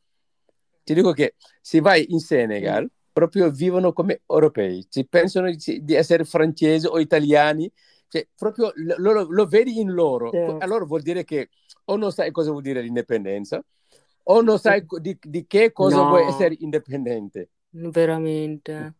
ti 0.83 0.93
dico 0.93 1.11
che 1.13 1.35
se 1.61 1.79
vai 1.81 2.05
in 2.09 2.19
Senegal, 2.19 2.83
Mm. 2.83 2.87
proprio 3.11 3.49
vivono 3.49 3.93
come 3.93 4.21
europei, 4.27 4.85
ci 4.89 5.05
pensano 5.07 5.49
di, 5.49 5.83
di 5.83 5.93
essere 5.93 6.25
francesi 6.25 6.85
o 6.87 6.99
italiani, 6.99 7.71
cioè, 8.09 8.27
proprio 8.35 8.71
lo, 8.75 8.95
lo- 9.13 9.27
lo 9.29 9.45
vedi 9.45 9.79
in 9.79 9.91
loro. 9.91 10.29
Sì. 10.31 10.37
Allora 10.59 10.85
vuol 10.85 11.01
dire 11.01 11.23
che 11.23 11.49
o 11.85 11.95
non 11.95 12.11
sai 12.11 12.31
cosa 12.31 12.51
vuol 12.51 12.63
dire 12.63 12.81
l'indipendenza, 12.81 13.63
o 14.23 14.41
non 14.41 14.57
sai 14.59 14.85
di, 15.01 15.17
di 15.21 15.45
che 15.47 15.71
cosa 15.71 15.97
No. 15.97 16.07
vuoi 16.09 16.25
essere 16.27 16.55
indipendente. 16.59 17.49
Veramente. 17.69 18.93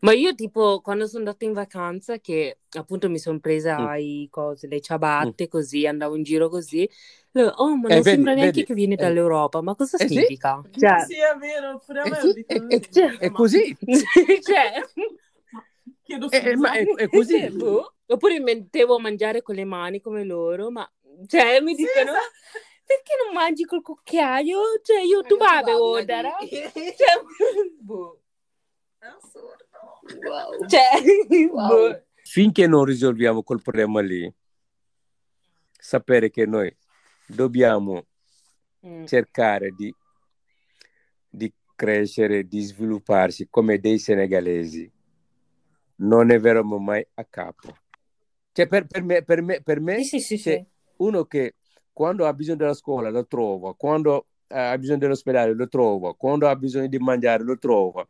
Ma 0.00 0.12
io 0.12 0.34
tipo 0.34 0.80
quando 0.80 1.06
sono 1.06 1.20
andata 1.20 1.44
in 1.44 1.52
vacanza 1.52 2.18
che 2.18 2.58
appunto 2.76 3.08
mi 3.08 3.18
sono 3.18 3.38
presa 3.38 3.92
Mm. 3.92 3.96
i 3.98 4.28
cose, 4.30 4.66
le 4.66 4.80
ciabatte 4.80 5.46
così, 5.48 5.86
andavo 5.86 6.16
in 6.16 6.24
giro 6.24 6.48
così. 6.48 6.88
Oh, 7.34 7.76
ma 7.76 7.88
Eh, 7.88 7.94
non 7.94 8.02
vedi, 8.02 8.02
sembra 8.02 8.34
neanche 8.34 8.52
vedi. 8.56 8.66
che 8.66 8.74
viene 8.74 8.94
Eh. 8.94 8.96
dall'europa, 8.96 9.60
ma 9.62 9.74
cosa 9.74 9.96
Eh 9.96 10.08
sì. 10.08 10.14
significa? 10.14 10.60
Cioè, 10.76 11.04
Sì, 11.06 11.14
è 11.14 11.36
vero, 11.38 11.80
pure 11.84 12.00
a 12.00 12.06
Eh 12.06 12.10
me 12.10 12.20
sì, 12.20 12.26
lo 12.26 12.32
dicono 12.32 12.70
è- 12.70 12.74
è- 12.76 12.80
sempre. 12.90 13.26
È 13.26 13.30
così. 13.30 13.76
cioè, 14.42 14.82
Chiedo 16.02 16.28
Eh, 16.28 16.50
eh, 16.50 16.56
ma 16.56 16.72
scusa. 16.72 16.78
è, 16.78 16.84
è 17.04 17.08
così. 17.08 17.38
Sì, 17.40 17.50
boh. 17.50 17.94
Oppure 18.06 18.38
mi 18.38 18.44
mettevo 18.44 18.96
a 18.96 19.00
mangiare 19.00 19.42
con 19.42 19.54
le 19.54 19.64
mani 19.64 20.00
come 20.00 20.24
loro, 20.24 20.70
ma 20.70 20.90
cioè 21.26 21.60
mi 21.60 21.74
Sì, 21.74 21.82
dicono 21.84 22.10
esatto. 22.10 22.30
perché 22.84 23.12
non 23.24 23.32
mangi 23.34 23.64
col 23.64 23.80
cucchiaio? 23.82 24.58
Cioè 24.82 25.00
io 25.00 25.22
tu 25.22 25.36
tu 25.36 25.42
a 25.44 25.62
di- 25.62 26.48
Cioè, 26.50 27.22
boh. 27.80 28.21
È 29.02 29.06
assurdo. 29.06 29.66
Wow. 30.28 30.62
Cioè, 30.70 31.48
Wow. 31.50 31.68
boh. 31.90 32.02
Finché 32.22 32.68
non 32.68 32.84
risolviamo 32.84 33.42
quel 33.42 33.60
problema 33.60 34.00
lì, 34.00 34.32
sapere 35.72 36.30
che 36.30 36.46
noi 36.46 36.74
dobbiamo 37.26 38.06
Mm. 38.84 39.04
cercare 39.04 39.70
di, 39.70 39.94
di 41.28 41.52
crescere, 41.76 42.48
di 42.48 42.60
svilupparsi 42.62 43.46
come 43.48 43.78
dei 43.78 43.98
senegalesi, 43.98 44.90
non 45.96 46.26
ne 46.26 46.38
verremo 46.40 46.78
mai 46.78 47.06
a 47.14 47.24
capo. 47.24 47.76
Cioè, 48.50 48.66
per, 48.66 48.86
per 48.86 49.02
me, 49.04 49.22
per 49.22 49.40
me, 49.40 49.62
per 49.62 49.80
me 49.80 50.02
Sì, 50.02 50.18
sì, 50.18 50.36
sì, 50.36 50.36
c'è 50.36 50.56
sì. 50.56 50.66
uno 50.96 51.24
che 51.26 51.54
quando 51.92 52.26
ha 52.26 52.34
bisogno 52.34 52.56
della 52.58 52.74
scuola 52.74 53.08
lo 53.08 53.24
trova, 53.26 53.74
quando 53.76 54.26
eh, 54.48 54.58
ha 54.58 54.76
bisogno 54.78 54.98
dell'ospedale 54.98 55.54
lo 55.54 55.68
trova, 55.68 56.14
quando 56.16 56.48
ha 56.48 56.56
bisogno 56.56 56.88
di 56.88 56.98
mangiare 56.98 57.44
lo 57.44 57.56
trova. 57.56 58.04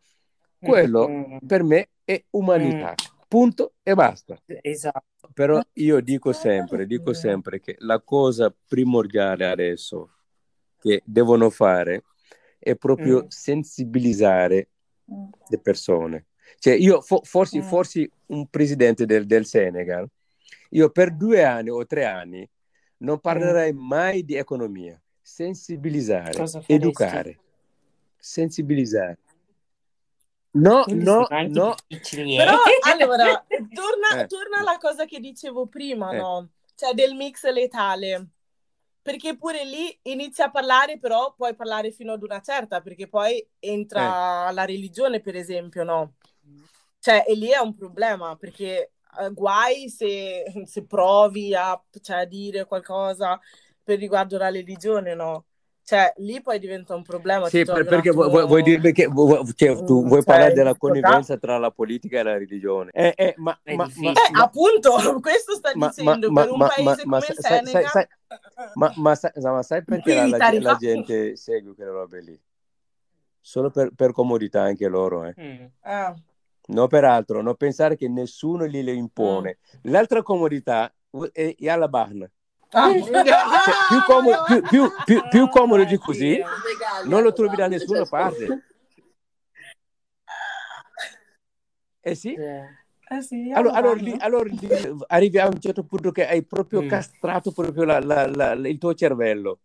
Quello 0.69 1.09
Mm. 1.09 1.37
per 1.47 1.63
me 1.65 1.89
è 2.05 2.23
umanità. 2.31 2.95
Punto 3.29 3.75
e 3.83 3.95
basta. 3.95 4.41
Esatto. 4.47 5.29
Però 5.33 5.61
io 5.75 6.01
dico 6.01 6.33
sempre, 6.33 6.87
dico 6.87 7.13
sempre 7.15 7.61
che 7.61 7.77
la 7.79 8.01
cosa 8.01 8.55
primordiale 8.69 9.47
adesso 9.47 10.11
che 10.79 11.03
devono 11.05 11.49
fare 11.51 12.03
è 12.59 12.77
proprio 12.77 13.23
Mm. 13.25 13.27
sensibilizzare 13.29 14.69
le 15.49 15.59
persone. 15.59 16.27
Cioè 16.59 16.75
io 16.75 17.01
fo- 17.01 17.23
forse, 17.25 17.59
Mm. 17.59 17.63
forse 17.63 18.11
un 18.27 18.47
presidente 18.49 19.07
del, 19.07 19.27
del 19.27 19.47
Senegal, 19.47 20.07
io 20.71 20.91
per 20.91 21.15
due 21.15 21.43
anni 21.45 21.71
o 21.71 21.85
tre 21.87 22.05
anni 22.05 22.49
non 22.99 23.19
parlerei 23.21 23.73
mai 23.73 24.25
di 24.25 24.37
economia. 24.37 25.01
Sensibilizzare, 25.21 26.33
educare, 26.67 27.39
sensibilizzare. 28.19 29.19
No, 30.55 30.85
no, 30.89 31.27
no, 31.49 31.75
difficili. 31.87 32.37
Però 32.37 32.57
allora, 32.93 33.45
torna, 33.73 34.23
Eh. 34.23 34.27
torna 34.27 34.59
alla 34.59 34.79
cosa 34.79 35.05
che 35.07 35.19
dicevo 35.19 35.67
prima, 35.67 36.13
Eh. 36.13 36.19
no? 36.19 36.51
Cioè 36.75 36.93
del 36.95 37.15
mix 37.15 37.45
letale. 37.51 38.29
Perché 39.03 39.37
pure 39.37 39.65
lì 39.65 39.99
inizi 40.03 40.43
a 40.43 40.51
parlare, 40.51 40.99
però 40.99 41.35
puoi 41.35 41.57
parlare 41.57 41.91
fino 41.91 42.13
ad 42.13 42.23
una 42.23 42.41
certa, 42.41 42.81
perché 42.81 43.09
poi 43.09 43.45
entra 43.59 44.49
Eh. 44.51 44.53
la 44.53 44.65
religione, 44.65 45.21
per 45.21 45.35
esempio, 45.35 45.83
no? 45.83 46.15
Cioè, 47.01 47.25
e 47.27 47.35
lì 47.35 47.49
è 47.49 47.59
un 47.59 47.75
problema, 47.75 48.37
perché 48.37 48.93
eh, 49.19 49.31
guai 49.33 49.89
se, 49.89 50.45
se 50.67 50.85
provi 50.87 51.53
a, 51.55 51.83
cioè, 52.01 52.19
a 52.21 52.25
dire 52.27 52.65
qualcosa 52.65 53.41
per 53.83 53.99
riguardo 53.99 54.39
la 54.39 54.51
religione, 54.51 55.15
no? 55.15 55.47
Cioè, 55.85 56.13
lì 56.19 56.41
poi 56.41 56.59
diventa 56.59 56.95
un 56.95 57.03
problema. 57.03 57.49
Sì, 57.49 57.65
per- 57.65 57.85
perché 57.85 58.11
vuoi, 58.11 58.29
attimo- 58.29 58.47
vuoi 58.47 58.63
dirmi 58.63 58.93
che 58.93 59.07
vu- 59.07 59.27
vu- 59.43 59.53
cioè, 59.55 59.75
tu 59.85 60.03
Mm, 60.03 60.07
vuoi 60.07 60.11
cioè, 60.11 60.25
parlare 60.25 60.53
della 60.53 60.77
connivenza 60.77 61.37
tra 61.37 61.59
la 61.59 61.71
politica 61.71 62.21
e 62.21 62.23
la 62.23 62.39
religione. 62.39 62.91
Eh, 62.93 63.13
eh, 63.17 63.35
ma, 63.39 63.59
È 63.63 63.75
ma, 63.75 63.89
ma- 63.97 64.13
Eh, 64.13 64.31
ma- 64.33 64.43
appunto, 64.43 64.93
questo 65.21 65.55
sta 65.57 65.73
ma- 65.75 65.89
dicendo, 65.89 66.31
ma- 66.31 66.43
per 66.43 66.51
un 66.53 66.59
ma- 66.59 66.67
paese 66.69 66.83
ma- 66.85 66.97
come 67.03 67.07
ma 67.07 67.27
il 67.29 67.35
sai- 67.35 67.59
Senegal... 67.67 67.91
sai- 67.91 68.07
ma- 68.75 68.93
ma 68.97 69.15
sai, 69.15 69.31
ma 69.43 69.63
sai 69.63 69.85
perché 69.85 70.15
la, 70.15 70.27
la- 70.29 70.61
la 70.61 70.77
gente 70.77 71.37
segue 71.37 71.75
quelle 71.75 71.91
robe 71.91 72.21
lì? 72.21 72.41
Solo 73.41 73.71
per, 73.71 73.91
per 73.95 74.13
comodità 74.13 74.63
anche 74.63 74.87
loro, 74.87 75.25
eh. 75.25 75.35
Mm. 75.41 75.65
Ah, 75.81 76.15
No 76.65 76.87
per 76.87 77.05
altro, 77.05 77.43
non 77.43 77.57
pensare 77.57 77.97
che 77.97 78.09
nessuno 78.09 78.67
gliele 78.67 78.93
impone. 78.93 79.59
L'altra 79.83 80.23
comodità 80.23 80.95
è, 81.33 81.55
è 81.59 81.69
alla 81.69 81.89
Bahna. 81.89 82.31
Ah, 82.73 82.93
Cioè, 82.93 83.75
più, 83.89 84.03
comodo, 84.07 84.43
più, 84.47 84.63
più- 84.63 84.93
più- 85.05 85.29
più 85.29 85.49
comodo 85.49 85.85
di 85.85 85.99
così 85.99 86.41
non 87.05 87.23
lo 87.23 87.33
trovi 87.33 87.57
da 87.57 87.69
nessuna 87.69 88.05
parte. 88.07 88.65
Eh 92.01 92.15
sì, 92.15 92.35
Cioè, 92.35 92.65
Eh 93.17 93.23
sì, 93.23 93.53
Allora, 93.53 93.75
allora, 93.77 94.01
lì, 94.01 94.17
allora 94.19 94.49
lì 94.49 94.69
arrivi 95.09 95.39
a 95.39 95.47
un 95.47 95.61
certo 95.61 95.85
punto 95.85 96.11
che 96.11 96.27
hai 96.27 96.43
proprio 96.45 96.83
Mm. 96.83 96.89
castrato 96.89 97.53
proprio 97.53 97.85
la- 97.85 98.01
la- 98.01 98.27
la- 98.27 98.53
il 98.69 98.79
tuo 98.79 98.95
cervello. 98.95 99.59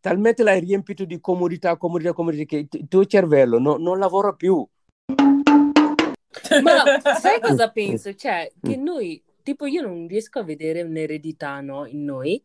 Talmente 0.00 0.42
l'hai 0.42 0.60
riempito 0.60 1.04
di 1.04 1.20
comodità, 1.20 1.76
comodità, 1.76 2.12
comodità, 2.12 2.44
che 2.44 2.66
il 2.70 2.88
tuo 2.88 3.04
cervello 3.06 3.58
no- 3.58 3.76
non 3.76 3.98
lavora 3.98 4.32
più. 4.32 4.66
Ma 6.62 6.98
sai 7.14 7.40
cosa 7.40 7.70
penso? 7.70 8.12
Cioè, 8.14 8.52
che 8.60 8.76
Mm. 8.76 8.82
noi, 8.82 9.22
tipo, 9.44 9.66
io 9.66 9.82
non 9.82 10.08
riesco 10.08 10.40
a 10.40 10.42
vedere 10.42 10.82
un'eredità, 10.82 11.60
no, 11.60 11.86
in 11.86 12.02
noi, 12.02 12.42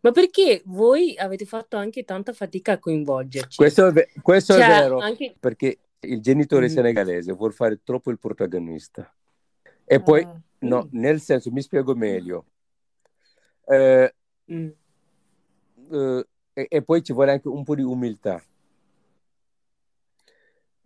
ma 0.00 0.12
perché 0.12 0.62
voi 0.66 1.16
avete 1.16 1.44
fatto 1.46 1.76
anche 1.76 2.04
tanta 2.04 2.32
fatica 2.32 2.72
a 2.72 2.78
coinvolgerci. 2.78 3.56
Questo 3.56 3.86
è, 3.88 3.92
ve- 3.92 4.10
questo 4.22 4.54
è 4.54 4.58
Cioè, 4.58 4.68
vero, 4.68 4.98
anche... 4.98 5.34
perché 5.40 5.78
il 6.00 6.20
genitore 6.20 6.66
Mm. 6.66 6.70
senegalese 6.70 7.32
vuol 7.32 7.52
fare 7.52 7.80
troppo 7.82 8.10
il 8.10 8.18
protagonista. 8.18 9.12
E 9.84 10.00
poi, 10.02 10.24
Mm. 10.24 10.36
no, 10.68 10.88
nel 10.92 11.20
senso, 11.20 11.50
mi 11.50 11.62
spiego 11.62 11.94
meglio. 11.94 12.46
Eh, 13.66 14.14
Mm. 14.52 14.68
eh, 15.92 16.26
e, 16.52 16.66
e 16.68 16.82
poi 16.82 17.02
ci 17.02 17.12
vuole 17.12 17.30
anche 17.30 17.48
un 17.48 17.64
po' 17.64 17.74
di 17.74 17.82
umiltà. 17.82 18.42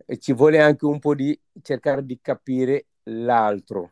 E 0.09 0.17
ci 0.19 0.31
vuole 0.31 0.61
anche 0.61 0.85
un 0.85 0.99
po' 0.99 1.13
di 1.15 1.37
cercare 1.61 2.05
di 2.05 2.17
capire 2.21 2.85
l'altro. 3.03 3.91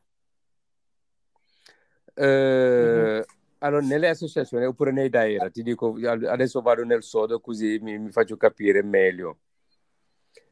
Mhm. 2.17 3.23
Allora, 3.59 3.85
nelle 3.85 4.09
associazioni 4.09 4.65
oppure 4.65 4.91
nei 4.91 5.09
daera, 5.09 5.49
ti 5.49 5.63
dico, 5.63 5.95
adesso 6.05 6.61
vado 6.61 6.83
nel 6.83 7.01
sodo 7.03 7.39
così 7.39 7.79
mi, 7.81 7.97
mi 7.97 8.11
faccio 8.11 8.37
capire 8.37 8.83
meglio. 8.83 9.39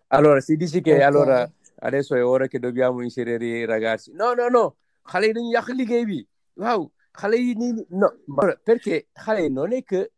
Allora, 0.08 0.40
si 0.42 0.56
dice 0.56 0.82
che 0.82 0.96
Ok. 0.96 1.02
allora, 1.02 1.52
adesso 1.80 2.16
è 2.16 2.24
ora 2.24 2.48
che 2.48 2.60
dobbiamo 2.60 3.02
inserire 3.02 3.46
i 3.46 3.66
ragazzi. 3.66 4.12
No, 4.14 4.34
no, 4.34 4.48
no, 4.48 4.76
nii- 7.56 7.86
no, 7.90 8.14
perché 8.64 9.08
non 9.50 9.74
è 9.74 9.84
che 9.84 10.12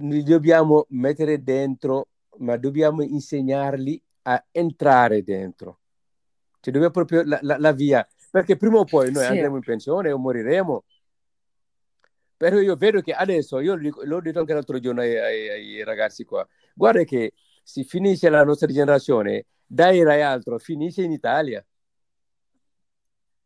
li 0.00 0.22
dobbiamo 0.22 0.86
mettere 0.90 1.42
dentro, 1.42 2.08
ma 2.38 2.56
dobbiamo 2.56 3.02
insegnarli 3.02 4.00
a 4.22 4.42
entrare 4.52 5.22
dentro. 5.22 5.78
Cioè, 6.60 6.72
dobbiamo 6.72 6.90
proprio 6.90 7.22
la, 7.24 7.38
la- 7.42 7.58
la 7.58 7.72
via, 7.72 8.06
perché 8.36 8.58
prima 8.58 8.76
o 8.76 8.84
poi 8.84 9.10
noi 9.10 9.22
Sì. 9.24 9.30
andremo 9.30 9.56
in 9.56 9.62
pensione 9.62 10.12
o 10.12 10.18
moriremo. 10.18 10.84
Però 12.36 12.58
io 12.58 12.76
vedo 12.76 13.00
che 13.00 13.12
adesso, 13.12 13.60
io 13.60 13.76
l'ho 13.76 14.20
detto 14.20 14.40
anche 14.40 14.52
l'altro 14.52 14.78
giorno 14.78 15.00
ai, 15.00 15.16
ai- 15.16 15.48
ai 15.48 15.84
ragazzi 15.84 16.24
qua, 16.26 16.46
guarda 16.74 17.02
che 17.04 17.32
si 17.62 17.82
finisce 17.82 18.28
la 18.28 18.44
nostra 18.44 18.66
generazione, 18.66 19.46
Daira 19.64 20.14
e 20.16 20.20
altro, 20.20 20.58
finisce 20.58 21.00
in 21.00 21.12
Italia. 21.12 21.64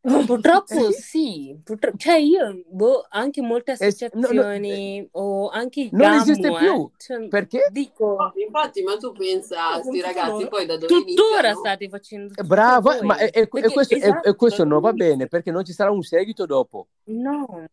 Purtroppo 0.01 0.91
sì, 0.91 1.55
purtro- 1.63 1.91
cioè 1.95 2.15
io, 2.15 2.63
boh, 2.67 3.05
anche 3.09 3.41
molte 3.41 3.73
Eh, 3.73 3.95
no, 4.13 4.19
no, 4.21 4.25
associazioni 4.27 5.07
o 5.11 5.49
anche 5.49 5.81
i 5.81 5.89
Non 5.91 6.13
esiste 6.13 6.49
GAMU, 6.49 6.57
più, 6.57 6.85
eh, 6.85 6.89
cioè, 6.97 7.27
perché? 7.27 7.67
dico, 7.71 8.31
Infatti, 8.35 8.81
ma 8.81 8.97
tu 8.97 9.11
pensa 9.11 9.67
a 9.73 9.79
sti 9.79 9.99
Appunto 9.99 10.05
ragazzi 10.05 10.47
poi 10.47 10.65
da 10.65 10.77
dove 10.77 10.87
tuttora 10.87 11.35
iniziano? 11.49 11.59
state 11.59 11.89
facendo 11.89 12.27
tutto 12.29 12.43
Brava, 12.43 12.79
voi. 12.97 13.05
ma 13.05 13.17
e, 13.17 13.25
e- 13.25 13.41
e 13.41 13.47
Perché- 13.47 13.71
questo, 13.71 13.93
e- 13.93 13.97
esatto, 13.97 14.27
e 14.29 14.35
questo 14.35 14.63
non 14.63 14.81
va 14.81 14.93
bene 14.93 15.27
perché 15.27 15.51
non 15.51 15.63
ci 15.63 15.71
sarà 15.73 15.91
un 15.91 16.01
seguito 16.01 16.45
dopo. 16.47 16.87
No, 17.05 17.65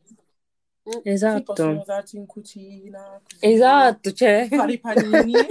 esatto, 1.03 1.43
possono 1.43 1.81
usarci 1.81 2.17
in 2.17 2.27
cucina, 2.27 3.21
così, 3.23 3.53
esatto, 3.53 4.13
cioè... 4.13 4.49
fare 4.51 4.73
i 4.73 4.79
panini. 4.79 5.35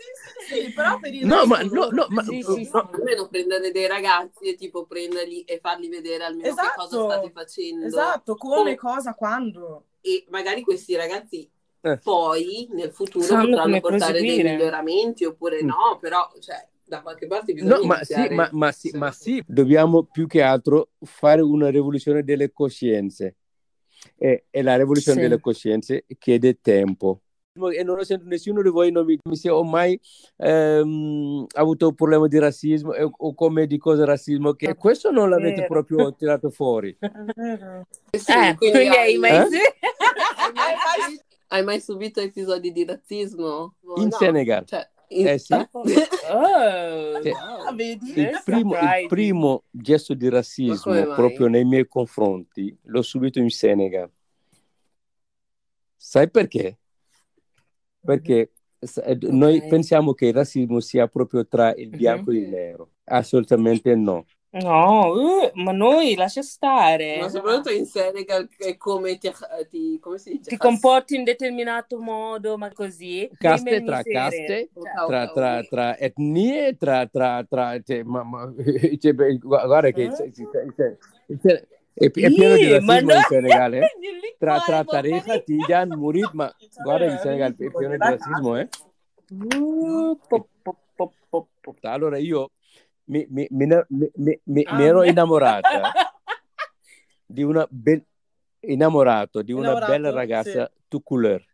Sì, 0.00 0.48
sì, 0.48 0.62
sì, 0.64 0.72
però 0.72 0.98
per 0.98 1.12
il 1.14 1.26
No, 1.26 1.44
ma, 1.44 1.60
no, 1.62 1.88
no, 1.90 2.06
ma, 2.08 2.22
Sì, 2.22 2.42
sì, 2.42 2.64
sì. 2.64 2.70
no, 2.72 2.88
Almeno 2.92 3.28
prendere 3.28 3.70
dei 3.70 3.86
ragazzi 3.86 4.44
e 4.48 4.54
tipo 4.54 4.86
prenderli 4.86 5.42
e 5.42 5.58
farli 5.60 5.88
vedere 5.88 6.24
almeno 6.24 6.54
che 6.54 6.60
cosa 6.74 6.86
Esatto. 6.96 7.10
state 7.10 7.30
facendo. 7.30 7.86
Esatto, 7.86 8.34
come, 8.36 8.72
Oh. 8.72 8.76
cosa, 8.76 9.14
quando. 9.14 9.84
E 10.00 10.24
magari 10.30 10.62
questi 10.62 10.96
ragazzi 10.96 11.48
Eh. 11.82 11.98
poi 11.98 12.68
nel 12.72 12.90
futuro 12.92 13.24
Sanno 13.24 13.46
potranno 13.48 13.80
portare 13.80 14.12
dei 14.12 14.22
proseguire. 14.22 14.50
miglioramenti 14.56 15.24
oppure 15.24 15.62
Mm. 15.62 15.66
no, 15.66 15.98
però 16.00 16.30
cioè, 16.40 16.66
da 16.84 17.00
qualche 17.02 17.26
parte 17.26 17.52
bisogna 17.52 17.76
No, 17.76 17.84
ma 17.84 18.02
sì, 18.04 18.28
ma, 18.30 18.48
ma 18.52 18.72
sì, 18.72 18.90
ma 18.96 19.10
sì, 19.12 19.42
dobbiamo 19.46 20.02
più 20.04 20.26
che 20.26 20.42
altro 20.42 20.90
fare 21.04 21.40
una 21.42 21.68
rivoluzione 21.70 22.22
delle 22.24 22.52
coscienze. 22.52 23.36
E, 24.16 24.44
e 24.50 24.62
la 24.62 24.76
rivoluzione 24.76 25.20
Sì. 25.22 25.28
delle 25.28 25.40
coscienze 25.40 26.04
chiede 26.18 26.60
tempo. 26.60 27.20
E 27.74 27.82
non 27.82 28.02
sento 28.04 28.26
nessuno 28.26 28.62
di 28.62 28.68
voi 28.70 28.90
non 28.92 29.04
mi, 29.04 29.18
mi 29.24 29.36
sia 29.36 29.52
mai 29.62 30.00
ehm, 30.36 31.46
avuto 31.56 31.88
un 31.88 31.94
problema 31.94 32.26
di 32.28 32.38
razzismo 32.38 32.94
e- 32.94 33.10
o 33.14 33.34
come 33.34 33.66
di 33.66 33.76
cosa 33.76 34.04
razzismo 34.04 34.52
che 34.52 34.74
questo 34.76 35.10
non 35.10 35.28
l'avete 35.28 35.62
Vero. 35.62 35.66
proprio 35.66 36.14
tirato 36.14 36.50
fuori. 36.50 36.96
È 36.98 37.10
vero. 37.34 37.86
Sì, 38.16 38.30
Eh, 38.32 38.54
quindi 38.56 38.78
quindi 38.78 38.96
hai 38.96 39.16
mai... 39.18 39.30
Eh? 39.32 39.34
hai 39.34 40.52
mai- 40.54 41.20
hai 41.48 41.64
mai 41.64 41.80
subito 41.80 42.20
episodi 42.20 42.70
di 42.72 42.84
razzismo? 42.84 43.74
In 43.96 44.04
No. 44.04 44.10
Senegal. 44.16 44.64
Cioè, 44.64 44.78
in- 44.78 44.99
Eh 45.12 45.38
sì. 45.38 45.52
Oh, 45.52 47.22
Cioè, 47.22 47.32
Ah, 47.32 47.72
vedi? 47.72 48.12
Il 48.20 48.40
primo, 48.44 48.72
il 48.74 49.06
primo 49.08 49.64
gesto 49.70 50.14
di 50.14 50.28
razzismo 50.28 51.04
proprio 51.14 51.48
nei 51.48 51.64
miei 51.64 51.86
confronti 51.86 52.76
l'ho 52.84 53.02
subito 53.02 53.38
in 53.40 53.50
Senegal. 53.50 54.10
Sai 55.96 56.30
perché? 56.30 56.78
Perché 58.00 58.52
eh, 58.78 59.18
noi 59.22 59.58
Ok. 59.58 59.66
pensiamo 59.68 60.14
che 60.14 60.26
il 60.26 60.32
razzismo 60.34 60.80
sia 60.80 61.06
proprio 61.08 61.46
tra 61.46 61.74
il 61.74 61.90
bianco 61.90 62.30
e 62.30 62.36
il 62.36 62.48
nero. 62.48 62.90
Assolutamente 63.04 63.94
no. 63.94 64.24
No, 64.52 65.12
uh, 65.12 65.50
ma 65.54 65.70
noi 65.70 66.16
lascia 66.16 66.42
stare. 66.42 67.18
Ma 67.18 67.28
soprattutto 67.28 67.70
in 67.70 67.86
Senegal 67.86 68.48
è 68.58 68.76
come 68.76 69.16
ti, 69.16 69.30
ti- 69.68 69.98
come 70.00 70.18
si 70.18 70.30
dice? 70.30 70.50
Ti 70.50 70.56
comporti 70.56 71.14
in 71.14 71.22
determinato 71.22 72.00
modo, 72.00 72.58
ma 72.58 72.72
così. 72.72 73.30
Caste 73.38 73.84
tra 73.84 74.02
caste, 74.02 74.70
tra, 75.06 75.28
tra, 75.28 75.62
tra 75.62 75.96
etnie, 75.98 76.76
tra, 76.76 77.06
tra, 77.06 77.44
tra 77.48 77.80
cioè, 77.80 78.02
ma, 78.02 78.24
ma- 78.24 78.52
cioè, 78.98 79.14
guarda 79.38 79.90
che 79.92 80.08
c'è- 80.08 80.30
c'è- 80.32 80.96
c'è- 81.40 81.66
è, 81.94 82.04
è 82.06 82.10
pieno 82.10 82.56
di 82.56 82.70
razzismo 82.72 83.12
no. 83.12 83.14
in 83.14 83.22
Senegal, 83.28 83.74
eh? 83.74 83.90
Tra, 84.40 84.58
tra 84.60 84.84
bene. 84.84 85.42
Tijan, 85.44 85.90
Murid, 85.98 86.30
ma 86.32 86.50
guarda 86.82 87.04
il 87.04 87.18
Senegal 87.18 87.52
è 87.52 87.54
pieno 87.54 87.90
di 87.90 87.96
razzismo, 87.98 88.56
eh? 88.56 88.68
Uh, 89.32 90.18
po- 90.26 90.48
po- 90.62 90.76
po- 90.96 91.12
po- 91.28 91.48
po- 91.60 91.76
Allora 91.82 92.16
io 92.16 92.50
mi, 93.10 93.26
mi- 93.28 93.48
mi- 94.14 94.40
mi- 94.44 94.64
Ah, 94.66 94.80
ero 94.82 95.02
innamorata 95.02 95.90
di 97.26 97.42
una 97.42 97.66
bel- 97.68 98.04
innamorato 98.60 99.42
di 99.42 99.52
una 99.52 99.74
bella 99.74 100.10
ragazza 100.10 100.70
tout 100.88 101.02
couleur. 101.02 101.44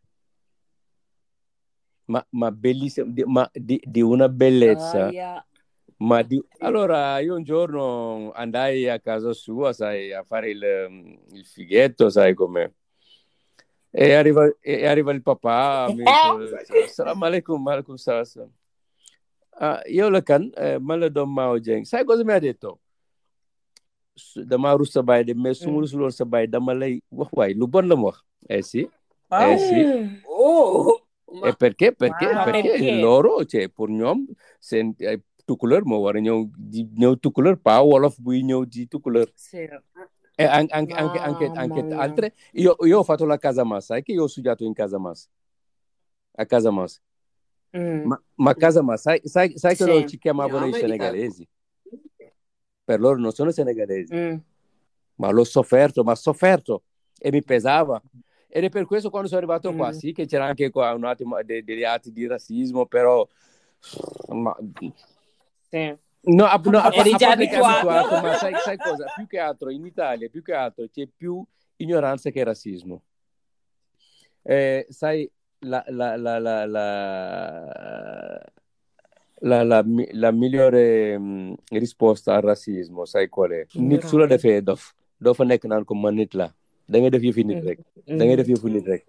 Ma, 2.06 2.24
ma 2.30 2.52
bellissima, 2.52 3.10
di, 3.10 3.24
ma 3.24 3.48
di, 3.52 3.80
di 3.84 4.00
una 4.00 4.28
bellezza. 4.28 5.06
Aia. 5.06 5.46
Ma 5.98 6.22
di... 6.22 6.40
Allora 6.58 7.18
io 7.20 7.34
un 7.34 7.42
giorno 7.42 8.30
andai 8.32 8.86
a 8.88 9.00
casa 9.00 9.32
sua, 9.32 9.72
sai, 9.72 10.12
a 10.12 10.22
fare 10.24 10.50
il, 10.50 10.62
il 11.32 11.44
fighetto, 11.46 12.10
sai 12.10 12.34
com'è. 12.34 12.70
E 13.90 14.12
arriva, 14.12 14.46
e 14.60 14.86
arriva 14.86 15.10
il 15.12 15.22
papà, 15.22 15.88
mi 15.96 16.04
dice, 16.04 16.86
Salam 16.88 17.22
alaikum, 17.22 17.66
alaikum 17.66 17.96
salam. 17.96 18.52
Ah, 19.58 19.80
yow 19.88 20.10
la 20.12 20.20
kan 20.20 20.52
eh, 20.56 20.78
man 20.78 21.00
la 21.00 21.08
doom 21.08 21.32
Mao 21.32 21.58
Dieng. 21.58 21.84
Rus 24.76 24.92
sa 24.92 25.02
baay 25.02 25.24
de 25.24 25.34
mais 25.34 25.58
su 25.58 25.68
ma 25.70 25.76
Mm. 25.76 25.80
rusuloon 25.84 26.10
sa 26.12 26.24
baay 26.24 26.46
dama 26.46 26.72
lay 26.74 27.00
wax 27.10 27.30
waay 27.32 27.52
lu 27.54 27.66
bon 27.66 27.88
la 27.88 27.96
mu 27.96 28.06
wax. 28.12 28.20
Eh 28.48 28.62
Ah, 29.30 29.50
eh 29.52 30.20
Oh, 30.28 31.00
e 31.44 31.52
perché 31.56 31.92
perché 31.92 32.26
perché 32.44 32.62
perché? 32.78 33.00
loro 33.00 33.44
cioè 33.44 33.68
pour 33.68 33.88
ñoom 33.90 34.26
seen 34.60 34.94
ay 35.00 35.18
tukuleur 35.46 35.84
moo 35.84 36.00
war 36.04 36.16
a 36.16 36.20
ñëw 36.20 36.46
di 36.56 36.84
ñëw 36.96 37.16
tukuleur 37.16 37.56
pas 37.58 37.82
wolof 37.82 38.16
buy 38.20 38.42
ñëw 38.42 38.64
di 38.64 38.86
tukuleur 38.86 39.28
Sì. 39.34 39.66
e 40.38 40.44
anche 40.44 40.72
anche 40.74 40.94
anche 40.94 41.46
anche, 41.56 41.80
altre 41.94 42.32
io, 42.52 42.76
io 42.86 42.98
ho 43.00 43.04
fatto 43.04 43.24
la 43.26 43.38
Casamassa 43.38 43.94
sai 43.94 44.02
che 44.02 44.12
io 44.12 44.24
ho 44.24 44.28
studiato 44.28 44.64
in 44.64 44.72
Casamassa 44.74 45.28
a 46.36 46.44
Casamassa 46.46 47.00
Mm. 47.76 48.04
ma, 48.06 48.22
ma 48.36 48.54
Casamassa 48.54 49.10
sai, 49.10 49.20
sai, 49.24 49.58
sai 49.58 49.76
che 49.76 49.84
Sì. 49.84 49.88
loro 49.90 50.04
ci 50.06 50.18
chiamavano 50.18 50.60
No, 50.60 50.66
i 50.66 50.70
ma 50.70 50.76
senegalesi 50.78 51.46
per 52.84 53.00
loro 53.00 53.18
non 53.18 53.32
sono 53.32 53.50
senegalesi 53.50 54.14
Mm. 54.14 54.36
ma 55.16 55.30
l'ho 55.30 55.44
sofferto, 55.44 56.02
ma 56.04 56.14
sofferto 56.14 56.82
e 57.18 57.30
mi 57.32 57.42
pesava. 57.42 58.00
Ed 58.48 58.64
è 58.64 58.68
per 58.70 58.86
questo 58.86 59.10
quando 59.10 59.28
sono 59.28 59.40
arrivato 59.40 59.74
qua, 59.74 59.88
Mm. 59.88 59.92
sì 59.92 60.12
che 60.12 60.26
c'era 60.26 60.44
anche 60.46 60.70
qua 60.70 60.92
un 60.94 61.04
attimo 61.04 61.42
de- 61.42 61.64
degli 61.64 61.84
atti 61.84 62.12
di 62.12 62.26
razzismo, 62.26 62.86
però... 62.86 63.26
Ma, 64.28 64.56
Sì. 65.68 65.94
no, 66.20 66.44
a, 66.44 66.60
no, 66.64 66.78
a, 66.78 66.94
Eri 66.94 67.14
già 67.16 67.30
abituato, 67.32 68.20
ma 68.20 68.34
sai, 68.34 68.54
sai 68.62 68.76
cosa? 68.78 69.12
Più 69.14 69.26
che 69.26 69.38
altro 69.38 69.70
in 69.70 69.84
Italia, 69.84 70.28
più 70.30 70.42
che 70.42 70.52
altro 70.54 70.86
c'è 70.88 71.06
più 71.14 71.44
ignoranza 71.76 72.30
che 72.30 72.42
razzismo. 72.44 73.02
Eh, 74.42 74.86
sai, 74.88 75.28
la, 75.60 75.84
la, 75.88 76.16
la, 76.16 76.38
la, 76.38 76.66
la- 76.66 78.42
la, 79.40 79.62
la, 79.64 79.82
mi- 79.82 80.08
la 80.12 80.30
migliore 80.32 81.18
mh, 81.18 81.54
risposta 81.70 82.34
al 82.34 82.42
razzismo 82.42 83.04
sai 83.04 83.28
qual 83.28 83.50
è 83.50 83.66
nit 83.74 84.04
su 84.04 84.16
la 84.16 84.24
Ignorare. 84.24 84.28
defee 84.28 84.62
dof 84.62 84.92
doo 85.16 85.34
fa 85.34 85.44
nekk 85.44 85.64
naan 85.64 85.84
ko 85.84 85.94
man 85.94 86.14
nit 86.14 86.34
la 86.34 86.52
da 86.86 86.98
ngay 86.98 87.10
def 87.10 87.22
yëfi 87.22 87.44
nit 87.44 87.62
rek 87.64 87.78
da 88.04 88.24
ngay 88.24 88.36
def 88.36 88.48
yëfu 88.48 88.68
nit 88.70 88.86
rek 88.86 89.04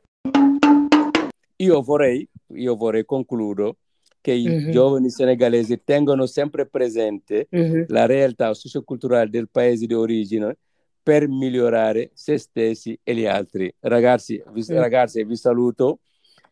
io 1.58 1.82
vorrei 1.82 2.28
io 2.56 2.76
vorrei 2.76 3.06
concludo 3.06 3.78
che 4.22 4.32
i 4.34 4.48
Mhm. 4.48 4.72
giovani 4.72 5.10
senegalesi 5.10 5.82
tengano 5.84 6.26
sempre 6.26 6.66
presente 6.66 7.48
Mhm. 7.52 7.86
la 7.88 8.06
realtà 8.06 8.54
socioculturale 8.54 9.30
del 9.30 9.48
paese 9.50 9.86
di 9.86 9.94
origine 9.94 10.58
per 11.02 11.28
migliorare 11.30 12.10
se 12.14 12.38
stessi 12.38 13.00
e 13.02 13.16
gli 13.16 13.26
altri. 13.26 13.74
Ragazzi, 13.80 14.44
vi, 14.52 14.62
Mm. 14.70 14.76
ragazzi, 14.76 15.24
vi 15.24 15.38
saluto, 15.38 16.00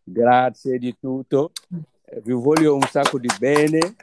grazie 0.06 0.78
di 0.78 0.96
tutto, 1.00 1.52
Eh, 2.08 2.22
vi 2.24 2.34
voglio 2.34 2.76
un 2.76 2.82
sacco 2.84 3.18
di 3.18 3.30
bene, 3.40 3.96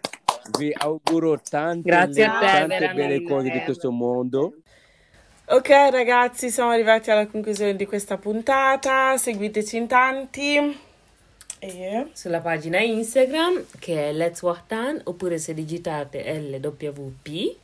vi 0.59 0.75
auguro 0.77 1.41
tante, 1.41 1.89
Grazie 1.89 2.25
a 2.25 2.39
te, 2.39 2.47
tante 2.47 2.93
belle 2.95 3.23
cose 3.23 3.49
di 3.49 3.61
questo 3.61 3.91
mondo. 3.93 4.55
Ok 5.45 5.69
ragazzi, 5.69 6.51
siamo 6.51 6.71
arrivati 6.71 7.11
alla 7.11 7.27
conclusione 7.27 7.77
di 7.77 7.87
questa 7.87 8.17
puntata, 8.17 9.17
seguiteci 9.17 9.77
in 9.77 9.87
tanti. 9.87 10.79
E 11.61 12.09
Sulla 12.13 12.41
pagina 12.41 12.81
Instagram 12.81 13.67
che 13.79 14.09
è 14.09 14.13
Let's 14.13 14.43
Walk 14.43 14.67
Tan 14.67 15.01
oppure 15.05 15.39
se 15.39 15.55
digitate 15.55 16.25
LWP 16.41 17.57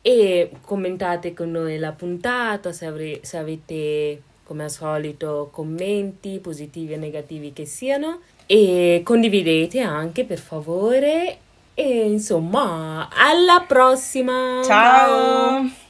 e 0.00 0.50
commentate 0.60 1.34
con 1.34 1.50
noi 1.50 1.78
la 1.78 1.90
puntata 1.90 2.70
se, 2.70 2.86
avre- 2.86 3.20
se 3.24 3.36
avete 3.36 4.22
come 4.44 4.64
al 4.64 4.70
solito 4.70 5.48
commenti 5.50 6.38
positivi 6.38 6.94
o 6.94 6.98
negativi 6.98 7.52
che 7.52 7.64
siano 7.64 8.20
e 8.46 9.00
condividete 9.04 9.80
anche 9.80 10.24
per 10.24 10.38
favore 10.38 11.38
e 11.74 12.06
insomma 12.06 13.08
alla 13.10 13.64
prossima 13.66 14.60
ciao. 14.62 15.82